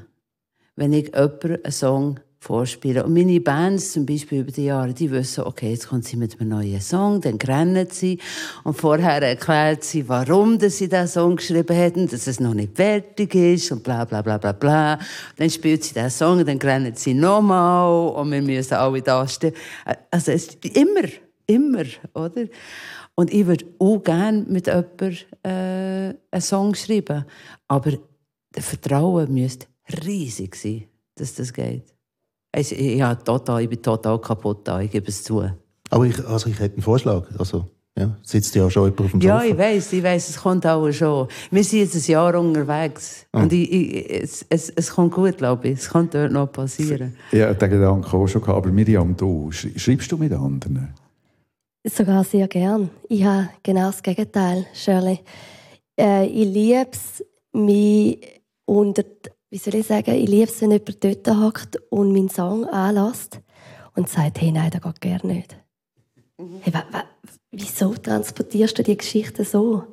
wenn 0.74 0.92
ich 0.92 1.14
jemandem 1.14 1.60
einen 1.62 1.72
Song 1.72 2.20
vorspiele. 2.40 3.04
Und 3.04 3.14
meine 3.14 3.40
Bands, 3.40 3.92
zum 3.92 4.06
Beispiel 4.06 4.40
über 4.40 4.52
die 4.52 4.66
Jahre, 4.66 4.94
die 4.94 5.10
wissen, 5.10 5.44
okay, 5.44 5.70
jetzt 5.70 5.88
kommt 5.88 6.04
sie 6.04 6.16
mit 6.16 6.40
einem 6.40 6.50
neuen 6.50 6.80
Song, 6.80 7.20
dann 7.20 7.36
rennen 7.36 7.88
sie. 7.90 8.18
Und 8.64 8.76
vorher 8.76 9.22
erklärt 9.22 9.84
sie, 9.84 10.08
warum 10.08 10.58
sie 10.60 10.88
diesen 10.88 11.08
Song 11.08 11.36
geschrieben 11.36 11.76
haben, 11.76 12.08
dass 12.08 12.26
es 12.26 12.40
noch 12.40 12.54
nicht 12.54 12.76
fertig 12.76 13.34
ist 13.34 13.72
und 13.72 13.82
bla, 13.82 14.04
bla, 14.04 14.22
bla, 14.22 14.38
bla, 14.38 14.52
bla. 14.52 14.98
Dann 15.36 15.50
spielt 15.50 15.84
sie 15.84 15.94
diesen 15.94 16.10
Song, 16.10 16.44
dann 16.44 16.58
rennen 16.58 16.94
sie 16.94 17.14
nochmal 17.14 18.10
und 18.10 18.30
wir 18.30 18.42
müssen 18.42 18.74
alle 18.74 19.02
da 19.02 19.26
stehen. 19.26 19.54
Also, 20.10 20.32
es 20.32 20.46
ist 20.46 20.64
immer 20.64 21.08
immer, 21.48 21.84
oder? 22.14 22.46
Und 23.14 23.32
ich 23.32 23.46
würde 23.46 23.66
auch 23.80 23.98
gerne 23.98 24.44
mit 24.46 24.68
jemandem 24.68 25.16
äh, 25.42 26.14
einen 26.30 26.40
Song 26.40 26.74
schreiben. 26.74 27.24
Aber 27.66 27.92
das 28.52 28.66
Vertrauen 28.66 29.34
müsste 29.34 29.66
riesig 30.06 30.54
sein, 30.54 30.84
dass 31.16 31.34
das 31.34 31.52
geht. 31.52 31.97
Also, 32.58 32.74
ich, 32.74 32.96
ja, 32.98 33.14
total, 33.14 33.62
ich 33.62 33.68
bin 33.68 33.80
total 33.82 34.20
kaputt 34.20 34.66
da, 34.66 34.80
ich 34.80 34.90
gebe 34.90 35.08
es 35.08 35.22
zu. 35.22 35.44
Aber 35.90 36.04
ich, 36.04 36.24
also 36.26 36.48
ich 36.50 36.58
hätte 36.58 36.74
einen 36.74 36.82
Vorschlag. 36.82 37.24
Also, 37.38 37.64
Ja, 37.98 38.16
sitzt 38.22 38.54
ja 38.54 38.70
schon 38.70 38.84
jemand 38.84 39.00
auf 39.00 39.10
dem 39.12 39.20
Ja, 39.20 39.40
Sofa. 39.40 39.50
ich 39.52 39.58
weiß, 39.58 39.92
ich 39.94 40.02
weiß, 40.04 40.28
es 40.28 40.36
kommt 40.36 40.64
auch 40.66 40.90
schon. 40.92 41.26
Wir 41.50 41.64
sind 41.64 41.80
jetzt 41.80 41.96
ein 41.96 42.12
Jahr 42.12 42.34
unterwegs. 42.38 43.26
Ah. 43.32 43.42
Und 43.42 43.52
ich, 43.52 43.72
ich, 43.72 44.22
es, 44.22 44.46
es, 44.48 44.70
es 44.70 44.90
kommt 44.90 45.12
gut, 45.14 45.36
glaube 45.38 45.66
ich. 45.68 45.78
Es 45.80 45.88
kann 45.90 46.08
dort 46.10 46.30
noch 46.32 46.46
passieren. 46.52 47.14
Ja, 47.32 47.52
den 47.54 47.70
Gedanken 47.70 48.04
auch 48.16 48.26
schon 48.28 48.40
gehabt. 48.42 48.56
Aber 48.58 48.70
Miriam, 48.70 49.16
du, 49.16 49.50
sch- 49.52 49.76
schreibst 49.78 50.12
du 50.12 50.16
mit 50.16 50.32
anderen? 50.32 50.94
Sogar 51.84 52.22
sehr 52.24 52.46
gern. 52.48 52.90
Ich 53.08 53.24
habe 53.24 53.48
genau 53.62 53.86
das 53.86 54.02
Gegenteil, 54.02 54.66
Shirley. 54.74 55.20
Äh, 55.98 56.26
ich 56.26 56.46
liebe 56.46 56.86
es, 56.92 57.24
mich 57.52 58.20
unter, 58.66 59.02
die- 59.02 59.30
wie 59.50 59.58
soll 59.58 59.76
ich 59.76 59.86
sagen, 59.86 60.14
ich 60.14 60.28
liebe 60.28 60.50
es, 60.50 60.60
wenn 60.60 60.70
jemand 60.70 61.02
dort 61.02 61.28
hockt 61.28 61.76
und 61.90 62.12
meinen 62.12 62.28
Song 62.28 62.66
anlässt 62.66 63.40
und 63.94 64.08
sagt, 64.08 64.40
hey, 64.40 64.52
nein, 64.52 64.70
das 64.70 64.82
geht 64.82 65.00
gerne 65.00 65.34
nicht. 65.34 65.58
Hey, 66.60 66.72
wa, 66.72 66.84
wa, 66.90 67.04
wieso 67.50 67.94
transportierst 67.94 68.78
du 68.78 68.82
die 68.82 68.96
Geschichte 68.96 69.44
so? 69.44 69.84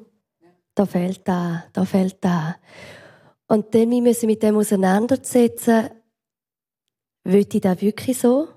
Da 0.75 0.85
fehlt 0.85 1.21
da, 1.27 1.65
da 1.71 1.85
fehlt 1.85 2.17
da. 2.21 2.57
Und 3.47 3.73
dann 3.73 3.91
wir 3.91 4.01
müssen 4.01 4.27
mit 4.27 4.43
dem 4.43 4.57
auseinandersetzen, 4.57 5.89
will 7.23 7.47
ich 7.51 7.61
das 7.61 7.81
wirklich 7.81 8.17
so? 8.17 8.49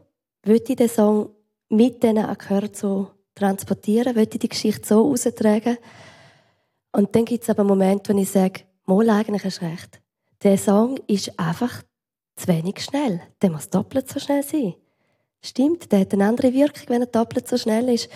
Will 0.42 0.62
ich 0.66 0.76
den 0.76 0.88
Song 0.88 1.30
mit 1.68 2.02
diesen 2.02 2.18
Akkorden 2.18 2.74
so 2.74 3.12
transportieren? 3.34 4.16
Will 4.16 4.24
ich 4.24 4.38
die 4.38 4.48
Geschichte 4.48 4.86
so 4.86 5.10
austragen? 5.10 5.78
Und 6.92 7.14
dann 7.14 7.24
gibt 7.24 7.44
es 7.44 7.50
aber 7.50 7.64
Momente, 7.64 8.12
wo 8.12 8.18
ich 8.18 8.30
sage, 8.30 8.62
mal 8.84 9.08
eigentlich 9.10 9.44
hast 9.44 9.62
recht. 9.62 10.00
Der 10.44 10.56
Song 10.56 10.98
ist 11.08 11.36
einfach 11.36 11.82
zu 12.36 12.46
wenig 12.46 12.80
schnell. 12.80 13.20
Der 13.42 13.50
muss 13.50 13.70
doppelt 13.70 14.08
so 14.08 14.20
schnell 14.20 14.44
sein. 14.44 14.74
Stimmt, 15.42 15.90
der 15.90 16.00
hat 16.00 16.12
eine 16.12 16.26
andere 16.26 16.52
Wirkung, 16.52 16.84
wenn 16.88 17.02
er 17.02 17.08
doppelt 17.08 17.48
so 17.48 17.56
schnell 17.56 17.88
ist. 17.88 18.08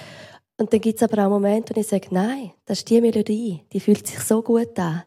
Und 0.56 0.72
dann 0.72 0.80
gibt 0.80 1.02
es 1.02 1.02
aber 1.02 1.26
auch 1.26 1.30
Momente, 1.30 1.74
wo 1.74 1.80
ich 1.80 1.88
sage, 1.88 2.08
nein, 2.12 2.52
das 2.64 2.78
ist 2.78 2.90
die 2.90 3.00
Melodie, 3.00 3.64
die 3.72 3.80
fühlt 3.80 4.06
sich 4.06 4.20
so 4.20 4.40
gut 4.40 4.78
an. 4.78 5.02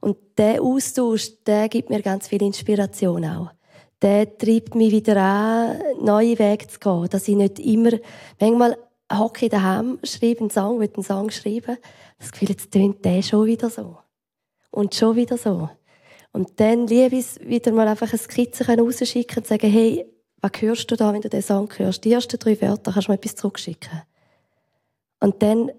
Und 0.00 0.18
der 0.36 0.60
Austausch, 0.60 1.30
der 1.46 1.70
gibt 1.70 1.88
mir 1.88 2.02
ganz 2.02 2.28
viel 2.28 2.42
Inspiration 2.42 3.24
auch. 3.24 3.50
Der 4.02 4.36
treibt 4.36 4.74
mich 4.74 4.92
wieder 4.92 5.16
an, 5.16 5.78
neue 6.02 6.38
Wege 6.38 6.66
zu 6.66 6.78
gehen. 6.78 7.08
Dass 7.08 7.26
ich 7.26 7.36
nicht 7.36 7.58
immer, 7.58 7.92
manchmal 8.38 8.76
hocke 9.10 9.46
ich 9.46 9.50
daheim, 9.50 9.98
schreibe 10.02 10.40
einen 10.40 10.50
Song, 10.50 10.78
will 10.78 10.90
einen 10.94 11.04
Song 11.04 11.30
schreiben. 11.30 11.78
Das 12.18 12.32
Gefühl, 12.32 12.50
jetzt 12.50 12.70
tönt 12.70 13.02
der 13.02 13.22
schon 13.22 13.46
wieder 13.46 13.70
so. 13.70 13.96
Und 14.70 14.94
schon 14.94 15.16
wieder 15.16 15.38
so. 15.38 15.70
Und 16.32 16.60
dann 16.60 16.86
liebe 16.86 17.16
ich 17.16 17.26
es, 17.26 17.40
wieder 17.40 17.72
mal 17.72 17.88
einfach 17.88 18.10
eine 18.10 18.18
Skizze 18.18 18.66
rausschicken 18.66 19.38
und 19.38 19.46
sagen, 19.46 19.70
hey, 19.70 20.06
was 20.40 20.52
hörst 20.60 20.90
du 20.90 20.96
da, 20.96 21.12
wenn 21.12 21.20
du 21.20 21.28
den 21.28 21.42
Song 21.42 21.68
hörst? 21.76 22.04
Die 22.04 22.12
ersten 22.12 22.38
drei 22.38 22.60
Wörter 22.60 22.92
kannst 22.92 23.08
du 23.08 23.12
mir 23.12 23.18
etwas 23.18 23.36
zurückschicken. 23.36 24.02
Und 25.20 25.42
dann 25.42 25.70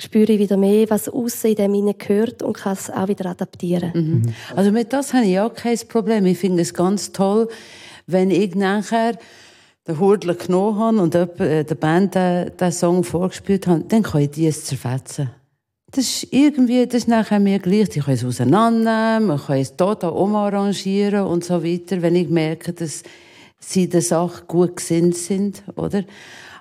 spüre 0.00 0.32
ich 0.32 0.38
wieder 0.38 0.56
mehr, 0.56 0.88
was 0.90 1.08
aussen 1.08 1.50
in 1.50 1.56
dem 1.56 1.74
hinein 1.74 1.98
gehört 1.98 2.42
und 2.42 2.54
kann 2.54 2.74
es 2.74 2.90
auch 2.90 3.08
wieder 3.08 3.26
adaptieren. 3.26 3.92
Mhm. 3.94 4.34
Also 4.54 4.70
mit 4.70 4.92
das 4.92 5.12
habe 5.12 5.26
ich 5.26 5.40
auch 5.40 5.54
kein 5.54 5.78
Problem. 5.88 6.26
Ich 6.26 6.38
finde 6.38 6.62
es 6.62 6.74
ganz 6.74 7.12
toll, 7.12 7.48
wenn 8.06 8.30
ich 8.30 8.54
nachher 8.54 9.18
den 9.86 9.98
Hurdler 9.98 10.34
genommen 10.34 10.78
habe 10.78 11.00
und 11.00 11.14
äh, 11.14 11.64
der 11.64 11.74
Band 11.74 12.14
den, 12.14 12.56
den 12.56 12.72
Song 12.72 13.04
vorgespielt 13.04 13.66
habe, 13.66 13.84
dann 13.88 14.02
kann 14.02 14.22
ich 14.22 14.30
die 14.30 14.50
zerfetzen. 14.50 15.30
Das 15.96 16.04
ist 16.04 16.30
irgendwie, 16.30 16.84
das 16.84 17.04
ist 17.04 17.08
nachher 17.08 17.40
mir 17.40 17.58
gleich. 17.58 17.96
Ich 17.96 18.04
kann 18.04 18.12
es 18.12 18.22
auseinandernehmen, 18.22 19.28
man 19.28 19.40
kann 19.40 19.56
es 19.56 19.74
total 19.76 20.10
umarrangieren 20.10 21.24
und 21.24 21.42
so 21.42 21.64
weiter, 21.64 22.02
wenn 22.02 22.14
ich 22.14 22.28
merke, 22.28 22.74
dass 22.74 23.02
sie 23.58 23.88
der 23.88 24.02
Sache 24.02 24.44
gut 24.44 24.76
gesinnt 24.76 25.16
sind, 25.16 25.62
oder? 25.74 26.04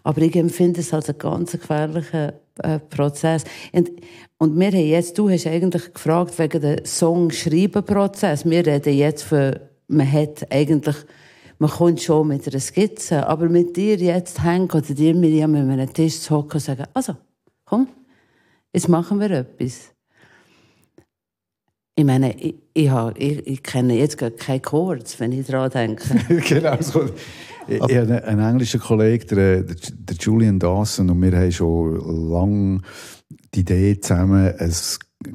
Aber 0.04 0.22
ich 0.22 0.38
empfinde 0.38 0.80
es 0.80 0.94
als 0.94 1.10
einen 1.10 1.18
ganz 1.18 1.52
gefährlichen 1.52 2.32
äh, 2.60 2.80
Prozess. 2.80 3.44
Und, 3.74 3.92
und 4.38 4.58
wir 4.58 4.68
haben 4.68 4.78
jetzt, 4.78 5.18
du 5.18 5.30
hast 5.30 5.48
eigentlich 5.48 5.94
gefragt 5.94 6.40
wegen 6.40 6.62
dem 6.62 6.86
Song-Schreiben-Prozess. 6.86 8.46
Wir 8.46 8.66
reden 8.66 8.94
jetzt 8.94 9.24
von, 9.24 9.60
man 9.90 10.10
hat 10.10 10.50
eigentlich, 10.50 10.96
man 11.60 11.72
kommt 11.72 12.02
schon 12.02 12.30
mit 12.30 12.48
einer 12.48 12.62
Skizze, 12.62 13.28
aber 13.28 13.50
mit 13.50 13.76
dir 13.76 13.98
jetzt 13.98 14.42
hängen 14.42 14.72
oder 14.72 14.80
dir, 14.80 15.14
Miriam, 15.14 15.56
an 15.56 15.72
einem 15.72 15.92
Tisch 15.92 16.22
zu 16.22 16.38
hocken 16.38 16.54
und 16.54 16.62
sagen, 16.62 16.86
also, 16.94 17.18
komm, 17.66 17.90
jetzt 18.76 18.90
machen 18.90 19.20
wir 19.20 19.32
etwas. 19.32 19.92
Ich 21.98 22.04
meine, 22.04 22.36
ich, 22.38 22.56
ich, 22.74 22.90
habe, 22.90 23.18
ich, 23.18 23.48
ich 23.48 23.64
kenne 23.64 23.98
jetzt 23.98 24.18
gar 24.18 24.32
keine 24.32 24.60
Chords, 24.60 25.18
wenn 25.20 25.32
ich 25.32 25.48
daran 25.48 25.72
denke. 25.72 26.04
genau 26.48 26.78
so. 26.82 27.06
Ich, 27.68 27.82
ich 27.82 27.82
habe 27.82 28.24
einen 28.26 28.40
englischen 28.42 28.82
Kollegen, 28.82 29.28
der, 29.30 29.64
der, 29.64 29.76
der 29.92 30.16
Julian 30.18 30.60
Dawson, 30.60 31.10
und 31.10 31.22
wir 31.22 31.32
haben 31.32 31.52
schon 31.52 32.30
lange 32.30 32.82
die 33.54 33.62
Idee 33.62 34.00
zusammen, 34.00 34.54
ein, 34.60 34.74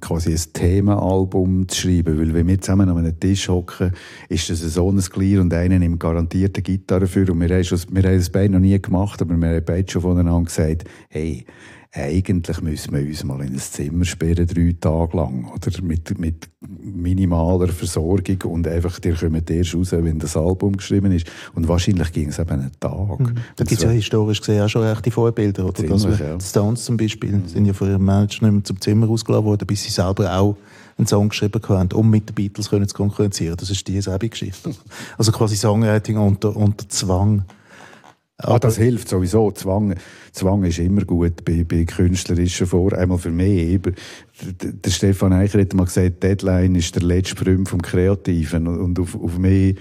quasi 0.03 0.33
ein 0.33 0.53
Themenalbum 0.53 1.67
zu 1.67 1.81
schreiben. 1.81 2.19
Weil 2.19 2.35
wenn 2.35 2.47
wir 2.47 2.61
zusammen 2.61 2.91
an 2.91 2.99
einem 2.99 3.19
Tisch 3.19 3.49
hocken, 3.49 3.93
ist 4.29 4.51
das 4.51 4.61
so 4.61 4.93
ein 4.93 5.01
Glied 5.01 5.39
und 5.39 5.55
einer 5.55 5.79
nimmt 5.79 5.99
garantiert 5.99 6.57
eine 6.57 6.63
Gitarre 6.63 7.07
für. 7.07 7.33
Und 7.33 7.41
wir 7.41 7.49
haben, 7.49 7.65
schon, 7.65 7.81
wir 7.91 8.03
haben 8.03 8.19
das 8.19 8.31
beide 8.31 8.53
noch 8.53 8.61
nie 8.61 8.81
gemacht, 8.81 9.23
aber 9.23 9.35
wir 9.35 9.49
haben 9.49 9.65
beide 9.65 9.91
schon 9.91 10.03
voneinander 10.03 10.45
gesagt, 10.45 10.85
hey, 11.09 11.47
eigentlich 11.93 12.61
müssen 12.61 12.95
wir 12.95 13.05
uns 13.05 13.25
mal 13.25 13.41
in 13.41 13.55
ein 13.55 13.59
Zimmer 13.59 14.05
sperren, 14.05 14.47
drei 14.47 14.77
Tage 14.81 15.17
lang, 15.17 15.51
oder? 15.53 15.83
Mit, 15.83 16.17
mit 16.21 16.49
minimaler 16.61 17.67
Versorgung 17.69 18.43
und 18.45 18.69
einfach, 18.69 19.01
ihr 19.05 19.15
kommt 19.17 19.51
erst 19.51 19.75
raus, 19.75 19.91
wenn 19.91 20.21
das 20.21 20.37
Album 20.37 20.77
geschrieben 20.77 21.11
ist. 21.11 21.27
Und 21.55 21.67
wahrscheinlich 21.67 22.13
ging 22.13 22.29
es 22.29 22.39
eben 22.39 22.51
einen 22.51 22.71
Tag. 22.79 23.19
Mhm. 23.19 23.35
Da 23.57 23.65
gibt 23.65 23.73
es 23.73 23.83
ja 23.83 23.91
historisch 23.91 24.39
gesehen 24.41 24.63
auch 24.63 24.69
schon 24.69 24.87
echte 24.87 25.11
Vorbilder. 25.11 25.65
Oder? 25.65 25.75
Ziemlich, 25.75 26.21
ja. 26.21 26.37
Die 26.37 26.45
Stones 26.45 26.85
zum 26.85 26.97
Beispiel 26.97 27.43
sind 27.47 27.67
ja 27.67 27.73
von 27.73 27.89
ihrem 27.89 28.05
Manager 28.05 28.45
nicht 28.45 28.53
mehr 28.53 28.65
zum 28.65 28.81
Zimmer 28.81 29.09
ausgeladen 29.09 29.47
worden, 29.47 29.67
bis 29.67 29.83
sie 29.83 29.91
selber 29.91 30.33
auch 30.33 30.57
einen 30.97 31.09
Song 31.09 31.31
geschrieben 31.31 31.61
haben, 31.69 31.93
um 31.93 32.09
mit 32.09 32.29
den 32.29 32.35
Beatles 32.37 32.71
können 32.71 32.87
zu 32.87 32.95
konkurrenzieren. 32.95 33.57
Das 33.57 33.69
ist 33.69 33.87
dieselbe 33.89 34.29
Geschichte. 34.29 34.75
Also 35.19 35.33
quasi 35.33 35.57
Songwriting 35.57 36.19
unter, 36.19 36.55
unter 36.55 36.89
Zwang. 36.89 37.45
Ah, 38.43 38.59
das 38.59 38.77
hilft 38.77 39.09
sowieso. 39.09 39.51
Zwang, 39.53 39.95
Zwang 40.33 40.65
ist 40.65 40.79
immer 40.79 41.05
gut 41.05 41.45
bei, 41.45 41.65
bei 41.65 41.85
künstlerischen 41.85 42.67
Vor. 42.67 42.93
Einmal 42.93 43.19
für 43.19 43.31
mich. 43.31 43.59
Eben, 43.59 43.95
der, 44.63 44.91
Stefan 44.91 45.33
Eicher 45.33 45.61
hat 45.61 45.75
mal 45.75 45.85
gesagt, 45.85 46.23
Deadline 46.23 46.75
ist 46.75 46.95
der 46.95 47.03
letzte 47.03 47.37
Sprung 47.37 47.67
vom 47.67 47.83
Kreativen. 47.83 48.67
Und 48.67 48.99
auf, 48.99 49.15
auf 49.15 49.39
mich 49.39 49.77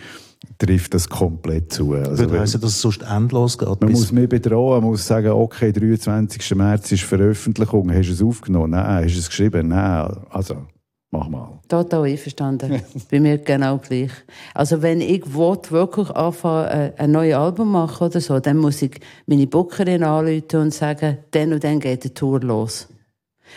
trifft 0.58 0.94
das 0.94 1.10
komplett 1.10 1.72
zu. 1.72 1.94
Also, 1.94 2.18
Würde 2.18 2.40
heißen, 2.40 2.60
dass 2.62 2.72
es 2.72 2.82
sonst 2.82 3.04
endlos 3.04 3.58
geht. 3.58 3.82
man 3.82 3.92
muss 3.92 4.12
mich 4.12 4.30
bedrohen, 4.30 4.82
man 4.82 4.92
muss 4.92 5.06
sagen, 5.06 5.30
okay, 5.30 5.72
23. 5.72 6.56
März 6.56 6.92
ist 6.92 7.04
Veröffentlichung. 7.04 7.92
Hast 7.94 8.10
du 8.10 8.14
es 8.14 8.22
aufgenommen? 8.22 8.72
Nein. 8.72 9.06
Hast 9.06 9.16
du 9.16 9.20
es 9.20 9.30
geschrieben? 9.30 9.70
Nein. 9.70 10.12
Also, 10.30 10.58
mach 11.12 11.28
mal. 11.28 11.60
Total 11.68 12.04
einverstanden. 12.04 12.82
Bei 13.12 13.20
mir 13.20 13.38
genau 13.38 13.78
gleich. 13.78 14.12
Also 14.54 14.82
wenn 14.82 15.02
ich 15.02 15.34
wirklich 15.34 16.10
anfangen, 16.12 16.68
äh, 16.68 16.94
ein 16.98 17.12
neues 17.12 17.36
Album 17.36 17.72
machen 17.72 18.08
oder 18.08 18.22
so, 18.22 18.40
dann 18.40 18.58
muss 18.58 18.82
ich 18.82 19.00
meine 19.26 19.48
Bookerin 19.48 20.04
anrufen 20.04 20.60
und 20.60 20.74
sagen, 20.74 21.18
dann 21.32 21.54
und 21.54 21.64
dann 21.64 21.80
geht 21.80 22.04
die 22.04 22.14
Tour 22.14 22.40
los. 22.42 22.88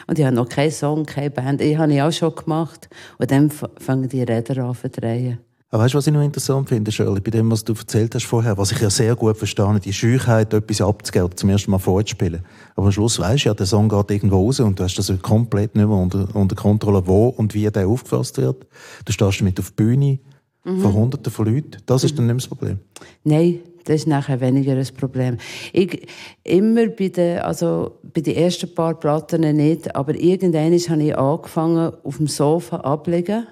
Und 0.07 0.19
ich 0.19 0.25
habe 0.25 0.35
noch 0.35 0.49
keinen 0.49 0.71
Song, 0.71 1.05
keine 1.05 1.31
Band. 1.31 1.61
Ich 1.61 1.77
habe 1.77 1.93
ich 1.93 2.03
auch 2.03 2.12
schon 2.12 2.35
gemacht. 2.35 2.88
Und 3.19 3.31
dann 3.31 3.51
fangen 3.51 4.09
die 4.09 4.23
Räder 4.23 4.65
an 4.65 4.75
zu 4.75 4.88
drehen. 4.88 5.38
Aber 5.73 5.85
weißt 5.85 5.95
du, 5.95 5.99
was 5.99 6.07
ich 6.07 6.13
noch 6.13 6.23
interessant 6.23 6.69
finde, 6.69 6.93
Shirley, 6.93 7.23
bei 7.23 7.31
dem, 7.31 7.51
was 7.51 7.65
du 7.65 7.73
erzählt 7.73 8.15
hast 8.15 8.27
vorher, 8.27 8.59
was 8.59 8.73
ich 8.73 8.81
ja 8.81 8.91
sehr 8.91 9.17
gut 9.17 9.39
verstehe, 9.39 9.81
die 9.81 9.95
Scheuchheit, 9.95 10.53
etwas 10.53 10.83
abzugeben 10.83 11.35
zum 11.35 11.49
ersten 11.49 11.71
Mal 11.71 11.79
vorzuspielen. 11.79 12.43
Aber 12.77 12.89
am 12.89 12.93
Schluss 12.93 13.19
weisst 13.19 13.47
du 13.47 13.49
ja, 13.49 13.55
der 13.55 13.65
Song 13.65 13.89
geht 13.89 14.11
irgendwo 14.11 14.45
raus 14.45 14.61
und 14.61 14.79
du 14.79 14.85
hast 14.85 14.99
das 14.99 15.11
komplett 15.23 15.75
nicht 15.75 15.89
mehr 15.89 15.97
unter, 15.97 16.29
unter 16.37 16.55
Kontrolle, 16.57 17.07
wo 17.07 17.29
und 17.29 17.55
wie 17.55 17.71
der 17.71 17.89
aufgefasst 17.89 18.37
wird. 18.37 18.67
Du 19.07 19.13
stehst 19.13 19.41
damit 19.41 19.59
auf 19.59 19.71
der 19.71 19.83
Bühne 19.83 20.19
vor 20.63 20.93
Hunderten 20.93 21.33
von 21.33 21.47
Leuten. 21.47 21.79
Das 21.87 22.05
ist 22.05 22.19
dann 22.19 22.27
nicht 22.27 22.35
mehr 22.35 22.41
das 22.43 22.49
Problem. 22.49 22.79
Nein, 23.25 23.61
das 23.85 23.97
ist 23.97 24.07
nachher 24.07 24.43
weniger 24.43 24.77
ein 24.77 24.87
Problem. 24.95 25.39
Ich, 25.73 26.07
immer 26.45 26.87
bei 26.89 27.09
den, 27.09 27.39
also 27.39 27.99
bei 28.03 28.21
den 28.21 28.37
ersten 28.37 28.75
paar 28.75 28.93
Platten 28.95 29.41
nicht, 29.57 29.97
aber 29.97 30.15
irgendwann 30.15 30.75
habe 30.75 31.03
ich 31.03 31.17
angefangen, 31.17 31.93
auf 32.05 32.19
dem 32.19 32.27
Sofa 32.27 32.77
ablegen, 32.77 33.46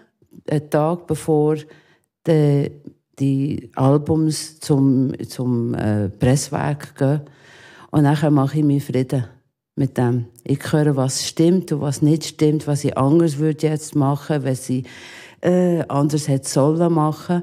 einen 0.51 0.69
Tag 0.69 1.07
bevor 1.07 1.57
die, 2.31 2.71
die 3.19 3.71
Albums 3.75 4.61
zum, 4.61 5.13
zum 5.29 5.75
äh, 5.75 6.09
Presswerk 6.09 6.97
gehen. 6.97 7.21
Und 7.91 8.05
nachher 8.05 8.31
mache 8.31 8.59
ich 8.59 8.65
mir 8.65 8.81
Frieden 8.81 9.25
mit 9.77 9.99
dem. 9.99 10.27
Ich 10.45 10.73
höre, 10.73 10.97
was 10.97 11.27
stimmt 11.27 11.73
und 11.73 11.81
was 11.81 12.03
nicht 12.03 12.25
stimmt, 12.25 12.67
was 12.67 12.85
ich 12.85 12.97
anders 12.97 13.39
würde 13.39 13.67
jetzt 13.67 13.95
machen, 13.95 14.45
was 14.45 14.69
ich 14.69 14.87
äh, 15.41 15.83
anders 15.89 16.29
hätte 16.29 16.49
sollen 16.49 16.93
machen, 16.93 17.43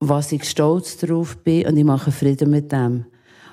was 0.00 0.32
ich 0.32 0.44
stolz 0.44 0.96
darauf 0.98 1.36
bin 1.38 1.66
und 1.66 1.76
ich 1.76 1.84
mache 1.84 2.12
Frieden 2.12 2.50
mit 2.50 2.72
dem. 2.72 3.06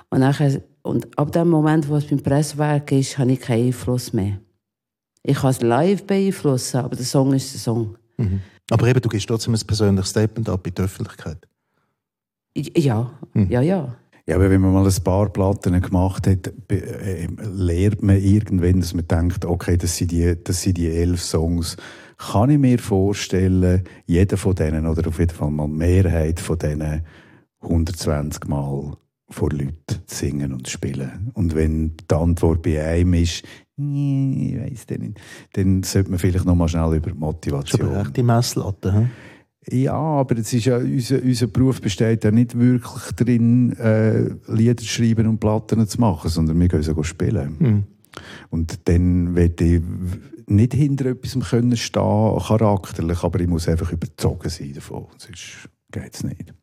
Und, 0.08 0.20
nachher, 0.20 0.62
und 0.82 1.18
ab 1.18 1.32
dem 1.32 1.48
Moment, 1.48 1.88
wo 1.88 1.96
es 1.96 2.06
beim 2.06 2.22
Presswerk 2.22 2.92
ist, 2.92 3.18
habe 3.18 3.32
ich 3.32 3.40
keinen 3.40 3.66
Einfluss 3.66 4.12
mehr. 4.12 4.38
Ich 5.22 5.38
kann 5.38 5.50
es 5.50 5.60
live 5.60 6.04
beeinflussen, 6.04 6.78
aber 6.78 6.94
der 6.94 7.04
Song 7.04 7.34
ist 7.34 7.52
der 7.52 7.60
Song. 7.60 7.96
Mhm. 8.16 8.40
Aber 8.70 8.88
eben, 8.88 9.00
du 9.00 9.08
gibst 9.08 9.28
trotzdem 9.28 9.54
ein 9.54 9.66
persönliches 9.66 10.10
Statement 10.10 10.48
ab 10.48 10.66
in 10.66 10.74
die 10.74 10.82
Öffentlichkeit. 10.82 11.46
Ja, 12.54 13.12
ja, 13.34 13.60
ja. 13.60 13.96
Ja, 14.28 14.34
aber 14.34 14.50
wenn 14.50 14.60
man 14.60 14.72
mal 14.72 14.84
ein 14.84 15.04
paar 15.04 15.28
Platten 15.28 15.80
gemacht 15.80 16.26
hat, 16.26 16.52
äh, 16.68 17.28
lernt 17.54 18.02
man 18.02 18.16
irgendwann, 18.20 18.80
dass 18.80 18.92
man 18.92 19.06
denkt, 19.06 19.44
okay, 19.44 19.76
das 19.76 19.96
sind 19.96 20.10
die, 20.10 20.36
das 20.42 20.62
sind 20.62 20.78
die 20.78 20.88
elf 20.88 21.22
Songs. 21.22 21.76
Kann 22.18 22.50
ich 22.50 22.58
mir 22.58 22.80
vorstellen, 22.80 23.84
jeder 24.06 24.36
von 24.36 24.56
denen, 24.56 24.86
oder 24.86 25.06
auf 25.06 25.20
jeden 25.20 25.34
Fall 25.34 25.50
mal 25.50 25.68
Mehrheit 25.68 26.40
von 26.40 26.58
denen, 26.58 27.02
120 27.60 28.48
Mal 28.48 28.96
vor 29.28 29.50
Leuten 29.50 29.76
zu 29.86 30.00
singen 30.06 30.52
und 30.52 30.66
zu 30.66 30.72
spielen. 30.72 31.30
Und 31.34 31.54
wenn 31.54 31.96
die 31.96 32.14
Antwort 32.14 32.62
bei 32.62 32.84
einem 32.84 33.14
ist, 33.14 33.44
nee, 33.76 34.58
ich 34.64 34.88
weiss 34.88 34.98
nicht, 34.98 35.20
dann 35.52 35.82
sollte 35.82 36.10
man 36.10 36.18
vielleicht 36.18 36.44
noch 36.44 36.54
mal 36.54 36.68
schnell 36.68 36.96
über 36.96 37.14
Motivation. 37.14 37.80
Das 37.80 37.88
ist 37.88 37.94
aber 37.94 38.00
echt 38.00 38.16
die 38.16 38.22
Messlatte, 38.22 38.94
hm? 38.94 39.10
Ja, 39.68 39.94
aber 39.94 40.38
es 40.38 40.52
ist 40.52 40.66
ja, 40.66 40.76
unser, 40.76 41.20
unser 41.20 41.48
Beruf 41.48 41.80
besteht 41.80 42.22
ja 42.22 42.30
nicht 42.30 42.56
wirklich 42.56 43.12
darin, 43.16 43.72
äh, 43.72 44.28
Lieder 44.46 44.76
zu 44.76 44.86
schreiben 44.86 45.26
und 45.26 45.40
Platten 45.40 45.84
zu 45.88 46.00
machen, 46.00 46.30
sondern 46.30 46.60
wir 46.60 46.68
gehen 46.68 46.82
so 46.82 47.02
spielen. 47.02 47.56
Mhm. 47.58 47.82
Und 48.50 48.88
dann 48.88 49.34
werde 49.34 49.64
ich 49.64 49.82
nicht 50.46 50.72
hinter 50.72 51.06
etwas 51.06 51.36
können 51.50 51.76
stehen, 51.76 52.38
charakterlich, 52.38 53.24
aber 53.24 53.40
ich 53.40 53.48
muss 53.48 53.68
einfach 53.68 53.90
überzogen 53.92 54.48
sein 54.48 54.72
davon, 54.72 55.06
sonst 55.18 55.68
geht 55.90 56.14
es 56.14 56.22
nicht. 56.22 56.54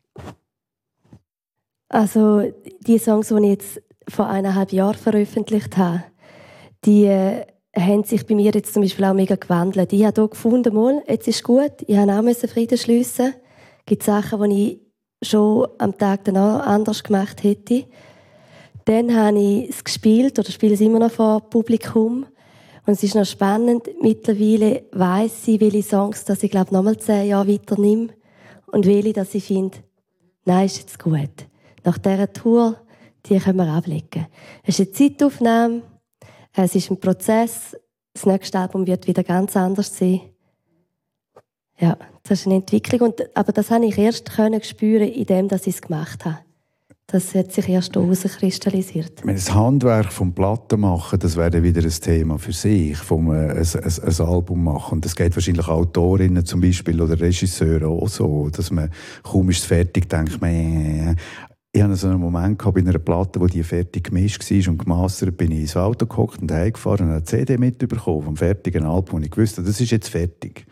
Also 1.90 2.50
die 2.86 2.98
Songs, 2.98 3.28
die 3.28 3.34
ich 3.34 3.50
jetzt 3.50 3.82
vor 4.08 4.28
eineinhalb 4.28 4.72
Jahren 4.72 4.96
veröffentlicht 4.96 5.76
habe, 5.76 6.04
die 6.84 7.06
äh, 7.06 7.46
haben 7.76 8.04
sich 8.04 8.26
bei 8.26 8.34
mir 8.34 8.52
jetzt 8.52 8.72
zum 8.72 8.82
Beispiel 8.82 9.04
auch 9.04 9.14
mega 9.14 9.34
gewandelt. 9.34 9.92
Ich 9.92 10.04
habe 10.04 10.20
hier 10.20 10.28
gefunden, 10.28 10.74
mal, 10.74 11.02
jetzt 11.08 11.28
ist 11.28 11.42
gut, 11.42 11.72
ich 11.86 11.96
habe 11.96 12.12
auch 12.12 12.48
Frieden 12.48 12.78
schliessen. 12.78 13.34
Es 13.80 13.86
gibt 13.86 14.02
Sachen, 14.02 14.50
die 14.50 14.80
ich 15.20 15.28
schon 15.28 15.68
am 15.78 15.96
Tag 15.96 16.24
danach 16.24 16.66
anders 16.66 17.02
gemacht 17.02 17.42
hätte. 17.42 17.84
Dann 18.84 19.14
habe 19.14 19.38
ich 19.38 19.70
es 19.70 19.82
gespielt 19.82 20.38
oder 20.38 20.50
spiele 20.50 20.74
es 20.74 20.80
immer 20.80 20.98
noch 20.98 21.10
vor 21.10 21.40
Publikum. 21.40 22.26
Und 22.86 22.92
es 22.92 23.02
ist 23.02 23.14
noch 23.14 23.24
spannend. 23.24 23.88
Mittlerweile 24.02 24.84
weiss 24.92 25.48
ich, 25.48 25.60
welche 25.60 25.82
Songs, 25.82 26.24
dass 26.24 26.42
ich 26.42 26.50
glaube 26.50 26.74
nochmal 26.74 26.98
zehn 26.98 27.28
Jahre 27.28 27.48
weiter 27.48 27.80
nehme 27.80 28.08
und 28.66 28.86
welche, 28.86 29.14
dass 29.14 29.34
ich 29.34 29.44
finde, 29.44 29.78
nein, 30.44 30.66
ist 30.66 30.78
jetzt 30.78 30.98
gut. 30.98 31.46
Nach 31.82 31.96
dieser 31.96 32.32
Tour, 32.32 32.76
die 33.24 33.38
können 33.38 33.56
wir 33.56 33.72
ablegen. 33.72 34.26
Es 34.64 34.78
ist 34.78 34.88
eine 34.88 34.92
Zeitaufnahme, 34.92 35.82
es 36.62 36.74
ist 36.74 36.90
ein 36.90 37.00
Prozess. 37.00 37.76
Das 38.12 38.26
nächste 38.26 38.58
Album 38.58 38.86
wird 38.86 39.06
wieder 39.06 39.24
ganz 39.24 39.56
anders 39.56 39.96
sein. 39.96 40.20
Ja, 41.78 41.98
das 42.22 42.40
ist 42.40 42.46
eine 42.46 42.56
Entwicklung. 42.56 43.10
Und, 43.10 43.36
aber 43.36 43.52
das 43.52 43.70
habe 43.70 43.84
ich 43.86 43.98
erst 43.98 44.30
können 44.30 44.62
spüren, 44.62 45.08
indem 45.08 45.46
ich 45.46 45.66
es 45.66 45.82
gemacht 45.82 46.24
habe. 46.24 46.38
Das 47.06 47.34
hat 47.34 47.52
sich 47.52 47.68
erst 47.68 47.94
herauskristallisiert. 47.94 49.22
Das 49.26 49.52
Handwerk 49.52 50.10
vom 50.10 50.32
Plattenmachen, 50.32 51.18
das 51.18 51.36
wäre 51.36 51.62
wieder 51.62 51.82
ein 51.82 51.90
Thema 51.90 52.38
für 52.38 52.52
sich, 52.52 52.96
vom 52.96 53.30
ein, 53.30 53.50
ein, 53.50 53.66
ein, 53.66 54.26
Album 54.26 54.64
machen. 54.64 55.02
Das 55.02 55.14
geht 55.14 55.36
wahrscheinlich 55.36 55.68
Autorinnen 55.68 56.46
zum 56.46 56.62
Beispiel 56.62 57.00
oder 57.02 57.20
Regisseure 57.20 57.88
auch 57.88 58.08
so, 58.08 58.48
dass 58.48 58.70
man 58.70 58.90
kaum 59.22 59.50
ist 59.50 59.66
fertig, 59.66 60.08
denkt 60.08 60.40
man, 60.40 61.16
ich 61.76 61.82
hatte 61.82 61.96
so 61.96 62.06
einen 62.06 62.20
Moment 62.20 62.62
bei 62.62 62.80
einer 62.80 63.00
Platte, 63.00 63.40
wo 63.40 63.48
die 63.48 63.64
fertig 63.64 64.04
gemischt 64.04 64.48
war 64.48 64.70
und 64.70 64.78
gemastert, 64.78 65.36
bin 65.36 65.50
ich 65.50 65.62
ins 65.62 65.76
Auto 65.76 66.06
gehockt 66.06 66.40
und 66.40 66.52
heimgefahren 66.52 67.06
und 67.06 67.12
eine 67.12 67.24
CD 67.24 67.58
mitbekommen 67.58 68.22
vom 68.22 68.36
fertigen 68.36 68.84
Album 68.84 69.16
und 69.16 69.26
ich 69.26 69.36
wusste, 69.36 69.60
das 69.60 69.80
ist 69.80 69.90
jetzt 69.90 70.08
fertig. 70.08 70.66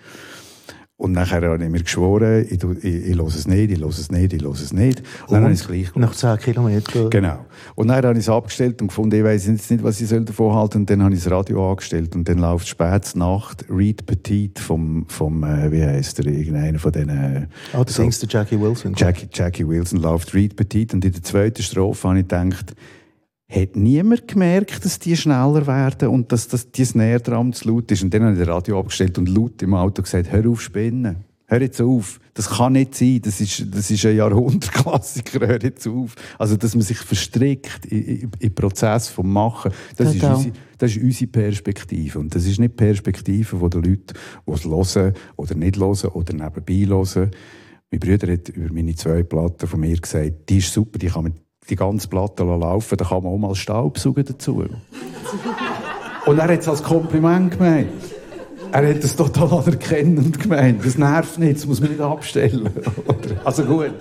Und 1.03 1.11
nachher 1.11 1.42
habe 1.42 1.64
ich 1.64 1.68
mir 1.68 1.82
geschworen, 1.82 2.46
ich, 2.48 2.62
ich, 2.62 2.84
ich 2.84 3.16
höre 3.16 3.26
es 3.26 3.48
nicht, 3.48 3.72
ich 3.72 3.80
höre 3.80 3.88
es 3.88 4.12
nicht, 4.12 4.32
ich 4.34 4.40
höre 4.40 4.53
es 4.53 4.72
nicht. 4.72 5.00
Und, 5.00 5.07
und 5.26 5.32
dann 5.32 5.42
habe 5.42 5.53
ich 5.53 5.61
es 5.61 5.66
gleich 5.66 5.96
Nach 5.96 6.14
10 6.14 6.38
Kilometern? 6.38 7.11
Genau. 7.11 7.44
Und 7.74 7.88
dann 7.88 8.05
habe 8.05 8.12
ich 8.12 8.20
es 8.20 8.28
abgestellt 8.28 8.80
und 8.80 8.86
gefunden, 8.86 9.16
ich 9.16 9.24
weiß 9.24 9.48
jetzt 9.48 9.68
nicht, 9.72 9.82
was 9.82 10.00
ich 10.00 10.09
davon 10.09 10.55
halten 10.55 10.72
soll. 10.72 10.80
Und 10.82 10.90
dann 10.90 11.03
habe 11.03 11.12
ich 11.12 11.24
das 11.24 11.32
Radio 11.32 11.72
angestellt 11.72 12.14
und 12.14 12.28
dann 12.28 12.38
läuft 12.38 12.68
spät 12.68 13.16
Nacht 13.16 13.64
Reed 13.68 14.07
Petit 14.07 14.61
vom, 14.61 15.05
vom 15.09 15.42
äh, 15.42 15.72
wie 15.72 15.82
heißt 15.82 16.18
der, 16.18 16.26
irgendeiner 16.26 16.78
von 16.78 16.92
diesen... 16.92 17.09
Äh, 17.09 17.46
oh, 17.74 17.82
du 17.82 17.92
so, 17.92 18.03
singst 18.03 18.32
Jackie 18.32 18.61
Wilson. 18.61 18.94
Jackie, 18.96 19.26
Jackie 19.32 19.66
Wilson 19.66 20.00
läuft 20.00 20.32
Reed 20.34 20.55
Petit 20.55 20.94
und 20.94 21.05
in 21.05 21.11
der 21.11 21.22
zweiten 21.24 21.64
Strophe 21.64 22.11
habe 22.11 22.20
ich 22.20 22.28
gedacht, 22.28 22.76
hat 23.53 23.76
niemand 23.76 24.28
gemerkt, 24.28 24.84
dass 24.84 24.98
die 24.98 25.16
schneller 25.16 25.66
werden 25.66 26.09
und 26.09 26.32
dass, 26.32 26.48
dass 26.48 26.70
die 26.70 26.84
Snare-Drum 26.84 27.53
zu 27.53 27.68
laut 27.68 27.90
ist. 27.90 28.03
Und 28.03 28.12
dann 28.14 28.22
habe 28.22 28.32
ich 28.32 28.38
das 28.38 28.48
Radio 28.48 28.80
abgestellt 28.80 29.18
und 29.18 29.28
laut 29.28 29.62
im 29.62 29.74
Auto 29.74 30.03
gesagt, 30.03 30.32
hör 30.32 30.48
auf 30.48 30.62
spinnen. 30.62 31.24
Hör 31.46 31.61
jetzt 31.61 31.82
auf. 31.82 32.18
Das 32.32 32.48
kann 32.48 32.72
nicht 32.72 32.94
sein. 32.94 33.20
Das 33.22 33.38
ist, 33.38 33.66
das 33.74 33.90
ist 33.90 34.07
ein 34.07 34.16
Jahrhundertklassiker. 34.16 35.46
Hör 35.46 35.62
jetzt 35.62 35.86
auf. 35.86 36.14
Also, 36.38 36.57
dass 36.57 36.74
man 36.74 36.82
sich 36.82 36.96
verstrickt 36.96 37.84
im 37.84 38.55
Prozess 38.55 39.09
vom 39.09 39.30
Machen. 39.30 39.70
Das 39.98 40.14
ist, 40.14 40.24
unsere, 40.24 40.53
das 40.78 40.96
ist 40.96 41.03
unsere 41.03 41.30
Perspektive. 41.30 42.18
Und 42.20 42.34
das 42.34 42.46
ist 42.46 42.59
nicht 42.59 42.72
die 42.72 42.76
Perspektive 42.76 43.59
von 43.59 43.68
den 43.68 43.82
Leuten, 43.82 44.14
die 44.46 44.53
es 44.53 44.64
hören 44.64 45.12
oder 45.36 45.55
nicht 45.55 45.76
hören 45.76 46.11
oder 46.11 46.32
nebenbei 46.32 46.86
hören. 46.86 47.30
Mein 47.90 48.00
Bruder 48.00 48.32
hat 48.32 48.48
über 48.48 48.72
meine 48.72 48.94
zwei 48.94 49.22
Platten 49.22 49.66
von 49.66 49.80
mir 49.80 50.00
gesagt, 50.00 50.48
die 50.48 50.57
ist 50.57 50.72
super, 50.72 50.98
die 50.98 51.09
kann 51.09 51.24
man 51.24 51.34
die 51.68 51.76
ganze 51.76 52.08
Platte 52.08 52.44
laufen, 52.44 52.96
dann 52.96 53.08
kann 53.08 53.22
man 53.22 53.32
auch 53.32 53.38
mal 53.38 53.54
Staubsaugen 53.54 54.24
dazu. 54.24 54.64
Und 56.26 56.38
er 56.38 56.44
hat 56.44 56.60
es 56.60 56.68
als 56.68 56.82
Kompliment 56.82 57.52
gemeint. 57.52 57.90
Er 58.72 58.88
hat 58.88 59.04
es 59.04 59.16
total 59.16 59.52
anerkennend 59.52 60.38
gemeint. 60.38 60.84
Das 60.84 60.96
nervt 60.96 61.38
nicht, 61.38 61.56
das 61.56 61.66
muss 61.66 61.80
man 61.80 61.90
nicht 61.90 62.00
abstellen. 62.00 62.70
also 63.44 63.64
gut. 63.64 63.92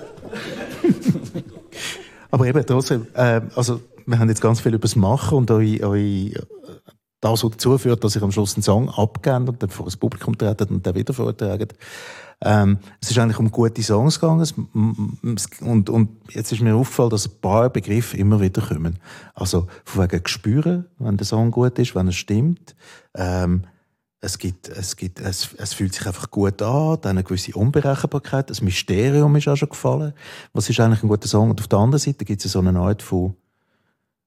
Aber 2.31 2.47
eben 2.47 2.65
trotzdem, 2.65 3.07
äh, 3.13 3.41
also 3.55 3.81
wir 4.05 4.17
haben 4.17 4.29
jetzt 4.29 4.41
ganz 4.41 4.61
viel 4.61 4.73
über 4.73 4.83
das 4.83 4.95
Machen 4.95 5.39
und 5.39 5.51
euch, 5.51 5.83
euch 5.83 6.35
das, 7.21 7.43
was 7.43 7.51
dazu 7.51 7.77
führt, 7.77 8.03
dass 8.03 8.15
ich 8.15 8.23
am 8.23 8.31
Schluss 8.31 8.55
einen 8.55 8.63
Song 8.63 8.89
abgebe 8.89 9.51
und 9.51 9.61
dann 9.61 9.69
vor 9.69 9.85
das 9.85 9.95
Publikum 9.95 10.37
trete 10.37 10.65
und 10.65 10.85
dann 10.85 10.95
wieder 10.95 11.13
vortrage. 11.13 11.67
Ähm, 12.43 12.79
es 12.99 13.11
ist 13.11 13.19
eigentlich 13.19 13.37
um 13.37 13.51
gute 13.51 13.83
Songs 13.83 14.19
gegangen 14.19 14.47
und, 15.61 15.89
und 15.89 16.09
jetzt 16.31 16.51
ist 16.51 16.61
mir 16.61 16.75
aufgefallen, 16.75 17.11
dass 17.11 17.27
ein 17.27 17.39
paar 17.39 17.69
Begriffe 17.69 18.17
immer 18.17 18.41
wieder 18.41 18.63
kommen. 18.63 18.97
Also 19.35 19.67
von 19.85 20.03
wegen 20.03 20.23
Gespüren, 20.23 20.87
wenn 20.97 21.17
der 21.17 21.27
Song 21.27 21.51
gut 21.51 21.77
ist, 21.77 21.93
wenn 21.93 22.07
er 22.07 22.13
stimmt. 22.13 22.75
Ähm, 23.15 23.65
es, 24.21 24.39
gibt, 24.39 24.69
es, 24.69 24.95
gibt, 24.95 25.19
es, 25.19 25.53
es 25.57 25.73
fühlt 25.73 25.93
sich 25.93 26.07
einfach 26.07 26.31
gut 26.31 26.63
an, 26.63 26.97
dann 27.01 27.11
eine 27.11 27.23
gewisse 27.23 27.53
Unberechenbarkeit, 27.53 28.49
das 28.49 28.61
Mysterium 28.61 29.35
ist 29.35 29.47
auch 29.47 29.55
schon 29.55 29.69
gefallen. 29.69 30.13
Was 30.53 30.67
ist 30.67 30.79
eigentlich 30.79 31.03
ein 31.03 31.09
guter 31.09 31.27
Song? 31.27 31.51
Und 31.51 31.59
auf 31.59 31.67
der 31.67 31.77
anderen 31.77 31.99
Seite 31.99 32.25
gibt 32.25 32.43
es 32.43 32.51
so 32.51 32.59
eine 32.59 32.79
Art 32.79 33.03
von, 33.03 33.35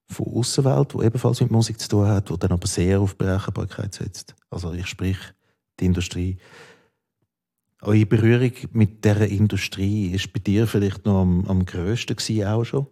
von 0.06 0.26
Außenwelt, 0.26 0.94
die 0.94 1.04
ebenfalls 1.04 1.40
mit 1.40 1.50
Musik 1.50 1.80
zu 1.80 1.88
tun 1.88 2.06
hat, 2.06 2.28
die 2.28 2.38
dann 2.38 2.52
aber 2.52 2.66
sehr 2.66 3.00
auf 3.00 3.16
Berechenbarkeit 3.16 3.94
setzt. 3.94 4.34
Also 4.50 4.72
ich 4.72 4.86
sprich 4.86 5.16
die 5.80 5.86
Industrie 5.86 6.38
eure 7.86 8.06
Berührung 8.06 8.52
mit 8.72 9.04
dieser 9.04 9.28
Industrie 9.28 10.08
ist 10.08 10.32
bei 10.32 10.40
dir 10.40 10.66
vielleicht 10.66 11.04
noch 11.04 11.22
am, 11.22 11.44
am 11.46 11.64
grössten 11.64 12.16
gewesen, 12.16 12.46
auch 12.46 12.64
schon? 12.64 12.86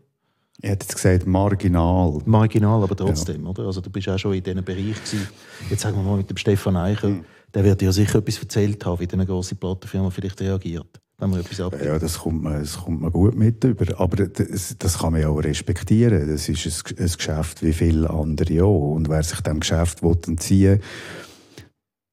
Ich 0.61 0.69
hätte 0.69 0.85
jetzt 0.85 0.95
gesagt, 0.95 1.27
marginal. 1.27 2.21
Marginal, 2.27 2.83
aber 2.83 2.95
trotzdem, 2.95 3.45
ja. 3.45 3.51
oder? 3.51 3.65
Also 3.65 3.81
du 3.81 3.91
bist 3.91 4.09
auch 4.09 4.19
schon 4.19 4.35
in 4.35 4.43
diesem 4.43 4.63
Bereich 4.63 5.03
gewesen. 5.03 5.29
Jetzt 5.71 5.83
sagen 5.83 5.97
wir 5.97 6.03
mal 6.03 6.19
mit 6.19 6.29
dem 6.29 6.37
Stefan 6.37 6.77
Eichel, 6.77 7.11
mhm. 7.11 7.25
der 7.55 7.65
wird 7.65 7.81
dir 7.81 7.93
sicher 7.93 8.19
etwas 8.19 8.39
erzählt 8.39 8.85
haben, 8.85 9.01
wie 9.01 9.09
eine 9.11 9.27
grosse 9.27 9.55
Plattenfirma 9.55 10.11
vielleicht 10.11 10.41
reagiert. 10.41 11.01
Wenn 11.23 11.31
man 11.31 11.39
etwas 11.39 11.61
abgibt. 11.61 11.85
Ja, 11.85 12.01
das 12.01 12.18
kommt, 12.18 12.43
man, 12.43 12.59
das 12.59 12.79
kommt 12.79 13.01
man 13.01 13.12
gut 13.12 13.37
mit 13.37 13.62
über. 13.62 14.01
Aber 14.01 14.27
das, 14.27 14.75
das 14.77 14.99
kann 14.99 15.12
man 15.12 15.20
ja 15.20 15.29
auch 15.29 15.39
respektieren. 15.39 16.29
Das 16.29 16.49
ist 16.49 16.91
ein, 16.91 16.99
ein 16.99 17.12
Geschäft 17.16 17.62
wie 17.62 17.73
viele 17.73 18.11
andere 18.11 18.64
auch. 18.64 18.95
Und 18.95 19.09
wer 19.09 19.23
sich 19.23 19.41
dem 19.41 19.61
Geschäft 19.61 20.03
entziehen 20.03 20.81
will, 20.81 20.81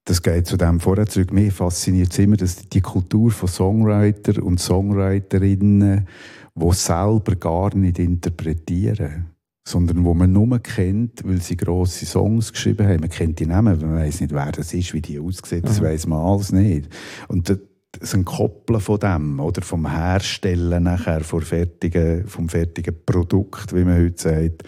das 0.05 0.21
geht 0.21 0.45
zu 0.45 0.57
dem 0.57 0.79
vorher 0.79 1.07
zurück. 1.07 1.33
Mir 1.33 1.51
fasziniert 1.51 2.11
es 2.11 2.19
immer, 2.19 2.37
dass 2.37 2.69
die 2.69 2.81
Kultur 2.81 3.31
von 3.31 3.49
Songwriter 3.49 4.43
und 4.43 4.59
Songwriterinnen, 4.59 6.07
die 6.53 6.73
selber 6.73 7.35
gar 7.35 7.75
nicht 7.75 7.97
interpretieren, 7.97 9.25
sondern 9.67 10.05
wo 10.05 10.13
man 10.13 10.31
nur 10.31 10.59
kennt, 10.59 11.27
weil 11.27 11.41
sie 11.41 11.57
grosse 11.57 12.05
Songs 12.05 12.53
geschrieben 12.53 12.87
haben. 12.87 12.99
Man 12.99 13.09
kennt 13.09 13.39
die 13.39 13.47
Namen, 13.47 13.81
man 13.81 13.95
weiß 13.95 14.21
nicht, 14.21 14.33
wer 14.33 14.51
das 14.51 14.71
ist, 14.71 14.93
wie 14.93 15.01
die 15.01 15.19
aussehen, 15.19 15.63
das 15.63 15.81
weiß 15.81 16.05
man 16.05 16.19
alles 16.19 16.51
nicht. 16.51 16.89
Und 17.27 17.49
das 17.91 18.13
ein 18.13 18.25
Koppeln 18.25 18.79
von 18.79 18.99
dem 18.99 19.39
oder 19.39 19.61
vom 19.61 19.89
Herstellen 19.89 20.83
nachher 20.83 21.21
vom 21.21 21.41
fertigen, 21.41 22.27
vom 22.27 22.49
fertigen 22.49 22.95
Produkt, 23.05 23.75
wie 23.75 23.83
man 23.83 23.97
heute 23.97 24.21
sagt. 24.21 24.63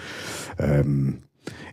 Ähm, 0.58 1.24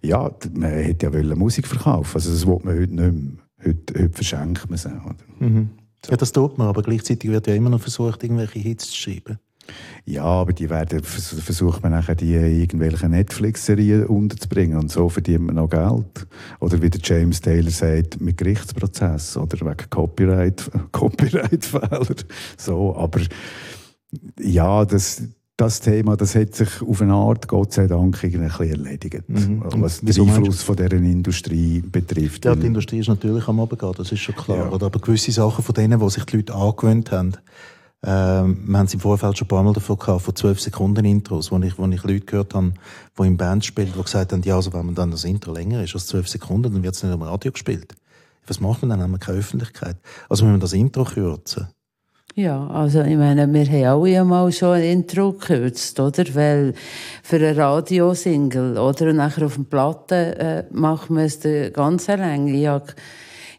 ja, 0.02 0.30
man 0.52 0.70
hätte 0.70 1.10
ja 1.10 1.34
Musik 1.34 1.66
verkaufen, 1.66 2.16
also 2.16 2.30
das 2.30 2.46
will 2.46 2.58
man 2.62 2.78
heute 2.78 2.94
nicht 2.94 3.12
mehr. 3.12 3.44
Heute, 3.64 4.04
heute 4.04 4.12
verschenkt 4.12 4.70
man 4.70 4.78
sie. 4.78 4.88
Mhm. 5.40 5.70
Ja, 6.08 6.16
das 6.16 6.30
tut 6.30 6.58
man, 6.58 6.68
aber 6.68 6.82
gleichzeitig 6.82 7.28
wird 7.28 7.48
ja 7.48 7.54
immer 7.54 7.70
noch 7.70 7.80
versucht, 7.80 8.22
irgendwelche 8.22 8.60
Hits 8.60 8.90
zu 8.90 8.96
schreiben. 8.96 9.38
Ja, 10.04 10.24
aber 10.24 10.52
die 10.52 10.70
werden, 10.70 11.02
versucht 11.02 11.82
man 11.82 11.92
nachher 11.92 12.14
die 12.14 12.32
irgendwelche 12.32 13.08
Netflix-Serien 13.08 14.06
unterzubringen 14.06 14.78
und 14.78 14.90
so 14.90 15.08
verdient 15.08 15.44
man 15.44 15.56
noch 15.56 15.68
Geld. 15.68 16.26
Oder 16.60 16.80
wie 16.80 16.90
der 16.90 17.00
James 17.02 17.40
Taylor 17.40 17.70
sagt, 17.70 18.20
mit 18.20 18.38
Gerichtsprozess 18.38 19.36
oder 19.36 19.60
wegen 19.60 19.90
Copyright, 19.90 20.70
Copyright-Fehler. 20.92 22.06
So, 22.56 22.96
aber 22.96 23.20
ja, 24.40 24.84
das, 24.86 25.22
das 25.58 25.80
Thema, 25.80 26.16
das 26.16 26.34
hat 26.34 26.54
sich 26.54 26.80
auf 26.80 27.02
eine 27.02 27.14
Art, 27.14 27.48
Gott 27.48 27.72
sei 27.72 27.86
Dank, 27.86 28.22
ein 28.24 28.30
bisschen 28.30 28.70
erledigt, 28.70 29.28
mhm. 29.28 29.62
was 29.76 30.00
den 30.00 30.20
Einfluss 30.20 30.62
von 30.62 30.76
dieser 30.76 30.92
Industrie 30.92 31.80
betrifft. 31.80 32.44
Ja, 32.44 32.54
die 32.54 32.68
Industrie 32.68 33.00
ist 33.00 33.08
natürlich 33.08 33.46
am 33.48 33.60
Abgehen, 33.60 33.92
das 33.96 34.12
ist 34.12 34.20
schon 34.20 34.36
klar. 34.36 34.70
Ja. 34.70 34.72
Aber 34.72 35.00
gewisse 35.00 35.32
Sachen 35.32 35.64
von 35.64 35.74
denen, 35.74 36.00
die 36.00 36.10
sich 36.10 36.24
die 36.24 36.36
Leute 36.36 36.54
angewöhnt 36.54 37.10
haben, 37.10 37.32
ähm, 38.06 38.64
wir 38.66 38.78
haben 38.78 38.86
es 38.86 38.94
im 38.94 39.00
Vorfeld 39.00 39.36
schon 39.36 39.46
ein 39.46 39.48
paar 39.48 39.62
Mal 39.62 39.72
davon 39.72 39.98
gehabt, 39.98 40.22
von 40.22 40.34
12 40.34 40.60
Sekunden 40.60 41.04
Intros, 41.04 41.50
wo 41.50 41.58
ich, 41.58 41.78
wo 41.78 41.86
ich 41.86 42.02
Leute 42.04 42.20
gehört 42.20 42.54
habe, 42.54 42.72
die 43.18 43.26
im 43.26 43.36
Band 43.36 43.64
spielen, 43.64 43.92
die 43.96 44.02
gesagt 44.02 44.32
haben, 44.32 44.42
ja, 44.42 44.54
also 44.54 44.72
wenn 44.72 44.86
man 44.86 44.94
dann 44.94 45.10
das 45.10 45.24
Intro 45.24 45.52
länger 45.52 45.82
ist 45.82 45.94
als 45.94 46.06
12 46.06 46.28
Sekunden, 46.28 46.72
dann 46.72 46.82
wird 46.82 46.94
es 46.94 47.02
nicht 47.02 47.12
im 47.12 47.22
Radio 47.22 47.50
gespielt. 47.50 47.94
Was 48.46 48.60
macht 48.60 48.82
man 48.82 48.90
dann? 48.90 49.02
Haben 49.02 49.12
wir 49.12 49.18
keine 49.18 49.38
Öffentlichkeit. 49.38 49.96
Also 50.28 50.44
müssen 50.44 50.56
wir 50.56 50.60
das 50.60 50.72
Intro 50.72 51.04
kürzen. 51.04 51.68
Ja, 52.34 52.68
also 52.68 53.02
ich 53.02 53.16
meine, 53.16 53.52
wir 53.52 53.66
haben 53.66 54.02
alle 54.02 54.20
einmal 54.20 54.52
schon 54.52 54.74
ein 54.74 54.84
Intro 54.84 55.32
gekürzt, 55.32 55.98
oder? 55.98 56.24
Weil 56.34 56.74
für 57.24 57.36
eine 57.36 57.56
Radiosingle, 57.56 58.80
oder? 58.80 59.10
Und 59.10 59.16
nachher 59.16 59.44
auf 59.46 59.54
dem 59.54 59.64
Platten 59.64 60.34
äh, 60.34 60.64
machen 60.70 61.16
wir 61.16 61.24
es 61.24 61.40
die 61.40 61.70
ganze 61.72 62.14
Länge. 62.14 62.52
Ich 62.52 62.68
habe, 62.68 62.86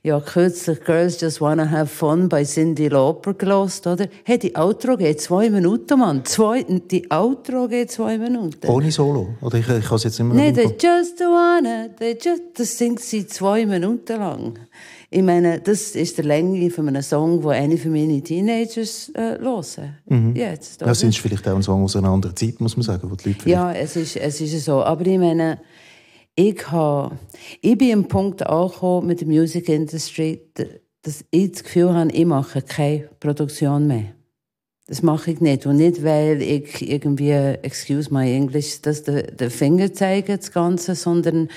habe 0.08 0.24
kürzlich 0.24 0.82
Girls 0.86 1.20
Just 1.20 1.42
Wanna 1.42 1.70
Have 1.70 1.88
Fun 1.88 2.30
bei 2.30 2.46
Cindy 2.46 2.88
Lauper 2.88 3.34
gelost, 3.34 3.86
oder? 3.86 4.08
Hey, 4.24 4.40
die 4.40 4.56
Outro 4.56 4.96
geht 4.96 5.20
zwei 5.20 5.50
Minuten, 5.50 6.00
Mann. 6.00 6.24
Zwei, 6.24 6.64
die 6.64 7.12
Outro 7.12 7.68
geht 7.68 7.92
zwei 7.92 8.18
Minuten. 8.18 8.66
Ohne 8.68 8.92
Solo? 8.92 9.36
Oder 9.42 9.58
ich, 9.58 9.68
ich 9.68 9.86
kann 9.86 9.96
es 9.98 10.04
jetzt 10.06 10.20
immer 10.22 10.36
Nein, 10.36 10.56
they 10.56 10.68
just 10.68 11.20
wanna, 11.20 11.90
they 12.00 12.14
just, 12.14 12.44
das 12.56 12.78
singt 12.78 13.02
sie 13.02 13.28
zwei 13.28 13.66
Minuten 13.66 14.18
lang. 14.18 14.60
Ich 15.12 15.24
meine, 15.24 15.60
das 15.60 15.96
ist 15.96 16.18
die 16.18 16.22
Länge 16.22 16.70
von 16.70 16.88
einem 16.88 17.02
Song, 17.02 17.42
den 17.42 17.50
eine 17.50 17.78
von 17.78 17.92
meinen 17.92 18.24
Teenagers 18.24 19.10
äh, 19.16 19.38
hören. 19.40 19.98
Mhm. 20.06 20.36
Jetzt, 20.36 20.82
das 20.82 21.04
ist 21.04 21.18
vielleicht 21.18 21.48
auch 21.48 21.56
ein 21.56 21.64
Song 21.64 21.84
aus 21.84 21.96
einer 21.96 22.10
anderen 22.10 22.36
Zeit, 22.38 22.62
muss 22.62 22.78
man 22.78 22.84
sagen, 22.84 23.10
wo 23.10 23.16
die 23.16 23.30
Leute 23.30 23.50
Ja, 23.50 23.74
es 23.74 23.96
ist, 23.96 24.16
es 24.16 24.40
ist 24.40 24.64
so. 24.64 24.84
Aber 24.84 25.06
ich 25.06 25.18
meine, 25.18 25.60
ich, 26.40 26.72
habe, 26.72 27.18
ich 27.60 27.78
bin 27.78 27.94
am 27.94 28.08
Punkt 28.08 28.46
angekommen 28.48 29.08
mit 29.08 29.20
der 29.20 29.28
Music 29.28 29.68
Industry, 29.68 30.42
dass 31.02 31.26
ich 31.32 31.52
das 31.52 31.64
Gefühl 31.66 31.94
habe, 31.94 32.12
ich 32.14 32.26
mache 32.26 32.62
keine 32.62 33.10
Produktion 33.20 33.88
mehr. 33.88 34.14
Das 34.88 35.02
mache 35.04 35.32
ich 35.32 35.42
nicht. 35.42 35.66
Und 35.66 35.76
nicht, 35.76 36.02
weil 36.02 36.42
ich 36.42 36.90
irgendwie, 36.90 37.32
excuse 37.32 38.14
my 38.14 38.34
English, 38.34 38.82
das 38.82 39.04
den, 39.04 39.36
den 39.36 39.50
Finger 39.50 39.94
zeige, 39.94 40.38
das 40.38 40.52
Ganze, 40.54 40.96
sondern 40.96 41.50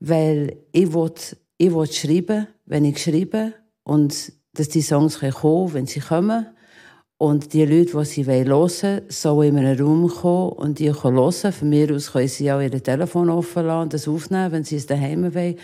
weil 0.00 0.56
ich 0.72 0.92
will, 0.92 1.12
ich 1.56 1.72
will 1.72 1.86
schreiben, 1.86 2.48
wenn 2.66 2.84
ich 2.84 3.00
schreibe 3.00 3.52
und 3.84 4.32
dass 4.54 4.68
die 4.70 4.82
Songs 4.82 5.20
kommen 5.20 5.72
wenn 5.72 5.86
sie 5.86 6.00
kommen. 6.00 6.46
Und 7.24 7.54
die 7.54 7.64
Leute, 7.64 7.96
die 7.96 8.04
sie 8.04 8.26
hören 8.26 8.50
wollen, 8.50 9.00
sollen 9.08 9.56
in 9.56 9.64
einen 9.64 9.80
Raum 9.80 10.08
kommen 10.08 10.52
und 10.52 10.78
die 10.78 10.92
hören. 10.92 11.52
Von 11.52 11.68
mir 11.70 11.94
aus 11.94 12.12
können 12.12 12.28
sie 12.28 12.52
auch 12.52 12.60
ihr 12.60 12.82
Telefon 12.82 13.30
offen 13.30 13.64
lassen 13.64 13.82
und 13.84 13.94
das 13.94 14.06
aufnehmen, 14.06 14.52
wenn 14.52 14.64
sie 14.64 14.76
es 14.76 14.84
daheim 14.84 15.34
wollen. 15.34 15.56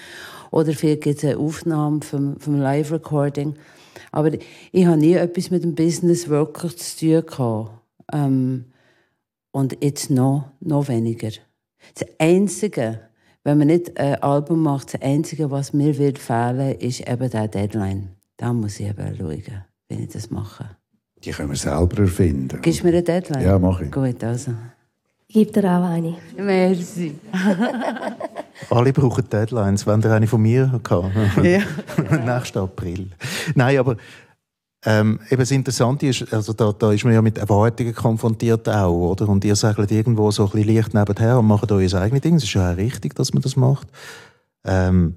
Oder 0.52 0.72
vielleicht 0.72 1.02
gibt 1.02 1.18
es 1.18 1.24
eine 1.24 1.36
Aufnahme 1.36 2.00
vom, 2.00 2.40
vom 2.40 2.58
Live-Recording. 2.58 3.56
Aber 4.10 4.30
ich 4.72 4.86
habe 4.86 4.96
nie 4.96 5.12
etwas 5.12 5.50
mit 5.50 5.62
dem 5.62 5.74
Business 5.74 6.30
wirklich 6.30 6.78
zu 6.78 6.98
tun 6.98 7.26
gehabt. 7.26 7.70
Ähm, 8.10 8.64
und 9.50 9.76
jetzt 9.84 10.08
noch, 10.08 10.52
noch 10.60 10.88
weniger. 10.88 11.32
Das 11.94 12.08
Einzige, 12.18 13.00
wenn 13.44 13.58
man 13.58 13.66
nicht 13.66 14.00
ein 14.00 14.14
Album 14.22 14.62
macht, 14.62 14.94
das 14.94 15.02
Einzige, 15.02 15.50
was 15.50 15.74
mir 15.74 15.98
wird 15.98 16.18
fehlen, 16.18 16.76
ist 16.76 17.06
eben 17.06 17.28
der 17.28 17.48
Deadline. 17.48 18.16
Da 18.38 18.54
muss 18.54 18.80
ich 18.80 18.88
eben 18.88 19.14
schauen, 19.14 19.64
wie 19.88 20.04
ich 20.04 20.08
das 20.08 20.30
mache. 20.30 20.79
Die 21.24 21.30
können 21.30 21.50
wir 21.50 21.56
selber 21.56 22.02
erfinden. 22.02 22.60
Gibst 22.62 22.80
du 22.80 22.84
mir 22.84 22.92
eine 22.92 23.02
Deadline? 23.02 23.44
Ja, 23.44 23.58
mache 23.58 23.84
ich. 23.84 23.90
Gut, 23.90 24.22
also. 24.24 24.52
Gib 25.28 25.52
dir 25.52 25.64
auch 25.64 25.84
eine. 25.84 26.16
Merci. 26.36 27.14
Alle 28.70 28.92
brauchen 28.92 29.28
Deadlines. 29.28 29.86
Wenn 29.86 30.00
ihr 30.02 30.12
eine 30.12 30.26
von 30.26 30.42
mir 30.42 30.80
gehabt 30.82 31.14
ja. 31.42 31.60
Nächsten 32.36 32.58
April. 32.58 33.10
Nein, 33.54 33.78
aber 33.78 33.96
ähm, 34.84 35.20
eben 35.30 35.40
das 35.40 35.50
Interessante 35.50 36.06
ist, 36.06 36.32
also 36.32 36.52
da, 36.52 36.72
da 36.72 36.92
ist 36.92 37.04
man 37.04 37.12
ja 37.12 37.22
mit 37.22 37.38
Erwartungen 37.38 37.94
konfrontiert 37.94 38.68
auch, 38.68 39.10
oder? 39.10 39.28
Und 39.28 39.44
ihr 39.44 39.54
sagt 39.54 39.92
irgendwo 39.92 40.30
so 40.30 40.46
ein 40.46 40.50
bisschen 40.50 40.74
leicht 40.74 40.94
nebenher 40.94 41.38
und 41.38 41.46
macht 41.46 41.70
euer 41.70 41.94
eigenes 41.94 42.22
Ding. 42.22 42.36
Es 42.36 42.44
ist 42.44 42.54
ja 42.54 42.72
auch 42.72 42.76
richtig, 42.76 43.14
dass 43.14 43.34
man 43.34 43.42
das 43.42 43.56
macht. 43.56 43.88
Ähm, 44.64 45.16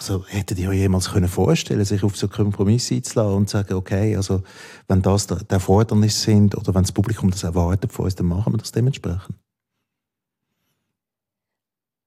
also 0.00 0.24
hättet 0.26 0.58
ihr 0.58 0.70
euch 0.70 0.78
jemals 0.78 1.10
können 1.10 1.28
vorstellen, 1.28 1.84
sich 1.84 2.02
auf 2.02 2.16
so 2.16 2.26
Kompromisse 2.26 2.94
einzulassen 2.94 3.36
und 3.36 3.50
zu 3.50 3.58
sagen, 3.58 3.74
okay, 3.74 4.16
also 4.16 4.42
wenn 4.88 5.02
das 5.02 5.26
der 5.26 5.42
Erfordernis 5.46 6.22
sind 6.22 6.56
oder 6.56 6.74
wenn 6.74 6.84
das 6.84 6.92
Publikum 6.92 7.30
das 7.30 7.42
erwartet 7.42 7.92
von 7.92 8.06
uns, 8.06 8.14
dann 8.14 8.26
machen 8.26 8.54
wir 8.54 8.58
das 8.58 8.72
dementsprechend. 8.72 9.36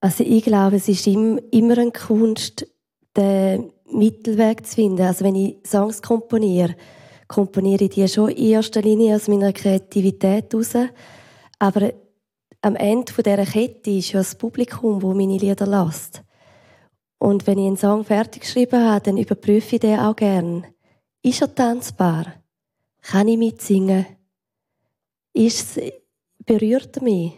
Also 0.00 0.24
ich 0.24 0.42
glaube, 0.42 0.76
es 0.76 0.88
ist 0.88 1.06
immer 1.06 1.38
eine 1.78 1.92
Kunst, 1.92 2.66
den 3.16 3.70
Mittelweg 3.92 4.66
zu 4.66 4.74
finden. 4.74 5.02
Also 5.02 5.24
wenn 5.24 5.36
ich 5.36 5.58
Songs 5.64 6.02
komponiere, 6.02 6.74
komponiere 7.28 7.84
ich 7.84 7.90
die 7.90 8.08
schon 8.08 8.30
in 8.30 8.50
erster 8.50 8.82
Linie 8.82 9.14
aus 9.14 9.28
meiner 9.28 9.52
Kreativität 9.52 10.52
heraus. 10.52 10.74
Aber 11.60 11.92
am 12.60 12.74
Ende 12.74 13.12
dieser 13.12 13.44
Kette 13.44 13.90
ist 13.92 14.10
ja 14.10 14.18
das 14.18 14.34
Publikum, 14.34 14.98
das 14.98 15.14
meine 15.14 15.38
Lieder 15.38 15.66
lässt. 15.66 16.23
Und 17.18 17.46
wenn 17.46 17.58
ich 17.58 17.66
einen 17.66 17.76
Song 17.76 18.04
fertig 18.04 18.42
geschrieben 18.42 18.82
habe, 18.82 19.04
dann 19.04 19.16
überprüfe 19.16 19.76
ich 19.76 19.80
den 19.80 19.98
auch 19.98 20.16
gern. 20.16 20.66
Ist 21.22 21.40
er 21.40 21.54
tanzbar? 21.54 22.26
Kann 23.02 23.28
ich 23.28 23.38
mitsingen? 23.38 24.06
Ist 25.32 25.80
berührt 26.44 26.96
er 26.96 27.02
mich? 27.02 27.32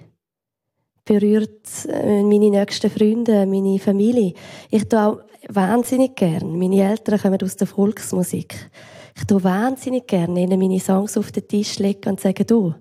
Berührt 1.05 1.69
äh, 1.89 2.23
meine 2.23 2.51
nächsten 2.51 2.91
Freunde, 2.91 3.47
meine 3.47 3.79
Familie? 3.79 4.35
Ich 4.71 4.89
tue 4.89 5.01
auch 5.01 5.21
wahnsinnig 5.49 6.17
gern. 6.17 6.59
Meine 6.59 6.83
Eltern 6.83 7.21
kommen 7.21 7.43
aus 7.43 7.57
der 7.57 7.69
Volksmusik. 7.69 8.71
Ich 9.17 9.25
tue 9.25 9.43
wahnsinnig 9.45 10.07
gern 10.07 10.37
ihnen 10.37 10.59
meine 10.59 10.81
Songs 10.81 11.17
auf 11.17 11.33
den 11.33 11.47
Tisch 11.47 11.79
legen 11.79 12.09
und 12.09 12.21
sagen, 12.21 12.47
du, 12.47 12.75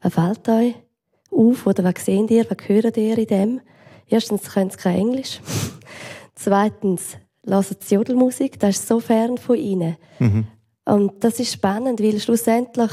was 0.00 0.14
fällt 0.14 0.48
euch 0.48 0.74
auf 1.30 1.66
oder 1.66 1.84
was 1.84 2.04
seht 2.04 2.30
ihr, 2.30 2.46
was 2.48 2.68
hört 2.68 2.96
ihr 2.96 3.18
in 3.18 3.26
dem? 3.26 3.60
Erstens 4.08 4.50
können 4.50 4.70
sie 4.70 4.78
kein 4.78 4.98
Englisch. 4.98 5.40
Zweitens, 6.42 7.18
hören 7.46 7.76
sie 7.78 7.94
Jodelmusik, 7.94 8.58
das 8.58 8.76
ist 8.76 8.88
so 8.88 8.98
fern 8.98 9.38
von 9.38 9.56
ihnen. 9.56 9.96
Mhm. 10.18 10.46
Und 10.84 11.22
das 11.22 11.38
ist 11.38 11.52
spannend, 11.52 12.02
weil 12.02 12.18
schlussendlich 12.18 12.90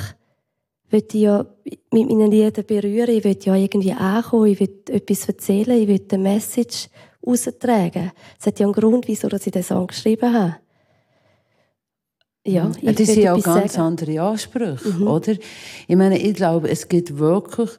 will 0.92 1.04
ich 1.12 1.22
ja 1.22 1.46
mit 1.92 2.08
meinen 2.10 2.30
Liedern 2.30 2.66
berühren, 2.66 3.10
ich 3.10 3.24
will 3.24 3.38
ja 3.42 3.56
irgendwie 3.56 3.94
ankommen, 3.94 4.52
ich 4.52 4.60
will 4.60 4.84
etwas 4.90 5.28
erzählen, 5.28 5.82
ich 5.82 5.88
will 5.88 6.06
eine 6.12 6.22
Message 6.22 6.90
raustragen. 7.26 8.12
Es 8.40 8.46
hat 8.46 8.60
ja 8.60 8.68
einen 8.68 8.74
Grund, 8.74 9.08
wieso 9.08 9.28
ich 9.28 9.42
den 9.42 9.64
Song 9.64 9.88
geschrieben 9.88 10.32
habe. 10.32 10.58
Ja, 12.46 12.72
ich 12.82 12.96
das 12.96 13.08
sind 13.08 13.24
ja 13.24 13.34
auch 13.34 13.42
ganz 13.42 13.74
sagen. 13.74 13.88
andere 13.88 14.22
Ansprüche, 14.22 14.90
mhm. 14.90 15.08
oder? 15.08 15.34
Ich 15.88 15.96
meine, 15.96 16.20
ich 16.20 16.36
glaube, 16.36 16.70
es 16.70 16.88
gibt 16.88 17.18
wirklich 17.18 17.72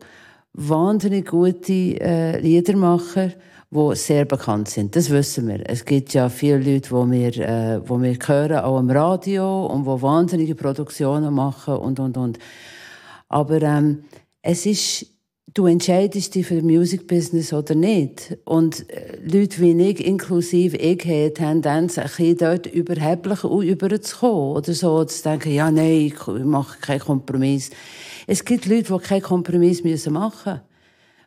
wahnsinnig 0.52 1.28
gute 1.28 1.72
äh, 1.72 2.40
Liedermacher, 2.40 3.30
die 3.72 3.94
sehr 3.94 4.24
bekannt 4.24 4.68
sind. 4.68 4.96
Das 4.96 5.10
wissen 5.10 5.46
wir. 5.46 5.62
Es 5.68 5.84
gibt 5.84 6.12
ja 6.12 6.28
viele 6.28 6.58
Leute, 6.58 6.88
die 6.88 6.90
wir, 6.90 7.38
äh, 7.38 7.80
die 7.80 8.02
wir 8.02 8.18
hören, 8.26 8.64
auch 8.64 8.80
im 8.80 8.90
Radio, 8.90 9.66
und 9.66 9.84
die 9.84 10.02
wahnsinnige 10.02 10.56
Produktionen 10.56 11.32
machen 11.32 11.76
und, 11.76 12.00
und, 12.00 12.16
und. 12.16 12.38
Aber 13.28 13.62
ähm, 13.62 14.02
es 14.42 14.66
ist, 14.66 15.06
du 15.54 15.66
entscheidest 15.66 16.34
dich 16.34 16.46
für 16.46 16.56
das 16.56 16.64
Music 16.64 17.06
Business 17.06 17.52
oder 17.52 17.76
nicht. 17.76 18.36
Und 18.44 18.90
äh, 18.90 19.18
Leute 19.22 19.60
wie 19.60 19.80
ich, 19.80 20.04
inklusive 20.04 20.76
ich, 20.76 21.04
haben 21.04 21.28
die 21.28 21.34
Tendenz, 21.34 21.96
ein 21.96 22.04
bisschen 22.06 22.38
dort 22.38 22.66
überheblich 22.66 23.44
überzukommen. 23.44 24.56
Oder 24.56 24.72
so, 24.74 25.04
zu 25.04 25.22
denken, 25.22 25.54
ja, 25.54 25.70
nein, 25.70 26.12
ich 26.12 26.26
mache 26.26 26.80
keinen 26.80 27.00
Kompromiss. 27.00 27.70
Es 28.26 28.44
gibt 28.44 28.66
Leute, 28.66 28.92
die 28.92 28.98
keinen 28.98 29.22
Kompromiss 29.22 29.84
machen 29.84 30.12
müssen. 30.12 30.60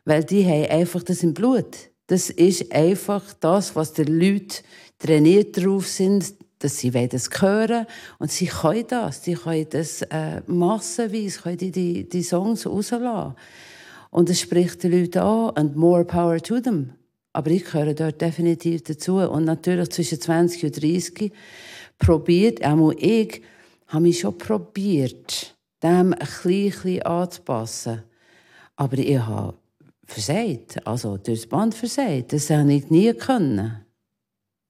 Weil 0.04 0.24
die 0.24 0.44
haben 0.44 0.70
einfach 0.70 1.02
das 1.02 1.22
im 1.22 1.32
Blut. 1.32 1.93
Das 2.06 2.30
ist 2.30 2.72
einfach 2.72 3.22
das, 3.40 3.74
was 3.76 3.94
die 3.94 4.04
Leute 4.04 4.62
trainiert 4.98 5.56
darauf 5.56 5.86
sind, 5.86 6.34
dass 6.58 6.78
sie 6.78 6.90
das 6.90 7.28
hören 7.40 7.86
und 8.18 8.30
sie 8.30 8.46
können 8.46 8.86
das, 8.88 9.24
sie 9.24 9.34
können 9.34 9.66
das 9.68 10.02
äh, 10.02 10.42
massenweise, 10.46 11.40
können 11.40 11.58
die, 11.58 11.70
die, 11.70 12.08
die 12.08 12.22
Songs 12.22 12.66
rauslassen. 12.66 13.34
Und 14.10 14.30
es 14.30 14.40
spricht 14.40 14.82
die 14.82 14.88
Leute 14.88 15.22
an 15.22 15.50
und 15.50 15.76
more 15.76 16.04
power 16.04 16.40
to 16.40 16.60
them. 16.60 16.92
Aber 17.32 17.50
ich 17.50 17.64
gehöre 17.64 17.94
dort 17.94 18.20
definitiv 18.20 18.84
dazu. 18.84 19.16
Und 19.16 19.44
natürlich 19.44 19.90
zwischen 19.90 20.20
20 20.20 20.64
und 20.64 20.82
30 20.82 21.32
probiert, 21.98 22.64
auch 22.64 22.92
ich, 22.96 23.42
habe 23.88 24.02
mich 24.02 24.20
schon 24.20 24.38
probiert, 24.38 25.56
dem 25.82 26.12
ein 26.12 26.18
bisschen 26.18 27.02
anzupassen. 27.02 28.04
Aber 28.76 28.98
ich 28.98 29.18
habe 29.18 29.54
versagt. 30.06 30.86
Also 30.86 31.16
durchs 31.16 31.46
Band 31.46 31.74
versagt. 31.74 32.32
Das 32.32 32.50
habe 32.50 32.72
ich 32.72 32.90
nie 32.90 33.12
können. 33.14 33.84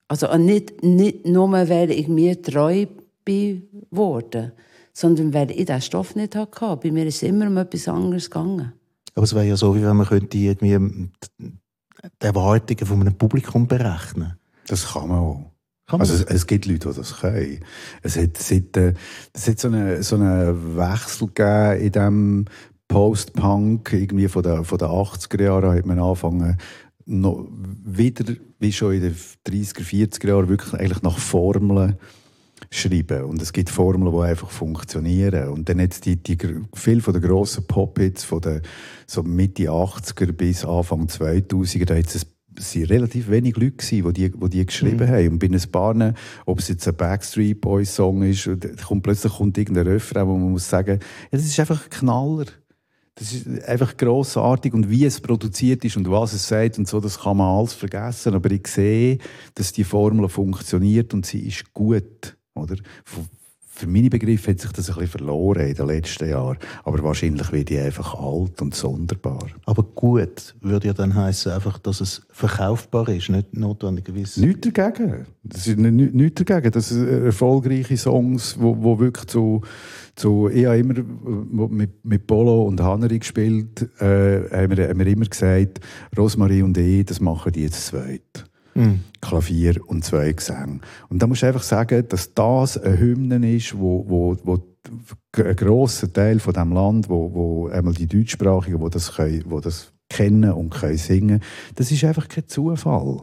Also 0.08 0.34
nicht, 0.36 0.82
nicht 0.82 1.26
nur, 1.26 1.52
weil 1.52 1.90
ich 1.90 2.08
mir 2.08 2.40
treu 2.40 2.86
bin 3.24 3.68
worden, 3.90 4.52
sondern 4.92 5.32
weil 5.32 5.50
ich 5.50 5.66
diesen 5.66 5.80
Stoff 5.80 6.14
nicht 6.14 6.36
hatte. 6.36 6.76
Bei 6.76 6.90
mir 6.90 7.06
ist 7.06 7.16
es 7.16 7.22
immer 7.22 7.46
um 7.46 7.56
etwas 7.56 7.88
anderes 7.88 8.30
gegangen. 8.30 8.72
Aber 9.14 9.24
es 9.24 9.34
wäre 9.34 9.46
ja 9.46 9.56
so, 9.56 9.74
wie 9.74 9.82
wenn 9.82 9.96
man 9.96 10.06
könnte 10.06 10.36
irgendwie 10.36 11.10
die 11.38 12.26
Erwartungen 12.26 12.86
von 12.86 13.00
einem 13.00 13.14
Publikum 13.14 13.66
berechnen. 13.66 14.38
Das 14.66 14.92
kann 14.92 15.08
man 15.08 15.18
auch. 15.18 15.50
Kann 15.86 16.00
also 16.00 16.14
es, 16.14 16.22
es, 16.22 16.46
gibt 16.46 16.64
Leute, 16.66 16.88
die 16.88 16.96
das 16.96 17.20
können. 17.20 17.60
Es 18.02 18.16
hat, 18.16 18.38
seit, 18.38 18.76
äh, 18.76 18.94
es 19.34 19.48
hat 19.48 19.58
so 19.58 19.68
einen 19.68 20.02
so 20.02 20.16
einen 20.16 20.76
Wechsel 20.76 21.28
gegeben 21.28 21.80
in 21.80 21.92
diesem 21.92 22.44
Post-Punk, 22.94 23.92
irgendwie 23.92 24.28
von 24.28 24.42
den, 24.42 24.64
von 24.64 24.78
den 24.78 24.88
80er 24.88 25.42
Jahren 25.42 25.76
hat 25.76 25.86
man 25.86 25.98
angefangen, 25.98 26.56
noch 27.06 27.46
wieder, 27.84 28.34
wie 28.58 28.72
schon 28.72 28.94
in 28.94 29.02
den 29.02 29.14
30er, 29.14 29.82
40er 29.82 30.28
Jahren, 30.28 30.48
wirklich 30.48 30.74
eigentlich 30.74 31.02
nach 31.02 31.18
Formeln 31.18 31.98
schreiben. 32.70 33.24
Und 33.24 33.42
es 33.42 33.52
gibt 33.52 33.68
Formeln, 33.68 34.12
die 34.14 34.22
einfach 34.22 34.50
funktionieren. 34.50 35.48
Und 35.48 35.68
dann 35.68 35.80
hat 35.80 36.04
die, 36.04 36.16
die, 36.16 36.38
viel 36.72 37.00
von 37.00 37.12
den 37.12 37.22
grossen 37.22 37.66
Pop-Hits 37.66 38.24
von 38.24 38.40
den 38.40 38.62
so 39.06 39.22
Mitte 39.22 39.64
80er 39.64 40.32
bis 40.32 40.64
Anfang 40.64 41.06
2000er, 41.06 41.84
da 41.84 41.96
hat 41.96 42.14
es 42.14 42.26
es 42.56 42.76
waren 42.76 42.84
relativ 42.84 43.28
wenig 43.30 43.56
Leute, 43.56 43.72
gewesen, 43.72 44.12
die, 44.12 44.30
die, 44.30 44.48
die 44.50 44.66
geschrieben 44.66 45.08
mhm. 45.08 45.12
haben. 45.12 45.28
Und 45.28 45.38
bei 45.40 45.48
ein 45.48 45.70
paar, 45.70 46.14
ob 46.46 46.58
es 46.60 46.68
jetzt 46.68 46.86
ein 46.86 46.94
Backstreet 46.94 47.60
Boys 47.60 47.94
Song 47.94 48.22
ist, 48.22 48.48
kommt, 48.86 49.02
plötzlich 49.02 49.32
kommt 49.32 49.58
irgendein 49.58 49.88
Refrain, 49.88 50.28
wo 50.28 50.36
man 50.36 50.52
muss 50.52 50.68
sagen, 50.68 51.00
ja, 51.00 51.28
das 51.32 51.44
ist 51.44 51.58
einfach 51.58 51.84
ein 51.84 51.90
Knaller. 51.90 52.46
Das 53.16 53.32
ist 53.32 53.64
einfach 53.64 53.96
grossartig. 53.96 54.74
Und 54.74 54.90
wie 54.90 55.04
es 55.04 55.20
produziert 55.20 55.84
ist 55.84 55.96
und 55.96 56.10
was 56.10 56.32
es 56.32 56.48
sagt 56.48 56.78
und 56.78 56.88
so, 56.88 57.00
das 57.00 57.20
kann 57.20 57.36
man 57.36 57.58
alles 57.58 57.72
vergessen. 57.72 58.34
Aber 58.34 58.50
ich 58.50 58.66
sehe, 58.66 59.18
dass 59.54 59.72
die 59.72 59.84
Formel 59.84 60.28
funktioniert 60.28 61.14
und 61.14 61.24
sie 61.24 61.46
ist 61.46 61.72
gut. 61.72 62.36
Oder? 62.54 62.76
Für 63.76 63.88
meine 63.88 64.08
Begriffe 64.08 64.52
hat 64.52 64.60
sich 64.60 64.70
das 64.70 64.88
ein 64.88 64.94
bisschen 64.94 65.18
verloren 65.18 65.66
in 65.66 65.74
den 65.74 65.86
letzten 65.88 66.28
Jahren. 66.28 66.58
Aber 66.84 67.02
wahrscheinlich 67.02 67.50
wird 67.50 67.70
die 67.70 67.78
einfach 67.78 68.14
alt 68.14 68.62
und 68.62 68.72
sonderbar. 68.72 69.48
Aber 69.66 69.82
gut 69.82 70.54
würde 70.60 70.86
ja 70.86 70.92
dann 70.92 71.12
heißen 71.12 71.50
einfach, 71.50 71.78
dass 71.78 72.00
es 72.00 72.22
verkaufbar 72.30 73.08
ist, 73.08 73.30
nicht 73.30 73.52
notwendigerweise. 73.52 74.46
Nichts 74.46 74.70
dagegen. 74.70 75.26
Das 75.42 75.66
ist 75.66 75.76
nichts 75.76 76.44
dagegen. 76.44 76.70
Das 76.70 76.88
sind 76.90 77.08
erfolgreiche 77.08 77.96
Songs, 77.96 78.56
wo, 78.60 78.76
wo 78.80 79.00
wirklich 79.00 79.26
zu, 79.26 79.62
zu 80.14 80.48
ich 80.48 80.66
habe 80.66 80.78
immer 80.78 80.94
mit, 81.68 82.04
mit 82.04 82.26
Polo 82.28 82.66
und 82.66 82.80
Haneri 82.80 83.18
gespielt, 83.18 83.88
äh, 84.00 84.50
haben, 84.52 84.76
wir, 84.76 84.88
haben 84.88 84.98
wir 85.00 85.06
immer 85.08 85.26
gesagt, 85.26 85.80
Rosmarie 86.16 86.62
und 86.62 86.78
ich, 86.78 87.06
das 87.06 87.20
machen 87.20 87.50
die 87.50 87.62
jetzt 87.62 87.86
zweit. 87.86 88.44
Mhm. 88.74 89.00
Klavier 89.20 89.80
und 89.86 90.04
zwei 90.04 90.32
Gesänge. 90.32 90.80
Und 91.08 91.22
da 91.22 91.26
musst 91.26 91.42
du 91.42 91.46
einfach 91.46 91.62
sagen, 91.62 92.04
dass 92.08 92.34
das 92.34 92.78
eine 92.78 92.98
Hymne 92.98 93.56
ist, 93.56 93.78
wo, 93.78 94.04
wo, 94.08 94.36
wo 94.44 94.58
ein 95.36 95.56
grosser 95.56 96.12
Teil 96.12 96.40
von 96.40 96.52
dem 96.52 96.72
Land, 96.72 97.08
wo, 97.08 97.32
wo 97.32 97.68
einmal 97.68 97.94
die 97.94 98.06
Deutschsprachigen, 98.06 98.80
wo 98.80 98.88
das, 98.88 99.14
können, 99.14 99.44
wo 99.46 99.60
das 99.60 99.92
kennen 100.08 100.52
und 100.52 100.70
können 100.70 100.98
singen, 100.98 101.40
das 101.76 101.90
ist 101.90 102.04
einfach 102.04 102.28
kein 102.28 102.46
Zufall. 102.46 103.22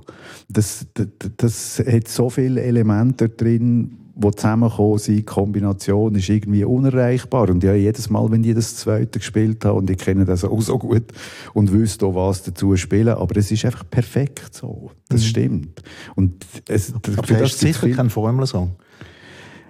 Das, 0.49 0.87
das, 0.93 1.07
das 1.37 1.79
hat 1.79 2.07
so 2.07 2.29
viele 2.29 2.61
Elemente 2.61 3.29
drin, 3.29 4.00
die 4.13 4.31
zusammenkommen 4.31 4.97
sind, 4.97 5.17
die 5.17 5.23
Kombination 5.23 6.15
ist 6.15 6.29
irgendwie 6.29 6.63
unerreichbar. 6.63 7.49
Und 7.49 7.63
ja, 7.63 7.73
jedes 7.73 8.09
Mal, 8.09 8.29
wenn 8.31 8.43
ich 8.43 8.55
das 8.55 8.75
Zweite 8.75 9.19
gespielt 9.19 9.63
habe, 9.65 9.79
und 9.79 9.89
ich 9.89 9.97
kenne 9.97 10.25
das 10.25 10.43
auch 10.43 10.61
so 10.61 10.77
gut 10.77 11.05
und 11.53 11.71
wüsste 11.71 12.05
auch, 12.05 12.15
was 12.15 12.43
dazu 12.43 12.75
spielen, 12.75 13.09
aber 13.09 13.37
es 13.37 13.51
ist 13.51 13.65
einfach 13.65 13.89
perfekt 13.89 14.53
so. 14.53 14.91
Das 15.09 15.21
mhm. 15.21 15.25
stimmt. 15.25 15.83
Und 16.15 16.45
es, 16.67 16.93
aber 16.93 17.27
du 17.27 17.39
hast 17.41 17.59
sicher 17.59 17.89
keinen 17.89 18.09
Formelsong. 18.09 18.75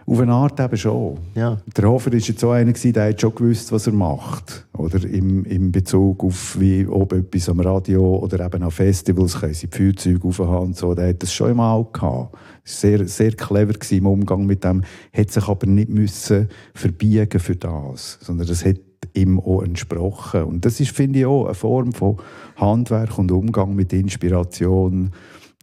Auf 0.06 0.20
eine 0.20 0.34
Art 0.34 0.60
eben 0.60 0.78
schon. 0.78 1.18
Ja. 1.36 1.58
Der 1.78 1.90
Hofer 1.90 2.12
war 2.12 2.18
jetzt 2.18 2.40
so 2.40 2.50
einer, 2.50 2.74
der 2.74 3.10
hat 3.10 3.22
schon 3.22 3.36
gewusst, 3.36 3.72
was 3.72 3.88
er 3.88 3.94
macht. 3.94 4.68
Oder 4.74 5.04
im, 5.08 5.46
im 5.46 5.72
Bezug 5.72 6.24
auf, 6.24 6.60
wie, 6.60 6.88
ob 6.88 7.14
etwas 7.14 7.50
am 7.50 7.60
Radio 7.60 8.18
oder 8.18 8.46
eben 8.46 8.64
an 8.64 8.72
Festivals 8.72 9.40
können 9.40 9.54
sie 9.54 9.68
die 9.68 9.78
Feuerzeuge 9.78 10.28
aufhaben 10.28 10.74
so. 10.74 10.96
Der 10.96 11.10
hat 11.10 11.22
das 11.22 11.34
schon 11.34 11.52
einmal 11.52 11.86
gehabt. 11.94 12.36
Sehr, 12.64 13.08
sehr 13.08 13.32
clever 13.34 13.74
im 13.92 14.06
Umgang 14.06 14.46
mit 14.46 14.64
dem. 14.64 14.84
Hat 15.14 15.32
sich 15.32 15.48
aber 15.48 15.68
nicht 15.68 15.90
müssen 15.90 16.50
verbiegen 16.74 17.40
für 17.40 17.56
das. 17.56 18.18
Sondern 18.22 18.48
das 18.48 18.66
hat 18.66 18.78
ihm 19.14 19.40
auch 19.40 19.62
entsprochen. 19.62 20.44
Und 20.44 20.66
das 20.66 20.80
ist, 20.80 20.92
finde 20.92 21.20
ich, 21.20 21.26
auch 21.26 21.46
eine 21.46 21.54
Form 21.54 21.94
von 21.94 22.18
Handwerk 22.56 23.18
und 23.18 23.32
Umgang 23.32 23.76
mit 23.76 23.94
Inspiration 23.94 25.12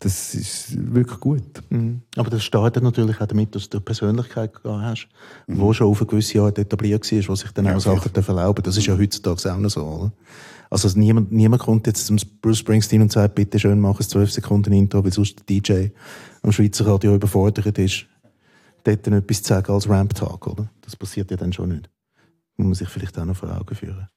das 0.00 0.34
ist 0.34 0.94
wirklich 0.94 1.20
gut. 1.20 1.62
Mhm. 1.70 2.02
Aber 2.16 2.30
das 2.30 2.44
startet 2.44 2.82
natürlich 2.82 3.20
auch 3.20 3.26
damit, 3.26 3.54
dass 3.54 3.68
du 3.68 3.78
eine 3.78 3.84
Persönlichkeit 3.84 4.54
gehabt 4.62 4.82
hast, 4.82 5.08
mhm. 5.46 5.58
wo 5.58 5.72
schon 5.72 5.88
auf 5.88 6.00
eine 6.00 6.06
gewisse 6.06 6.40
Art 6.40 6.58
etabliert 6.58 7.10
war, 7.10 7.28
wo 7.28 7.34
sich 7.34 7.50
dann 7.52 7.66
ja, 7.66 7.76
auch 7.76 7.80
Sachen 7.80 8.14
erlauben 8.14 8.62
Das 8.62 8.76
ist 8.76 8.86
ja 8.86 8.96
heutzutage 8.96 9.52
auch 9.52 9.58
noch 9.58 9.70
so, 9.70 9.84
oder? 9.84 10.12
Also 10.70 10.88
niemand, 10.98 11.32
niemand 11.32 11.62
kommt 11.62 11.86
jetzt 11.86 12.06
zum 12.06 12.18
Bruce 12.42 12.58
Springsteen 12.58 13.00
und 13.00 13.10
sagt, 13.10 13.34
bitte 13.34 13.58
schön, 13.58 13.80
mach 13.80 13.98
es 14.00 14.08
12 14.10 14.30
Sekunden 14.30 14.72
Intro, 14.74 15.02
weil 15.02 15.12
sonst 15.12 15.48
der 15.48 15.60
DJ 15.60 15.88
am 16.42 16.52
Schweizer 16.52 16.86
Radio 16.86 17.14
überfordert 17.14 17.78
ist, 17.78 18.04
dort 18.84 19.06
dann 19.06 19.14
etwas 19.14 19.42
zu 19.42 19.48
sagen 19.48 19.72
als 19.72 19.88
Ramp-Tag, 19.88 20.46
oder? 20.46 20.70
Das 20.82 20.94
passiert 20.94 21.30
ja 21.30 21.38
dann 21.38 21.54
schon 21.54 21.70
nicht. 21.70 21.88
Muss 22.58 22.66
man 22.66 22.74
sich 22.74 22.88
vielleicht 22.88 23.18
auch 23.18 23.24
noch 23.24 23.36
vor 23.36 23.56
Augen 23.56 23.74
führen 23.74 24.08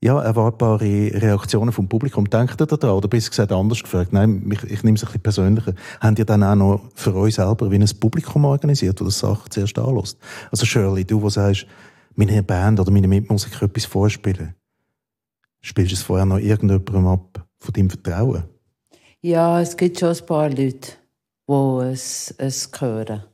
ja, 0.00 0.22
erwartbare 0.22 1.10
Reaktionen 1.12 1.72
vom 1.72 1.88
Publikum. 1.88 2.30
Denkt 2.30 2.60
ihr 2.60 2.66
daran? 2.66 2.96
Oder 2.96 3.08
du 3.08 3.30
gesagt 3.30 3.50
anders 3.50 3.82
gefragt? 3.82 4.12
Nein, 4.12 4.48
ich, 4.52 4.62
ich 4.64 4.82
nehme 4.84 4.96
es 4.96 5.02
ein 5.02 5.06
bisschen 5.06 5.22
persönlicher. 5.22 5.74
Habt 6.00 6.18
ihr 6.18 6.24
dann 6.24 6.44
auch 6.44 6.54
noch 6.54 6.80
für 6.94 7.14
euch 7.16 7.34
selber 7.34 7.70
wie 7.70 7.78
ein 7.78 7.90
Publikum 7.98 8.44
organisiert, 8.44 9.00
das 9.00 9.14
die 9.14 9.26
Sache 9.26 9.48
zuerst 9.48 9.78
anlässt? 9.78 10.18
Also 10.52 10.66
Shirley, 10.66 11.04
du, 11.04 11.20
der 11.20 11.30
sagst, 11.30 11.66
meine 12.14 12.42
Band 12.42 12.78
oder 12.78 12.90
meine 12.92 13.08
Mitmusiker 13.08 13.66
etwas 13.66 13.86
vorspielen, 13.86 14.54
spielst 15.60 15.92
du 15.92 15.94
es 15.96 16.02
vorher 16.02 16.26
noch 16.26 16.38
irgendjemandem 16.38 17.06
ab 17.06 17.46
von 17.58 17.72
deinem 17.72 17.90
Vertrauen? 17.90 18.44
Ja, 19.20 19.60
es 19.60 19.76
gibt 19.76 19.98
schon 19.98 20.10
ein 20.10 20.26
paar 20.26 20.48
Leute, 20.48 20.92
die 21.48 21.90
es, 21.92 22.32
es 22.38 22.70
hören. 22.78 23.24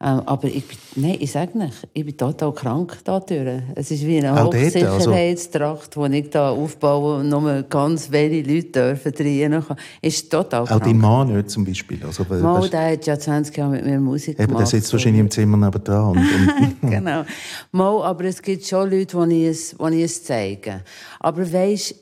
Ähm, 0.00 0.22
aber 0.26 0.46
ich, 0.46 0.62
nein, 0.94 1.16
ich 1.18 1.32
sage 1.32 1.58
nicht, 1.58 1.88
ich 1.92 2.04
bin 2.06 2.16
total 2.16 2.54
krank 2.54 2.98
da 3.02 3.18
durch. 3.18 3.62
Es 3.74 3.90
ist 3.90 4.06
wie 4.06 4.18
eine 4.18 4.30
also 4.30 4.52
Hochsicherheitstracht, 4.52 5.96
die 5.96 6.18
ich 6.18 6.30
da 6.30 6.50
aufbaue 6.50 7.18
und 7.18 7.28
nur 7.30 7.64
ganz 7.64 8.08
wenige 8.12 8.54
Leute 8.54 8.70
dürfen 8.70 9.12
können. 9.12 9.64
Ist 10.00 10.30
total 10.30 10.66
krank. 10.66 10.80
Auch 10.80 10.84
dein 10.84 10.98
Mann 10.98 11.34
nicht 11.34 11.50
zum 11.50 11.64
Beispiel? 11.64 11.98
Also, 12.04 12.24
Mal, 12.28 12.68
der 12.70 12.92
hat 12.92 13.06
ja 13.06 13.18
20 13.18 13.56
Jahre 13.56 13.72
mit 13.72 13.86
mir 13.86 13.98
Musik 13.98 14.38
eben, 14.38 14.46
gemacht. 14.46 14.60
Der 14.60 14.66
sitzt 14.66 14.92
wahrscheinlich 14.92 15.20
im 15.20 15.30
Zimmer 15.32 15.56
nebenan. 15.56 16.10
Und, 16.10 16.18
und 16.18 16.80
genau. 16.90 17.24
Mal, 17.72 18.02
aber 18.04 18.24
es 18.26 18.40
gibt 18.40 18.64
schon 18.66 18.88
Leute, 18.88 19.26
die 19.26 19.46
ich 19.46 19.48
es, 19.48 19.76
die 19.76 19.96
ich 19.96 20.04
es 20.04 20.22
zeige. 20.22 20.84
Aber 21.18 21.52
weisst, 21.52 21.96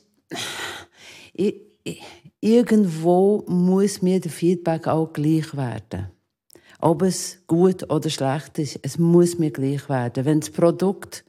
ich, 1.33 1.55
ich, 1.83 2.03
irgendwo 2.41 3.43
muss 3.47 4.03
mir 4.03 4.19
der 4.19 4.31
Feedback 4.31 4.85
auch 4.85 5.11
gleich 5.11 5.57
werden. 5.57 6.11
Ob 6.79 7.01
es 7.01 7.39
gut 7.47 7.89
oder 7.89 8.09
schlecht 8.09 8.59
ist, 8.59 8.79
es 8.83 8.99
muss 8.99 9.39
mir 9.39 9.51
gleich 9.51 9.89
werden. 9.89 10.25
Wenn 10.25 10.39
das 10.39 10.51
Produkt 10.51 11.25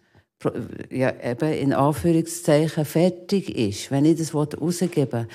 ja, 0.90 1.12
eben 1.22 1.53
in 1.53 1.72
Anführungszeichen 1.72 2.84
fertig 2.84 3.57
ist, 3.57 3.90
wenn 3.90 4.05
ich 4.05 4.18
das 4.18 4.34
rausgeben 4.34 5.12
will, 5.12 5.28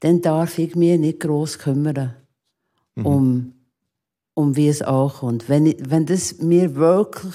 dann 0.00 0.20
darf 0.20 0.58
ich 0.58 0.76
mich 0.76 0.98
nicht 0.98 1.20
gross 1.20 1.58
kümmern, 1.58 2.14
mhm. 2.94 3.06
um, 3.06 3.52
um 4.34 4.56
wie 4.56 4.68
es 4.68 4.82
ankommt. 4.82 5.48
Wenn, 5.48 5.66
ich, 5.66 5.78
wenn 5.80 6.04
das 6.04 6.38
mir 6.38 6.74
wirklich 6.74 7.34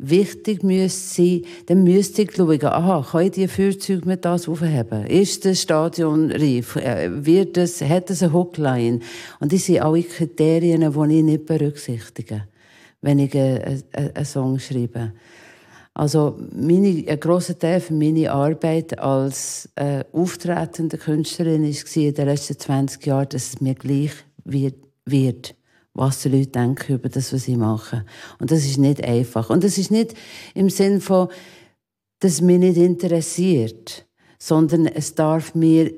wichtig 0.00 0.62
müsste 0.62 1.22
sein, 1.22 1.42
dann 1.66 1.84
müsste 1.84 2.22
ich 2.22 2.34
schauen, 2.34 2.64
aha, 2.64 3.06
kann 3.10 3.26
ich 3.26 3.32
die 3.32 3.48
Fahrzeuge 3.48 4.06
mit 4.06 4.24
das 4.24 4.48
aufheben? 4.48 5.06
Ist 5.06 5.44
das 5.44 5.60
Stadion 5.60 6.30
reif? 6.30 6.76
Äh, 6.76 7.24
wird 7.24 7.56
das, 7.56 7.80
hat 7.82 8.10
es 8.10 8.22
eine 8.22 8.32
Hookline? 8.32 9.00
Und 9.40 9.52
das 9.52 9.66
sind 9.66 9.80
alle 9.80 10.02
Kriterien, 10.02 10.80
die 10.80 11.16
ich 11.16 11.22
nicht 11.22 11.46
berücksichtige, 11.46 12.44
wenn 13.02 13.18
ich 13.18 13.34
einen, 13.34 13.82
einen 13.92 14.24
Song 14.24 14.58
schreibe. 14.58 15.12
Also 15.92 16.38
meine, 16.54 17.04
ein 17.06 17.20
grosser 17.20 17.58
Teil 17.58 17.80
von 17.80 17.98
meiner 17.98 18.32
Arbeit 18.32 18.98
als 18.98 19.68
äh, 19.74 20.04
auftretende 20.12 20.96
Künstlerin 20.96 21.64
war 21.64 21.96
in 22.02 22.14
den 22.14 22.26
letzten 22.26 22.58
20 22.58 23.04
Jahren, 23.06 23.28
dass 23.28 23.48
es 23.48 23.60
mir 23.60 23.74
gleich 23.74 24.12
wird. 24.44 24.76
wird 25.04 25.59
was 26.00 26.22
die 26.22 26.30
Leute 26.30 26.48
denken 26.48 26.94
über 26.94 27.08
das, 27.08 27.32
was 27.32 27.44
sie 27.44 27.56
machen. 27.56 28.02
Und 28.40 28.50
das 28.50 28.64
ist 28.64 28.78
nicht 28.78 29.04
einfach. 29.04 29.50
Und 29.50 29.62
das 29.62 29.78
ist 29.78 29.90
nicht 29.90 30.14
im 30.54 30.68
Sinn 30.68 31.00
von, 31.00 31.28
dass 32.18 32.40
mich 32.40 32.58
nicht 32.58 32.76
interessiert, 32.76 34.06
sondern 34.38 34.86
es 34.86 35.14
darf 35.14 35.54
mir, 35.54 35.92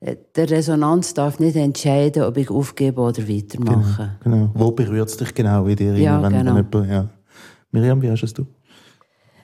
der 0.00 0.50
Resonanz 0.50 1.14
darf 1.14 1.38
nicht 1.38 1.56
entscheiden, 1.56 2.24
ob 2.24 2.36
ich 2.38 2.50
aufgebe 2.50 3.00
oder 3.00 3.28
weitermache. 3.28 4.16
Genau, 4.24 4.36
genau. 4.36 4.50
Wo 4.54 4.70
berührt 4.72 5.10
es 5.10 5.16
dich 5.16 5.34
genau 5.34 5.66
in 5.66 5.76
dir? 5.76 5.94
Ja, 5.96 6.22
wenn, 6.22 6.32
genau. 6.32 6.54
Wenn 6.54 6.64
jemand, 6.64 6.90
ja. 6.90 7.08
Miriam, 7.70 8.00
wie 8.00 8.10
hast 8.10 8.22
es 8.22 8.32
du? 8.32 8.46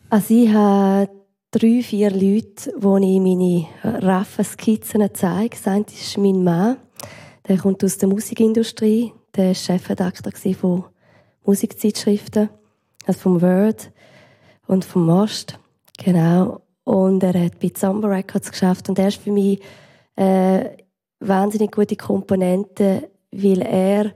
Also 0.08 0.34
ich 0.34 0.48
habe 0.48 1.10
drei, 1.50 1.82
vier 1.82 2.10
Leute, 2.10 2.72
wo 2.78 2.96
ich 2.96 3.20
meine 3.20 3.66
raffen 3.82 4.44
Skizzen 4.44 5.06
zeige. 5.12 5.56
Das 5.56 5.66
eine 5.66 5.84
ist 5.86 6.16
mein 6.16 6.42
Mann, 6.42 6.76
der 7.46 7.58
kommt 7.58 7.84
aus 7.84 7.98
der 7.98 8.08
Musikindustrie, 8.08 9.12
der 9.36 9.48
war 9.48 9.54
Chefredakteur 9.54 10.54
von 10.54 10.84
Musikzeitschriften, 11.44 12.50
also 13.06 13.20
vom 13.20 13.42
Word. 13.42 13.90
und 14.66 14.84
vom 14.84 15.06
Most. 15.06 15.58
Genau. 15.98 16.62
Und 16.84 17.22
er 17.22 17.44
hat 17.44 17.58
bei 17.58 17.72
Samba 17.74 18.08
Records 18.08 18.50
geschafft 18.50 18.88
und 18.88 18.98
er 18.98 19.08
ist 19.08 19.20
für 19.20 19.32
mich 19.32 19.60
äh, 20.16 20.76
wahnsinnig 21.18 21.72
gute 21.72 21.96
Komponente, 21.96 23.10
weil 23.32 23.62
er 23.62 24.12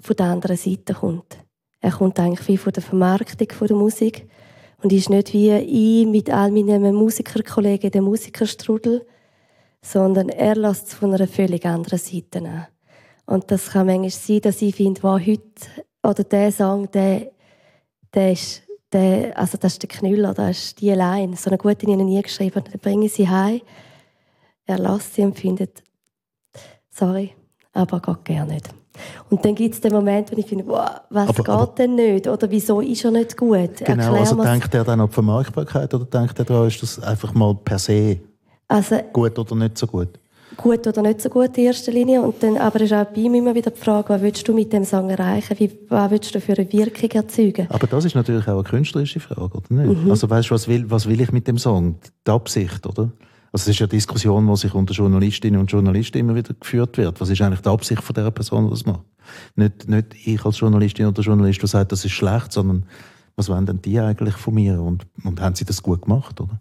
von 0.00 0.16
der 0.16 0.26
anderen 0.26 0.56
Seite 0.56 0.94
kommt. 0.94 1.38
Er 1.80 1.92
kommt 1.92 2.18
eigentlich 2.18 2.40
viel 2.40 2.58
von 2.58 2.72
der 2.72 2.82
Vermarktung 2.82 3.48
von 3.52 3.68
der 3.68 3.76
Musik 3.76 4.28
und 4.82 4.92
ist 4.92 5.10
nicht 5.10 5.32
wie 5.32 5.52
ich 5.52 6.06
mit 6.06 6.30
all 6.30 6.50
meinen 6.50 6.94
Musikerkollegen 6.94 7.90
der 7.90 8.02
Musikerstrudel, 8.02 9.06
sondern 9.80 10.28
er 10.28 10.56
lässt 10.56 10.88
es 10.88 10.94
von 10.94 11.14
einer 11.14 11.28
völlig 11.28 11.64
anderen 11.64 11.98
Seite 11.98 12.38
an. 12.40 12.66
Und 13.28 13.50
das 13.50 13.68
kann 13.70 13.86
manchmal 13.86 14.08
sein, 14.08 14.40
dass 14.40 14.62
ich 14.62 14.74
finde, 14.74 15.02
wow, 15.02 15.20
heute, 15.20 15.42
oder 16.02 16.24
der 16.24 16.50
Song, 16.50 16.90
der, 16.90 17.30
der 18.14 18.32
ist, 18.32 18.62
der, 18.90 19.38
also 19.38 19.58
das 19.58 19.74
ist 19.74 19.82
der 19.82 19.90
Knüller, 19.90 20.32
das 20.32 20.56
ist 20.56 20.80
die 20.80 20.90
allein. 20.90 21.34
So 21.36 21.50
eine 21.50 21.58
gute 21.58 21.86
ich 21.86 21.94
nie 21.94 22.22
geschrieben. 22.22 22.64
Dann 22.64 22.80
bringe 22.80 23.04
ich 23.04 23.12
sie 23.12 23.28
heim, 23.28 23.60
er 24.64 24.78
lässt 24.78 25.14
sie 25.14 25.24
und 25.24 25.38
findet, 25.38 25.82
sorry, 26.88 27.34
aber 27.74 28.00
geht 28.00 28.24
gerne 28.24 28.54
nicht. 28.54 28.70
Und 29.28 29.44
dann 29.44 29.54
gibt 29.54 29.74
es 29.74 29.80
den 29.82 29.92
Moment, 29.92 30.32
wo 30.32 30.36
ich 30.38 30.46
finde, 30.46 30.66
wow, 30.66 30.88
was 31.10 31.28
aber, 31.28 31.42
geht 31.42 31.48
aber, 31.50 31.74
denn 31.74 31.96
nicht? 31.96 32.26
Oder 32.26 32.50
wieso 32.50 32.80
ist 32.80 33.04
er 33.04 33.10
nicht 33.10 33.36
gut? 33.36 33.76
Genau, 33.76 34.04
Erklär 34.04 34.20
also 34.20 34.42
denkt 34.42 34.74
er 34.74 34.84
dann 34.84 35.00
an 35.02 35.06
die 35.06 35.12
Vermarktbarkeit 35.12 35.92
oder 35.92 36.06
denkt 36.06 36.38
er 36.38 36.46
daran, 36.46 36.68
ist 36.68 36.82
das 36.82 36.98
einfach 37.00 37.34
mal 37.34 37.54
per 37.54 37.78
se 37.78 38.20
also, 38.68 38.96
gut 39.12 39.38
oder 39.38 39.54
nicht 39.54 39.76
so 39.76 39.86
gut? 39.86 40.18
Gut 40.58 40.86
oder 40.88 41.02
nicht 41.02 41.22
so 41.22 41.28
gut 41.28 41.56
in 41.56 41.66
erster 41.66 41.92
Linie. 41.92 42.20
Und 42.20 42.42
dann, 42.42 42.56
aber 42.56 42.80
ist 42.80 42.92
auch 42.92 43.04
bei 43.04 43.20
ihm 43.20 43.34
immer 43.34 43.54
wieder 43.54 43.70
die 43.70 43.80
Frage, 43.80 44.08
was 44.08 44.22
willst 44.22 44.46
du 44.48 44.52
mit 44.52 44.72
dem 44.72 44.84
Song 44.84 45.08
erreichen? 45.08 45.56
Wie, 45.58 45.70
was 45.88 46.10
willst 46.10 46.34
du 46.34 46.40
für 46.40 46.54
eine 46.54 46.70
Wirkung 46.72 47.10
erzeugen? 47.10 47.68
Aber 47.70 47.86
das 47.86 48.04
ist 48.04 48.16
natürlich 48.16 48.46
auch 48.48 48.54
eine 48.54 48.64
künstlerische 48.64 49.20
Frage, 49.20 49.56
oder 49.56 49.66
nicht? 49.70 50.04
Mhm. 50.04 50.10
Also 50.10 50.28
weißt 50.28 50.50
du, 50.50 50.54
was 50.54 50.66
will, 50.66 50.90
was 50.90 51.08
will 51.08 51.20
ich 51.20 51.30
mit 51.30 51.46
dem 51.46 51.58
Song? 51.58 51.96
Die 52.26 52.30
Absicht, 52.30 52.84
oder? 52.86 53.12
Also 53.52 53.70
es 53.70 53.76
ist 53.76 53.80
eine 53.80 53.88
Diskussion, 53.88 54.46
die 54.46 54.56
sich 54.56 54.74
unter 54.74 54.92
Journalistinnen 54.92 55.60
und 55.60 55.70
Journalisten 55.70 56.18
immer 56.18 56.34
wieder 56.34 56.52
geführt 56.52 56.98
wird. 56.98 57.20
Was 57.20 57.30
ist 57.30 57.40
eigentlich 57.40 57.60
die 57.60 57.68
Absicht 57.68 58.02
von 58.02 58.14
der 58.14 58.30
Person, 58.30 58.64
die 58.64 58.70
das 58.70 58.84
macht? 58.84 59.04
Nicht, 59.54 59.88
nicht 59.88 60.06
ich 60.26 60.44
als 60.44 60.58
Journalistin 60.58 61.06
oder 61.06 61.22
Journalist, 61.22 61.62
der 61.62 61.68
sagt, 61.68 61.92
das 61.92 62.04
ist 62.04 62.12
schlecht, 62.12 62.52
sondern 62.52 62.84
was 63.36 63.48
wollen 63.48 63.64
denn 63.64 63.80
die 63.80 64.00
eigentlich 64.00 64.34
von 64.34 64.54
mir? 64.54 64.82
Und, 64.82 65.06
und 65.22 65.40
haben 65.40 65.54
sie 65.54 65.64
das 65.64 65.82
gut 65.82 66.02
gemacht, 66.02 66.40
oder? 66.40 66.60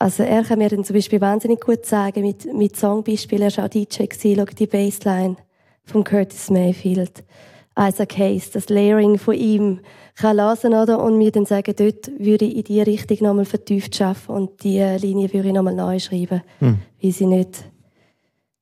Also 0.00 0.22
er 0.22 0.42
kann 0.44 0.58
mir 0.58 0.70
dann 0.70 0.82
zum 0.82 0.96
Beispiel 0.96 1.20
wahnsinnig 1.20 1.60
gut 1.60 1.84
sagen, 1.84 2.22
mit, 2.22 2.50
mit 2.54 2.74
Songbeispielen, 2.74 3.50
er 3.50 3.56
war 3.58 3.66
auch 3.66 3.68
DJ, 3.68 4.04
gewesen, 4.04 4.46
die 4.58 4.66
Bassline 4.66 5.36
von 5.84 6.04
Curtis 6.04 6.48
Mayfield. 6.48 7.22
Isaac 7.78 8.16
Hayes, 8.16 8.50
das 8.50 8.70
Layering 8.70 9.18
von 9.18 9.34
ihm 9.34 9.80
kann 10.14 10.38
lesen 10.38 10.72
oder? 10.72 11.02
und 11.02 11.18
mir 11.18 11.30
dann 11.30 11.44
sagen, 11.44 11.74
dort 11.76 12.10
würde 12.18 12.46
ich 12.46 12.56
in 12.56 12.64
diese 12.64 12.86
Richtung 12.86 13.18
nochmal 13.20 13.44
vertieft 13.44 14.00
arbeiten 14.00 14.32
und 14.32 14.62
diese 14.64 14.96
Linie 14.96 15.30
würde 15.34 15.48
ich 15.48 15.54
nochmal 15.54 15.74
neu 15.74 15.98
schreiben, 15.98 16.42
hm. 16.60 16.78
weil 17.02 17.12
sie 17.12 17.26
nicht 17.26 17.70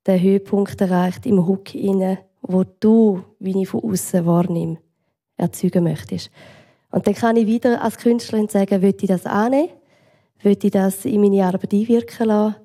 den 0.09 0.21
Höhepunkt 0.21 0.81
erreicht 0.81 1.25
im 1.25 1.47
Hook 1.47 1.73
inne, 1.73 2.19
wo 2.43 2.65
du, 2.81 3.23
wie 3.39 3.63
ich 3.63 3.69
von 3.69 3.85
außen 3.85 4.27
wahrnehme, 4.27 4.79
erzeugen 5.37 5.85
möchtest. 5.85 6.33
Und 6.91 7.07
dann 7.07 7.15
kann 7.15 7.37
ich 7.37 7.47
wieder 7.47 7.81
als 7.81 7.97
Künstlerin 7.97 8.49
sagen, 8.49 8.83
will 8.83 8.97
ich 9.01 9.07
das 9.07 9.25
annehmen? 9.25 9.71
Will 10.43 10.57
ich 10.63 10.71
das 10.71 11.05
in 11.05 11.21
meine 11.21 11.45
Arbeit 11.45 11.73
einwirken 11.73 12.27
lassen? 12.27 12.57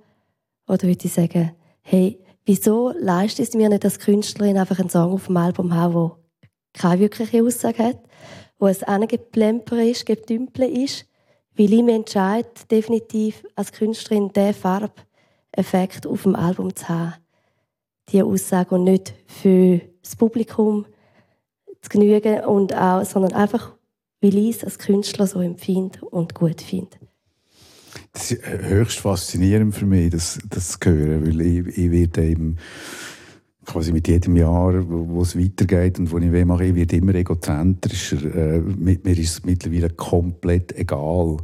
Oder 0.67 0.83
will 0.83 0.97
ich 1.01 1.11
sagen, 1.11 1.53
hey, 1.81 2.19
wieso 2.45 2.91
leistet 2.91 3.49
es 3.49 3.55
mir 3.55 3.69
nicht 3.69 3.83
als 3.83 3.99
Künstlerin 3.99 4.57
einfach 4.57 4.79
einen 4.79 4.89
Song 4.89 5.13
auf 5.13 5.25
dem 5.25 5.37
Album 5.37 5.73
haben, 5.73 6.11
der 6.41 6.49
keine 6.73 6.99
wirkliche 7.01 7.43
Aussage 7.43 7.83
hat, 7.83 7.99
wo 8.59 8.67
es 8.67 8.85
Plemper 9.31 9.83
ist, 9.83 10.05
Getümpel 10.05 10.65
ist, 10.83 11.05
weil 11.57 11.73
ich 11.73 11.83
mich 11.83 11.95
entscheide, 11.95 12.49
definitiv 12.69 13.43
als 13.55 13.71
Künstlerin 13.71 14.31
diesen 14.31 14.53
Farbeffekt 14.53 16.07
auf 16.07 16.23
dem 16.23 16.35
Album 16.35 16.75
zu 16.75 16.87
haben. 16.89 17.15
Diese 18.09 18.25
Aussage 18.25 18.75
und 18.75 18.83
nicht 18.83 19.13
für 19.25 19.81
das 20.01 20.15
Publikum 20.15 20.85
zu 21.81 21.89
genügen, 21.89 22.43
und 22.45 22.75
auch, 22.75 23.03
sondern 23.03 23.33
einfach, 23.33 23.75
weil 24.21 24.37
ich 24.37 24.57
es 24.57 24.63
als 24.63 24.79
Künstler 24.79 25.27
so 25.27 25.41
empfinde 25.41 26.03
und 26.05 26.33
gut 26.33 26.61
finde. 26.61 26.97
Das 28.11 28.31
ist 28.31 28.41
höchst 28.45 28.99
faszinierend 28.99 29.75
für 29.75 29.85
mich, 29.85 30.09
das, 30.11 30.39
das 30.49 30.79
zu 30.79 30.89
hören, 30.89 31.25
weil 31.25 31.41
ich, 31.41 31.77
ich 31.77 31.91
werde 31.91 32.25
eben 32.25 32.57
quasi 33.65 33.91
mit 33.91 34.07
jedem 34.07 34.35
Jahr, 34.35 34.87
wo, 34.87 35.21
es 35.21 35.37
weitergeht 35.37 35.99
und 35.99 36.11
wo 36.11 36.17
ich 36.17 36.31
weh 36.31 36.45
mache, 36.45 36.75
wird 36.75 36.93
immer 36.93 37.15
egozentrischer. 37.15 38.35
Äh, 38.35 38.59
mir 38.59 39.17
ist 39.17 39.31
es 39.31 39.45
mittlerweile 39.45 39.89
komplett 39.89 40.77
egal. 40.77 41.37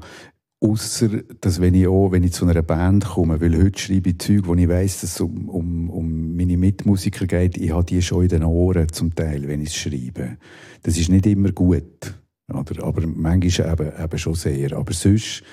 Außer, 0.61 1.07
dass 1.39 1.61
wenn 1.61 1.73
ich 1.73 1.87
auch, 1.87 2.11
wenn 2.11 2.23
ich 2.23 2.33
zu 2.33 2.45
einer 2.45 2.61
Band 2.61 3.05
komme, 3.05 3.39
weil 3.39 3.57
heute 3.57 3.79
schreibe 3.79 4.09
ich 4.09 4.19
Zeug, 4.19 4.41
wo 4.43 4.55
ich 4.55 4.67
weiss, 4.67 4.99
dass 4.99 5.13
es 5.13 5.21
um, 5.21 5.47
um, 5.47 5.89
um 5.89 6.35
meine 6.35 6.57
Mitmusiker 6.57 7.27
geht, 7.27 7.57
ich 7.57 7.71
habe 7.71 7.85
die 7.85 8.01
schon 8.01 8.23
in 8.23 8.29
den 8.29 8.43
Ohren 8.43 8.91
zum 8.91 9.15
Teil, 9.15 9.47
wenn 9.47 9.61
ich 9.61 9.69
es 9.69 9.75
schreibe. 9.75 10.37
Das 10.83 10.97
ist 10.97 11.09
nicht 11.09 11.25
immer 11.27 11.53
gut. 11.53 12.13
Oder? 12.53 12.83
Aber 12.83 13.07
manchmal 13.07 13.71
eben, 13.71 14.03
eben 14.03 14.17
schon 14.17 14.35
sehr. 14.35 14.73
Aber 14.75 14.91
sonst, 14.91 15.43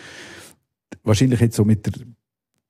wahrscheinlich 1.05 1.41
jetzt 1.41 1.57
so 1.57 1.65
mit 1.65 1.87
der 1.87 1.93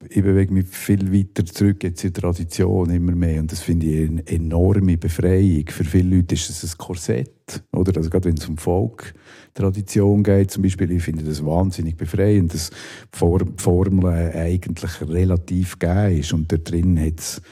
ich 0.08 0.22
bewege 0.22 0.52
mich 0.52 0.66
viel 0.66 1.12
weiter 1.12 1.44
zurück 1.46 1.82
jetzt 1.82 2.04
in 2.04 2.12
die 2.12 2.20
Tradition 2.20 2.90
immer 2.90 3.12
mehr 3.12 3.40
und 3.40 3.50
das 3.50 3.60
finde 3.60 3.86
ich 3.86 4.10
eine 4.10 4.26
enorme 4.26 4.98
Befreiung. 4.98 5.64
Für 5.68 5.84
viele 5.84 6.16
Leute 6.16 6.34
ist 6.34 6.50
es 6.50 6.74
ein 6.74 6.78
Korsett, 6.78 7.64
oder? 7.72 7.96
Also 7.96 8.10
gerade 8.10 8.28
wenn 8.28 8.36
es 8.36 8.46
um 8.46 8.58
Folk-Tradition 8.58 10.22
geht 10.22 10.50
zum 10.50 10.62
Beispiel, 10.62 10.90
ich 10.90 11.02
finde 11.02 11.24
das 11.24 11.44
wahnsinnig 11.44 11.96
befreiend, 11.96 12.52
dass 12.52 12.70
die 12.70 13.56
Formel 13.56 14.06
eigentlich 14.06 15.00
relativ 15.00 15.78
geil 15.78 16.18
ist 16.18 16.32
und 16.32 16.52
da 16.52 16.56
drin 16.58 17.00
hat 17.00 17.20
es 17.20 17.42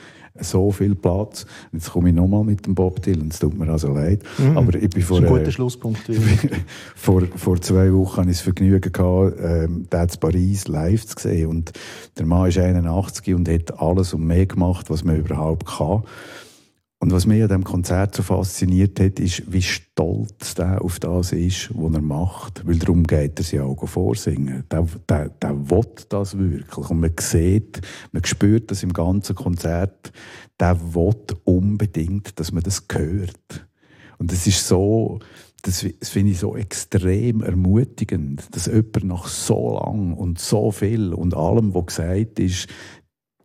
so 0.40 0.72
viel 0.72 0.94
Platz. 0.94 1.46
Jetzt 1.72 1.90
komme 1.90 2.08
ich 2.08 2.14
nochmal 2.14 2.44
mit 2.44 2.66
dem 2.66 2.74
Bob 2.74 3.02
Dylan, 3.02 3.28
es 3.28 3.38
tut 3.38 3.56
mir 3.56 3.70
also 3.70 3.92
leid. 3.92 4.22
Mhm. 4.38 4.58
Aber 4.58 4.74
ich 4.74 4.90
bin 4.90 5.02
vor, 5.02 5.20
das 5.20 5.26
ist 5.26 5.30
ein 5.30 5.38
guter 5.38 5.48
äh, 5.48 5.52
Schlusspunkt. 5.52 6.10
vor, 6.96 7.22
vor 7.36 7.60
zwei 7.60 7.92
Wochen 7.92 8.16
hatte 8.16 8.30
ich 8.30 8.36
das 8.36 8.42
Vergnügen, 8.42 8.92
gehabt, 8.92 9.36
ähm, 9.40 9.86
in 9.90 10.08
Paris 10.20 10.68
live 10.68 11.06
zu 11.06 11.20
sehen. 11.20 11.48
Und 11.48 11.72
der 12.18 12.26
Mann 12.26 12.48
ist 12.48 12.58
81 12.58 13.34
und 13.34 13.48
hat 13.48 13.78
alles 13.78 14.12
und 14.12 14.26
mehr 14.26 14.46
gemacht, 14.46 14.90
was 14.90 15.04
man 15.04 15.16
überhaupt 15.16 15.66
kann. 15.66 16.02
Und 17.04 17.12
was 17.12 17.26
mich 17.26 17.42
an 17.42 17.48
diesem 17.48 17.64
Konzert 17.64 18.14
so 18.14 18.22
fasziniert 18.22 18.98
hat, 18.98 19.20
ist, 19.20 19.42
wie 19.52 19.60
stolz 19.60 20.54
er 20.56 20.80
auf 20.80 20.98
das 20.98 21.32
ist, 21.32 21.68
was 21.74 21.92
er 21.92 22.00
macht. 22.00 22.66
Weil 22.66 22.78
darum 22.78 23.04
geht 23.04 23.38
er 23.38 23.58
ja 23.58 23.62
auch 23.64 23.86
vorsingen. 23.86 24.64
Der, 24.70 24.86
der, 25.06 25.28
der 25.28 25.70
will 25.70 25.84
das 26.08 26.38
wirklich. 26.38 26.88
Und 26.88 27.00
man 27.00 27.12
sieht, 27.20 27.82
man 28.12 28.24
spürt 28.24 28.70
das 28.70 28.82
im 28.82 28.94
ganzen 28.94 29.36
Konzert. 29.36 30.12
Der 30.58 30.94
will 30.94 31.14
unbedingt, 31.44 32.40
dass 32.40 32.52
man 32.52 32.62
das 32.62 32.82
hört. 32.90 33.66
Und 34.16 34.32
das 34.32 34.46
ist 34.46 34.66
so, 34.66 35.18
das, 35.60 35.84
das 36.00 36.08
finde 36.08 36.32
ich 36.32 36.38
so 36.38 36.56
extrem 36.56 37.42
ermutigend, 37.42 38.46
dass 38.52 38.64
jemand 38.64 39.04
nach 39.04 39.26
so 39.28 39.74
lang 39.74 40.14
und 40.14 40.38
so 40.38 40.70
viel 40.70 41.12
und 41.12 41.36
allem, 41.36 41.74
was 41.74 41.84
gesagt 41.84 42.38
ist, 42.38 42.66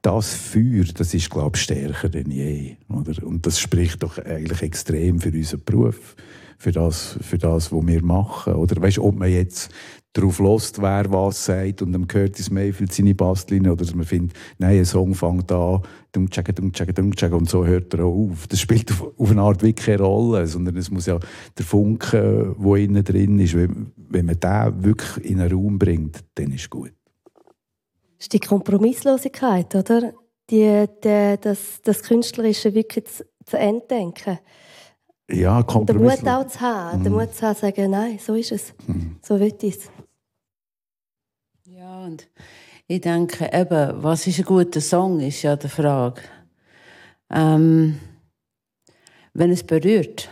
das 0.01 0.33
Feuer, 0.33 0.85
das 0.95 1.13
ist, 1.13 1.29
glaube 1.29 1.55
ich, 1.55 1.63
stärker 1.63 2.09
denn 2.09 2.31
je. 2.31 2.77
Oder? 2.89 3.25
Und 3.25 3.45
das 3.45 3.59
spricht 3.59 4.03
doch 4.03 4.17
eigentlich 4.17 4.61
extrem 4.61 5.19
für 5.19 5.29
unseren 5.29 5.63
Beruf, 5.63 6.15
für 6.57 6.71
das, 6.71 7.17
für 7.21 7.37
das 7.37 7.71
was 7.71 7.87
wir 7.87 8.03
machen. 8.03 8.53
Oder 8.53 8.81
weißt, 8.81 8.99
ob 8.99 9.15
man 9.15 9.31
jetzt 9.31 9.71
darauf 10.13 10.39
lässt, 10.39 10.81
wer 10.81 11.11
was 11.11 11.45
sagt 11.45 11.81
und 11.81 11.91
dann 11.91 12.07
Curtis 12.07 12.49
Mayfield 12.49 12.91
seine 12.91 13.13
Bassline 13.13 13.71
oder 13.71 13.85
dass 13.85 13.93
man 13.93 14.05
findet, 14.05 14.35
nein, 14.57 14.79
ein 14.79 14.85
Song 14.85 15.13
fängt 15.13 15.51
an, 15.51 15.81
tschagge, 16.31 16.53
dung 16.53 16.71
tschagge 16.71 17.35
und 17.35 17.49
so 17.49 17.65
hört 17.65 17.93
er 17.93 18.05
auch 18.05 18.29
auf. 18.31 18.47
Das 18.47 18.59
spielt 18.59 18.91
auf, 18.91 19.07
auf 19.17 19.31
eine 19.31 19.41
Art 19.41 19.61
wirklich 19.61 19.85
keine 19.85 20.01
Rolle, 20.01 20.47
sondern 20.47 20.75
es 20.77 20.89
muss 20.89 21.05
ja 21.05 21.19
der 21.57 21.65
Funke, 21.65 22.55
der 22.57 22.75
innen 22.75 23.03
drin 23.03 23.39
ist, 23.39 23.55
wenn, 23.55 23.91
wenn 24.09 24.25
man 24.25 24.39
den 24.39 24.83
wirklich 24.83 25.25
in 25.29 25.39
einen 25.39 25.51
Raum 25.51 25.77
bringt, 25.77 26.23
dann 26.35 26.51
ist 26.51 26.69
gut 26.69 26.91
ist 28.19 28.33
die 28.33 28.39
Kompromisslosigkeit, 28.39 29.73
oder? 29.75 30.13
Die, 30.49 30.85
die, 31.03 31.35
das, 31.39 31.81
das 31.83 32.03
Künstlerische 32.03 32.73
wirklich 32.73 33.05
zu, 33.05 33.23
zu 33.45 33.57
Enddenken. 33.57 34.39
Ja, 35.31 35.61
Kompromiss. 35.63 36.15
Den 36.17 36.25
Mut 36.25 36.33
auch 36.33 36.47
zu 36.47 36.59
haben. 36.59 36.99
Mhm. 36.99 37.03
Den 37.03 37.13
Mut 37.13 37.35
zu 37.35 37.45
haben, 37.45 37.55
sagen, 37.55 37.91
nein, 37.91 38.19
so 38.19 38.33
ist 38.33 38.51
es. 38.51 38.73
Mhm. 38.87 39.17
So 39.21 39.37
ich 39.37 39.63
es. 39.63 39.89
Ja, 41.65 42.03
und 42.03 42.27
ich 42.87 43.01
denke 43.01 43.49
eben, 43.53 44.03
was 44.03 44.25
ist 44.25 44.39
ein 44.39 44.45
guter 44.45 44.81
Song, 44.81 45.19
ist 45.19 45.43
ja 45.43 45.55
die 45.55 45.69
Frage. 45.69 46.21
Ähm, 47.29 47.99
wenn 49.33 49.51
es 49.51 49.63
berührt, 49.63 50.29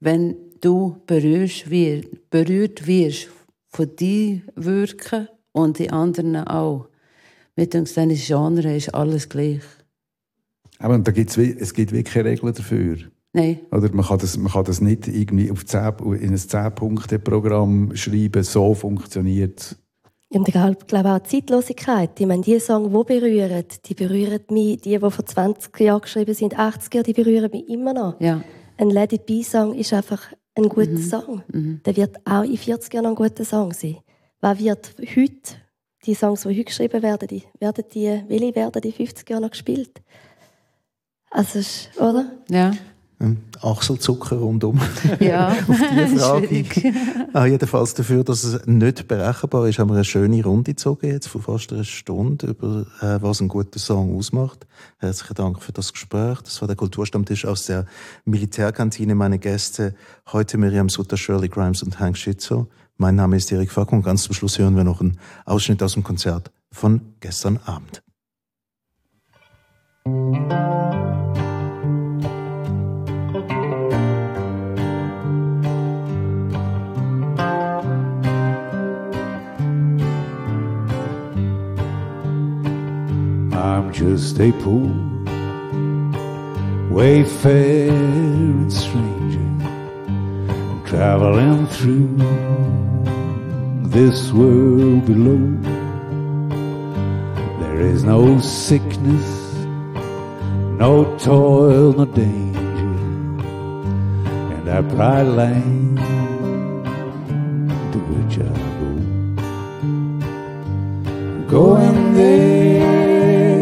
wenn 0.00 0.36
du 0.60 1.00
berührst, 1.06 1.70
berührt 2.30 2.86
wirst 2.86 3.28
von 3.68 3.94
deinem 3.94 4.42
Wirken 4.56 5.28
und 5.58 5.78
die 5.78 5.90
anderen 5.90 6.36
auch. 6.36 6.88
Mit 7.56 7.74
uns 7.74 7.94
Genre 7.94 8.76
ist 8.76 8.94
alles 8.94 9.28
gleich. 9.28 9.62
Aber 10.78 10.94
und 10.94 11.06
da 11.06 11.12
gibt's, 11.12 11.36
es 11.36 11.74
gibt 11.74 11.92
wirklich 11.92 12.14
keine 12.14 12.30
Regeln 12.30 12.54
dafür. 12.54 12.96
Nein. 13.32 13.60
Oder 13.72 13.92
man 13.92 14.06
kann 14.06 14.18
das, 14.18 14.36
man 14.36 14.52
kann 14.52 14.64
das 14.64 14.80
nicht 14.80 15.08
irgendwie 15.08 15.50
auf 15.50 15.66
10, 15.66 15.94
in 16.20 16.30
ein 16.30 16.36
10-Punkte-Programm 16.36 17.94
schreiben, 17.94 18.42
so 18.42 18.74
funktioniert 18.74 19.60
es. 19.60 19.76
Ich 20.30 20.44
glaube 20.86 21.10
auch 21.10 21.18
die 21.20 21.28
Zeitlosigkeit. 21.28 22.10
Ich 22.20 22.26
meine, 22.26 22.42
die 22.42 22.60
Songs, 22.60 22.90
die 22.90 23.04
berühren, 23.04 23.64
die 23.86 23.94
berühren 23.94 24.40
mich, 24.50 24.80
die, 24.82 24.90
die 24.90 24.98
vor 24.98 25.24
20 25.24 25.80
Jahren 25.80 26.02
geschrieben 26.02 26.34
sind, 26.34 26.58
80 26.58 26.94
Jahre, 26.94 27.04
die 27.04 27.12
berühren 27.14 27.50
mich 27.50 27.68
immer 27.68 27.94
noch. 27.94 28.20
Ja. 28.20 28.42
Ein 28.76 28.90
Let 28.90 29.14
It 29.14 29.26
Be-Song 29.26 29.74
ist 29.74 29.92
einfach 29.92 30.20
ein 30.54 30.68
guter 30.68 30.90
Mhm. 30.90 31.02
Song. 31.02 31.42
Der 31.84 31.96
wird 31.96 32.16
auch 32.26 32.42
in 32.42 32.56
40 32.56 32.92
Jahren 32.92 33.04
noch 33.04 33.10
ein 33.10 33.16
guter 33.16 33.44
Song 33.44 33.72
sein. 33.72 33.96
Was 34.40 34.58
wird 34.58 34.94
heute, 35.16 35.56
die 36.06 36.14
Songs, 36.14 36.42
die 36.42 36.48
heute 36.50 36.64
geschrieben 36.64 37.02
werden, 37.02 37.28
die, 37.28 37.42
werden 37.58 37.84
die, 37.92 38.22
welche 38.28 38.54
werden 38.54 38.82
in 38.82 38.92
50 38.92 39.28
Jahren 39.28 39.42
noch 39.42 39.50
gespielt? 39.50 40.00
Also, 41.30 41.58
es 41.58 41.66
ist- 41.88 42.00
oder? 42.00 42.30
Ja. 42.48 42.72
Ähm, 43.20 43.38
Achselzucker 43.60 44.36
rundum. 44.36 44.80
Ja. 45.20 45.52
Die 45.68 46.16
Frage. 46.16 46.46
Schwierig. 46.46 46.94
Ah, 47.34 47.46
jedenfalls 47.46 47.92
dafür, 47.92 48.22
dass 48.24 48.44
es 48.44 48.64
nicht 48.66 49.06
berechenbar 49.08 49.68
ist, 49.68 49.78
haben 49.80 49.90
wir 49.90 49.94
eine 49.96 50.04
schöne 50.04 50.42
Runde 50.42 50.72
gezogen 50.72 51.08
jetzt 51.08 51.26
von 51.26 51.42
fast 51.42 51.72
einer 51.72 51.84
Stunde 51.84 52.46
über 52.46 52.86
äh, 53.02 53.20
was 53.20 53.40
ein 53.40 53.48
guter 53.48 53.78
Song 53.78 54.16
ausmacht. 54.16 54.66
Herzlichen 54.98 55.34
Dank 55.34 55.62
für 55.62 55.72
das 55.72 55.92
Gespräch. 55.92 56.40
Das 56.42 56.60
war 56.62 56.68
der 56.68 56.76
Kulturstammtisch 56.76 57.44
aus 57.44 57.66
der 57.66 57.86
Militärkantine. 58.24 59.14
Meine 59.16 59.38
Gäste 59.38 59.94
heute 60.32 60.56
Miriam 60.56 60.88
Sutter, 60.88 61.16
Shirley 61.16 61.48
Grimes 61.48 61.82
und 61.82 61.98
Hank 62.00 62.16
Schitzo. 62.16 62.68
Mein 63.00 63.14
Name 63.14 63.36
ist 63.36 63.52
Erik 63.52 63.70
Fack 63.70 63.92
und 63.92 64.02
ganz 64.02 64.24
zum 64.24 64.34
Schluss 64.34 64.58
hören 64.58 64.74
wir 64.74 64.82
noch 64.82 65.00
einen 65.00 65.20
Ausschnitt 65.44 65.80
aus 65.84 65.92
dem 65.92 66.02
Konzert 66.02 66.50
von 66.72 67.14
gestern 67.20 67.60
Abend. 67.64 68.02
I'm 83.52 83.92
just 83.92 84.40
a 84.40 84.50
poor 84.60 84.90
wayfaring 86.90 88.68
stranger 88.68 89.17
traveling 90.88 91.66
through 91.66 92.16
this 93.90 94.32
world 94.32 95.04
below. 95.04 95.36
There 97.60 97.80
is 97.80 98.04
no 98.04 98.40
sickness, 98.40 99.54
no 100.80 101.04
toil, 101.18 101.92
no 101.92 102.06
danger 102.06 102.94
in 104.54 104.64
that 104.64 104.88
bright 104.88 105.24
land 105.24 105.98
to 107.92 107.98
which 108.08 108.38
I 108.38 108.48
go. 108.80 108.90
Going 111.50 112.14
there 112.14 113.60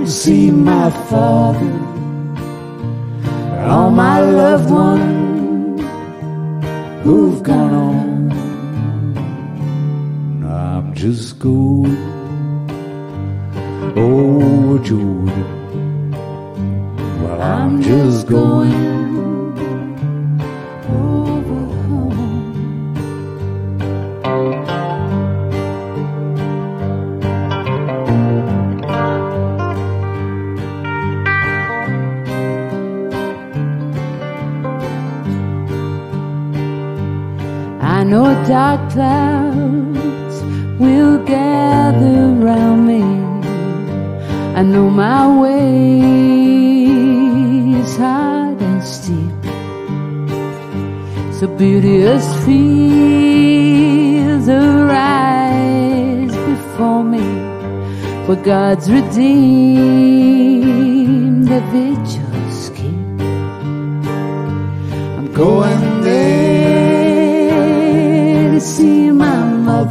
to 0.00 0.06
see 0.06 0.50
my 0.50 0.90
father 1.08 1.72
and 3.56 3.70
all 3.72 3.90
my 3.90 4.20
loved 4.20 4.70
ones 4.70 5.29
who've 7.10 7.42
gone 7.42 7.74
on. 7.74 8.30
I'm 10.44 10.94
just 10.94 11.40
going 11.40 11.96
over 13.96 14.78
Jordan. 14.84 15.26
Well, 17.20 17.42
I'm 17.42 17.82
just 17.82 18.28
going 18.28 18.99
dark 38.50 38.82
clouds 38.90 40.36
will 40.80 41.18
gather 41.24 42.20
round 42.46 42.84
me. 42.84 43.04
I 44.58 44.62
know 44.64 44.90
my 44.90 45.22
way 45.40 46.90
is 47.80 47.96
hard 47.96 48.60
and 48.60 48.82
steep. 48.82 49.42
So 51.38 51.46
beauteous 51.46 52.26
fields 52.44 53.38
arise 54.48 56.34
before 56.50 57.04
me. 57.04 57.28
For 58.26 58.34
God's 58.34 58.90
redeemed 58.90 59.86
the 61.46 61.60
vigils 61.70 62.70
keep. 62.74 63.20
I'm 65.18 65.28
going 65.32 65.79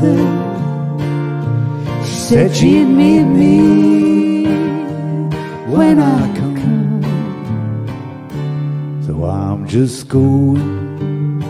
mother. 0.01 0.17
Said 2.03 2.55
she'd 2.55 2.85
meet 2.85 3.23
me 3.23 4.45
when 5.67 5.99
I 5.99 6.37
come. 6.37 7.01
So 9.05 9.23
I'm 9.25 9.67
just 9.67 10.07
going 10.07 11.41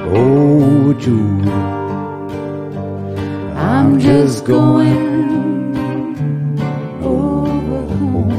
oh, 0.00 0.62
over 0.62 0.94
Jordan. 0.94 1.48
I'm 3.56 3.98
just 3.98 4.44
going 4.44 5.38
over 7.02 7.86
home. 7.94 8.32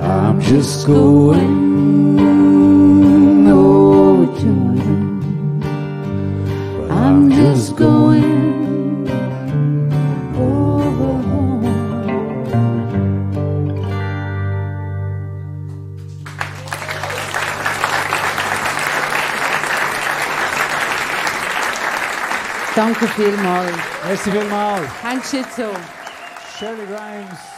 I'm 0.00 0.40
just 0.40 0.86
going 0.86 1.53
Merci 24.06 24.30
vielmals. 24.30 24.86
Hank 25.02 25.24
Schitzo. 25.24 25.70
Shirley 26.58 26.86
Grimes. 26.86 27.53